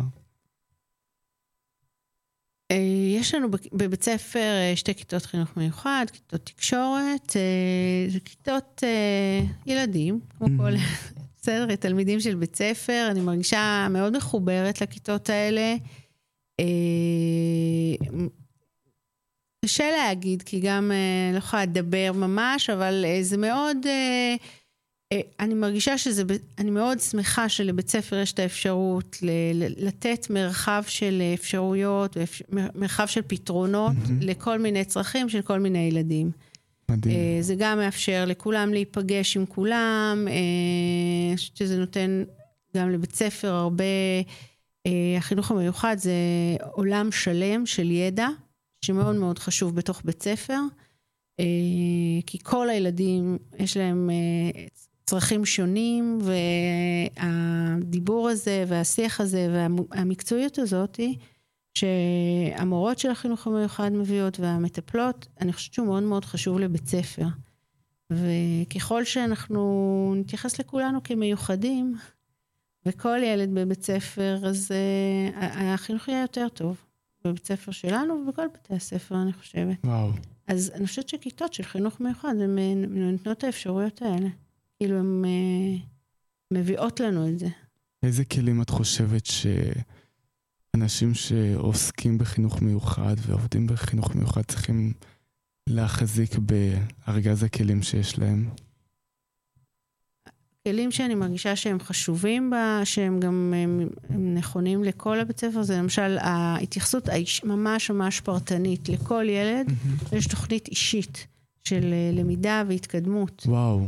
אה, 2.70 2.76
יש 3.18 3.34
לנו 3.34 3.48
בבית 3.72 4.02
ספר 4.02 4.38
אה, 4.40 4.76
שתי 4.76 4.94
כיתות 4.94 5.26
חינוך 5.26 5.56
מיוחד, 5.56 6.06
כיתות 6.12 6.44
תקשורת, 6.44 7.36
אה, 7.36 8.10
זה 8.10 8.20
כיתות 8.20 8.82
ילדים, 9.66 10.20
כמו 10.38 10.46
כל, 10.56 10.72
בסדר, 11.42 11.76
תלמידים 11.76 12.20
של 12.20 12.34
בית 12.34 12.56
ספר, 12.56 13.08
אני 13.10 13.20
מרגישה 13.20 13.86
מאוד 13.90 14.16
מחוברת 14.16 14.80
לכיתות 14.80 15.30
האלה. 15.30 15.74
קשה 19.64 19.90
להגיד, 19.90 20.42
כי 20.42 20.60
גם 20.60 20.92
לא 21.32 21.38
יכולה 21.38 21.62
לדבר 21.62 22.12
ממש, 22.14 22.70
אבל 22.70 23.04
זה 23.22 23.36
מאוד... 23.36 23.76
אה, 23.86 24.34
אני 25.40 25.54
מרגישה 25.54 25.98
שזה, 25.98 26.22
אני 26.58 26.70
מאוד 26.70 27.00
שמחה 27.00 27.48
שלבית 27.48 27.88
ספר 27.88 28.16
יש 28.16 28.32
את 28.32 28.38
האפשרות 28.38 29.16
ל- 29.22 29.86
לתת 29.86 30.26
מרחב 30.30 30.82
של 30.86 31.22
אפשרויות, 31.34 32.16
מרחב 32.74 33.06
של 33.06 33.22
פתרונות 33.26 33.92
mm-hmm. 33.92 34.12
לכל 34.20 34.58
מיני 34.58 34.84
צרכים 34.84 35.28
של 35.28 35.42
כל 35.42 35.58
מיני 35.58 35.78
ילדים. 35.78 36.30
מדהים. 36.90 37.16
אה, 37.16 37.42
זה 37.42 37.54
גם 37.58 37.78
מאפשר 37.78 38.24
לכולם 38.26 38.72
להיפגש 38.72 39.36
עם 39.36 39.46
כולם, 39.46 40.26
אה, 40.28 40.34
אני 41.28 41.36
חושבת 41.36 41.56
שזה 41.56 41.78
נותן 41.78 42.24
גם 42.76 42.90
לבית 42.90 43.14
ספר 43.14 43.48
הרבה, 43.48 43.84
החינוך 45.18 45.50
המיוחד 45.50 45.96
זה 45.98 46.12
עולם 46.72 47.12
שלם 47.12 47.66
של 47.66 47.90
ידע, 47.90 48.28
שמאוד 48.84 49.16
מאוד 49.16 49.38
חשוב 49.38 49.76
בתוך 49.76 50.02
בית 50.04 50.22
ספר. 50.22 50.58
כי 52.26 52.38
כל 52.42 52.70
הילדים, 52.70 53.38
יש 53.58 53.76
להם 53.76 54.10
צרכים 55.06 55.44
שונים, 55.44 56.18
והדיבור 57.20 58.28
הזה 58.28 58.64
והשיח 58.68 59.20
הזה 59.20 59.48
והמקצועיות 59.52 60.58
הזאת, 60.58 61.00
שהמורות 61.74 62.98
של 62.98 63.10
החינוך 63.10 63.46
המיוחד 63.46 63.92
מביאות 63.92 64.40
והמטפלות, 64.40 65.26
אני 65.40 65.52
חושבת 65.52 65.74
שהוא 65.74 65.86
מאוד 65.86 66.02
מאוד 66.02 66.24
חשוב 66.24 66.58
לבית 66.58 66.86
ספר. 66.86 67.26
וככל 68.10 69.04
שאנחנו 69.04 70.14
נתייחס 70.16 70.60
לכולנו 70.60 71.02
כמיוחדים, 71.02 71.96
וכל 72.86 73.18
ילד 73.22 73.50
בבית 73.54 73.82
ספר, 73.82 74.38
אז 74.46 74.70
uh, 74.70 75.36
החינוך 75.44 76.08
יהיה 76.08 76.20
יותר 76.20 76.48
טוב. 76.48 76.76
בבית 77.24 77.46
ספר 77.46 77.72
שלנו 77.72 78.14
ובכל 78.14 78.46
בתי 78.54 78.74
הספר, 78.74 79.22
אני 79.22 79.32
חושבת. 79.32 79.76
וואו. 79.84 80.10
אז 80.46 80.72
אני 80.74 80.86
חושבת 80.86 81.08
שכיתות 81.08 81.54
של 81.54 81.62
חינוך 81.62 82.00
מיוחד, 82.00 82.34
הן 82.40 82.58
נותנות 82.88 83.38
את 83.38 83.44
האפשרויות 83.44 84.02
האלה. 84.02 84.28
כאילו, 84.76 84.98
הן 84.98 85.24
uh, 85.24 85.80
מביאות 86.50 87.00
לנו 87.00 87.28
את 87.28 87.38
זה. 87.38 87.48
איזה 88.02 88.24
כלים 88.24 88.62
את 88.62 88.70
חושבת 88.70 89.26
שאנשים 90.76 91.14
שעוסקים 91.14 92.18
בחינוך 92.18 92.62
מיוחד 92.62 93.16
ועובדים 93.26 93.66
בחינוך 93.66 94.14
מיוחד 94.14 94.42
צריכים 94.42 94.92
להחזיק 95.68 96.38
בארגז 96.38 97.42
הכלים 97.42 97.82
שיש 97.82 98.18
להם? 98.18 98.50
כלים 100.68 100.90
שאני 100.90 101.14
מרגישה 101.14 101.56
שהם 101.56 101.80
חשובים 101.80 102.50
בה, 102.50 102.80
שהם 102.84 103.20
גם 103.20 103.54
הם, 103.56 103.88
הם 104.10 104.34
נכונים 104.34 104.84
לכל 104.84 105.20
הבית 105.20 105.40
ספר, 105.40 105.62
זה 105.62 105.78
למשל 105.78 106.18
ההתייחסות 106.20 107.08
האיש, 107.08 107.44
ממש 107.44 107.90
ממש 107.90 108.20
פרטנית 108.20 108.88
לכל 108.88 109.24
ילד, 109.28 109.66
mm-hmm. 109.68 110.16
יש 110.16 110.26
תוכנית 110.26 110.68
אישית 110.68 111.26
של 111.64 111.92
אה, 111.92 112.10
למידה 112.12 112.62
והתקדמות. 112.68 113.46
וואו. 113.46 113.86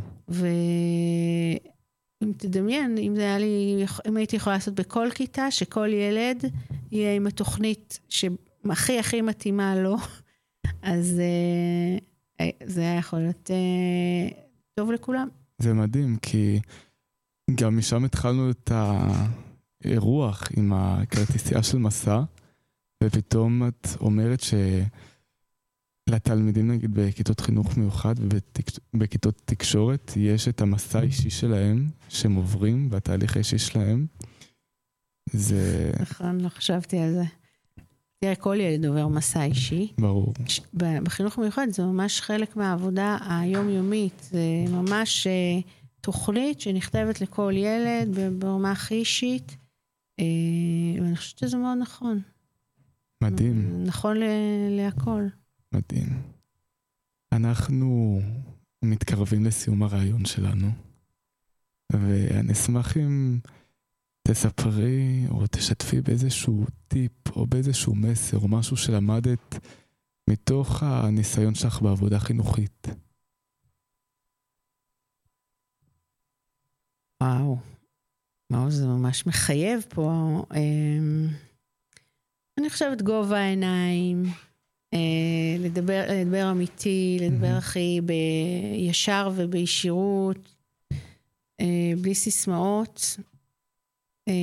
ואם 2.22 2.32
תדמיין, 2.36 2.98
אם 2.98 3.12
זה 3.16 3.22
היה 3.22 3.38
לי, 3.38 3.84
אם 4.08 4.16
הייתי 4.16 4.36
יכולה 4.36 4.56
לעשות 4.56 4.74
בכל 4.74 5.08
כיתה, 5.14 5.50
שכל 5.50 5.88
ילד 5.92 6.44
יהיה 6.92 7.16
עם 7.16 7.26
התוכנית 7.26 8.00
שהכי 8.08 8.98
הכי 8.98 9.20
מתאימה 9.20 9.74
לו, 9.76 9.96
אז 10.82 11.20
אה, 12.40 12.50
זה 12.64 12.80
היה 12.80 12.98
יכול 12.98 13.18
להיות 13.18 13.50
אה, 13.50 14.28
טוב 14.74 14.92
לכולם. 14.92 15.28
זה 15.58 15.74
מדהים, 15.74 16.16
כי 16.22 16.60
גם 17.54 17.78
משם 17.78 18.04
התחלנו 18.04 18.50
את 18.50 18.72
האירוח 19.84 20.48
עם 20.56 20.72
הכרטיסייה 20.72 21.62
של 21.62 21.78
מסע, 21.78 22.22
ופתאום 23.04 23.68
את 23.68 23.88
אומרת 24.00 24.40
ש... 24.40 24.54
לתלמידים 26.12 26.70
נגיד 26.70 26.94
בכיתות 26.94 27.40
חינוך 27.40 27.76
מיוחד 27.76 28.14
ובכיתות 28.94 29.42
תקשורת 29.44 30.12
יש 30.16 30.48
את 30.48 30.60
המסע 30.60 30.98
האישי 30.98 31.30
שלהם 31.30 31.86
שהם 32.08 32.34
עוברים 32.34 32.88
והתהליך 32.90 33.36
האישי 33.36 33.58
שלהם. 33.58 34.06
זה... 35.30 35.92
נכון, 36.00 36.40
לא 36.40 36.48
חשבתי 36.48 36.98
על 36.98 37.12
זה. 37.12 37.24
תראה, 38.20 38.34
כל 38.34 38.56
ילד 38.60 38.86
עובר 38.86 39.08
מסע 39.08 39.44
אישי. 39.44 39.92
ברור. 39.98 40.34
בחינוך 40.74 41.38
המיוחד 41.38 41.66
זה 41.70 41.82
ממש 41.82 42.20
חלק 42.20 42.56
מהעבודה 42.56 43.18
היומיומית. 43.28 44.28
זה 44.30 44.64
ממש 44.68 45.26
אה, 45.26 45.60
תוכנית 46.00 46.60
שנכתבת 46.60 47.20
לכל 47.20 47.52
ילד 47.56 48.18
ברמה 48.38 48.70
הכי 48.70 48.94
אישית, 48.94 49.56
אה, 50.20 50.24
ואני 51.02 51.16
חושבת 51.16 51.38
שזה 51.38 51.56
מאוד 51.56 51.78
נכון. 51.80 52.20
מדהים. 53.22 53.84
נכון 53.86 54.16
להכל. 54.70 55.26
מדהים. 55.74 56.22
אנחנו 57.32 58.20
מתקרבים 58.84 59.44
לסיום 59.44 59.82
הרעיון 59.82 60.24
שלנו, 60.24 60.70
ואני 61.92 62.52
אשמח 62.52 62.96
אם 62.96 63.38
תספרי 64.28 65.26
או 65.30 65.46
תשתפי 65.50 66.00
באיזשהו 66.00 66.64
טיפ 66.88 67.36
או 67.36 67.46
באיזשהו 67.46 67.94
מסר 67.94 68.38
או 68.38 68.48
משהו 68.48 68.76
שלמדת 68.76 69.66
מתוך 70.30 70.82
הניסיון 70.82 71.54
שלך 71.54 71.82
בעבודה 71.82 72.18
חינוכית. 72.18 72.86
וואו, 77.22 77.58
וואו, 78.52 78.70
זה 78.70 78.86
ממש 78.86 79.26
מחייב 79.26 79.84
פה. 79.88 80.10
אמ, 80.56 81.28
אני 82.58 82.70
חושבת 82.70 83.02
גובה 83.02 83.38
העיניים, 83.38 84.22
לדבר, 85.58 86.02
לדבר 86.08 86.50
אמיתי, 86.50 87.18
לדבר 87.20 87.46
הכי 87.58 88.00
בישר 88.04 89.30
ובישירות, 89.34 90.54
אה, 91.60 91.92
בלי 92.00 92.14
סיסמאות. 92.14 93.16
אה, 94.28 94.34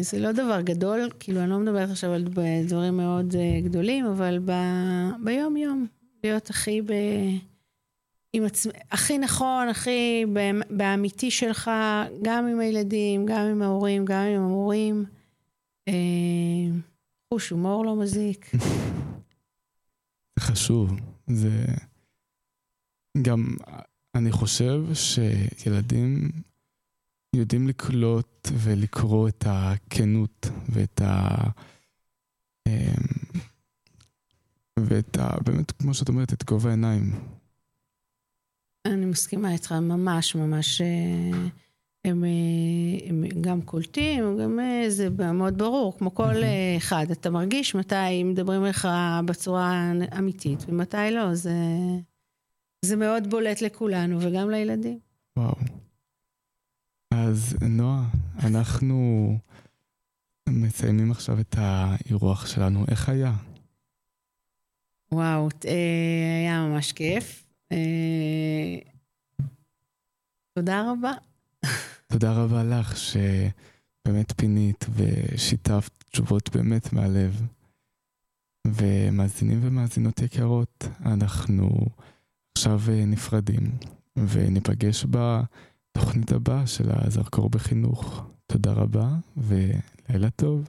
זה 0.00 0.18
לא 0.18 0.32
דבר 0.32 0.60
גדול, 0.60 1.10
כאילו 1.20 1.40
אני 1.40 1.50
לא 1.50 1.58
מדברת 1.58 1.90
עכשיו 1.90 2.12
על 2.12 2.24
דברים 2.66 2.96
מאוד 2.96 3.34
גדולים, 3.64 4.06
אבל 4.06 4.38
ב, 4.44 4.52
ביום 5.24 5.56
יום, 5.56 5.86
להיות 6.24 6.50
הכי 6.50 6.82
ב... 6.82 6.92
עם 8.32 8.44
עצמי, 8.44 8.72
הכי 8.90 9.18
נכון, 9.18 9.68
הכי 9.68 10.24
באמיתי 10.70 11.30
שלך, 11.30 11.70
גם 12.22 12.46
עם 12.46 12.60
הילדים, 12.60 13.26
גם 13.26 13.46
עם 13.46 13.62
ההורים, 13.62 14.04
גם 14.04 14.22
עם 14.22 14.40
המורים. 14.42 15.04
חוש 17.34 17.50
הומור 17.50 17.84
לא 17.84 17.96
מזיק. 17.96 18.50
חשוב. 20.44 20.90
זה... 21.26 21.64
גם 23.22 23.56
אני 24.14 24.32
חושב 24.32 24.80
שילדים 24.94 26.30
יודעים 27.36 27.68
לקלוט 27.68 28.48
ולקרוא 28.52 29.28
את 29.28 29.44
הכנות 29.46 30.46
ואת 30.68 31.00
ה... 31.00 31.36
אמ, 32.68 33.42
ואת 34.80 35.16
ה... 35.16 35.40
באמת, 35.44 35.70
כמו 35.70 35.94
שאת 35.94 36.08
אומרת, 36.08 36.32
את 36.32 36.44
גובה 36.44 36.68
העיניים. 36.68 37.12
אני 38.86 39.06
מסכימה 39.06 39.52
איתך, 39.52 39.72
ממש 39.72 40.34
ממש. 40.34 40.82
אה, 42.06 42.10
הם, 42.10 42.24
אה, 42.24 43.08
הם 43.08 43.24
גם 43.40 43.62
קולטים, 43.62 44.38
גם 44.38 44.60
אה, 44.60 44.84
זה 44.88 45.10
מאוד 45.10 45.58
ברור, 45.58 45.98
כמו 45.98 46.14
כל 46.14 46.34
אחד. 46.76 47.06
אתה 47.10 47.30
מרגיש 47.30 47.74
מתי 47.74 48.24
מדברים 48.24 48.64
לך 48.64 48.88
בצורה 49.24 49.92
אמיתית 50.18 50.64
ומתי 50.68 51.10
לא, 51.10 51.34
זה, 51.34 51.54
זה 52.84 52.96
מאוד 52.96 53.30
בולט 53.30 53.60
לכולנו 53.60 54.18
וגם 54.20 54.50
לילדים. 54.50 54.98
וואו. 55.36 55.54
אז 57.10 57.56
נועה, 57.62 58.04
אנחנו 58.44 59.28
מסיימים 60.48 61.10
עכשיו 61.10 61.40
את 61.40 61.54
האירוח 61.58 62.46
שלנו. 62.46 62.84
איך 62.88 63.08
היה? 63.08 63.32
וואו, 65.12 65.48
היה 66.42 66.66
ממש 66.66 66.92
כיף. 66.92 67.46
תודה 70.54 70.90
רבה. 70.90 71.12
תודה 72.06 72.32
רבה 72.32 72.64
לך 72.64 72.96
שבאמת 72.96 74.32
פינית 74.36 74.86
ושיתפת 74.94 76.04
תשובות 76.10 76.56
באמת 76.56 76.92
מהלב. 76.92 77.42
ומאזינים 78.66 79.60
ומאזינות 79.62 80.22
יקרות, 80.22 80.84
אנחנו 81.04 81.70
עכשיו 82.58 82.80
אה, 82.88 83.04
נפרדים 83.06 83.78
וניפגש 84.16 85.06
בתוכנית 85.10 86.32
הבאה 86.32 86.66
של 86.66 86.84
הזרקור 86.90 87.50
בחינוך. 87.50 88.26
תודה 88.46 88.72
רבה 88.72 89.08
ולילה 89.36 90.30
טוב. 90.36 90.68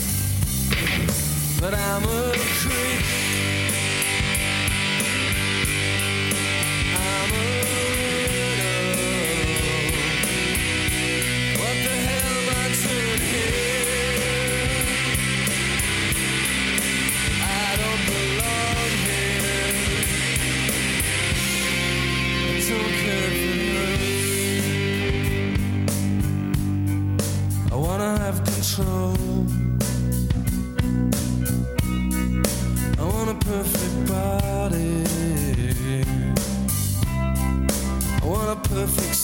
but 1.59 1.73
I'm 1.73 2.03
a 2.03 2.31
creep. 2.35 3.20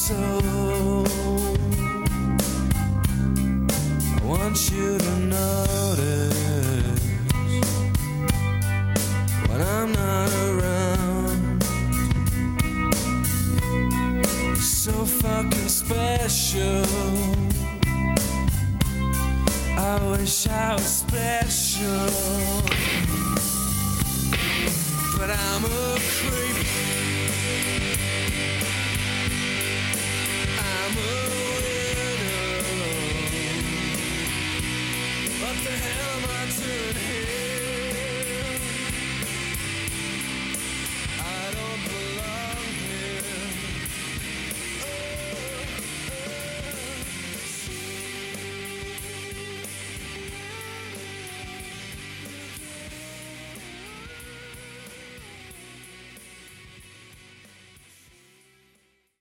so 0.08 0.57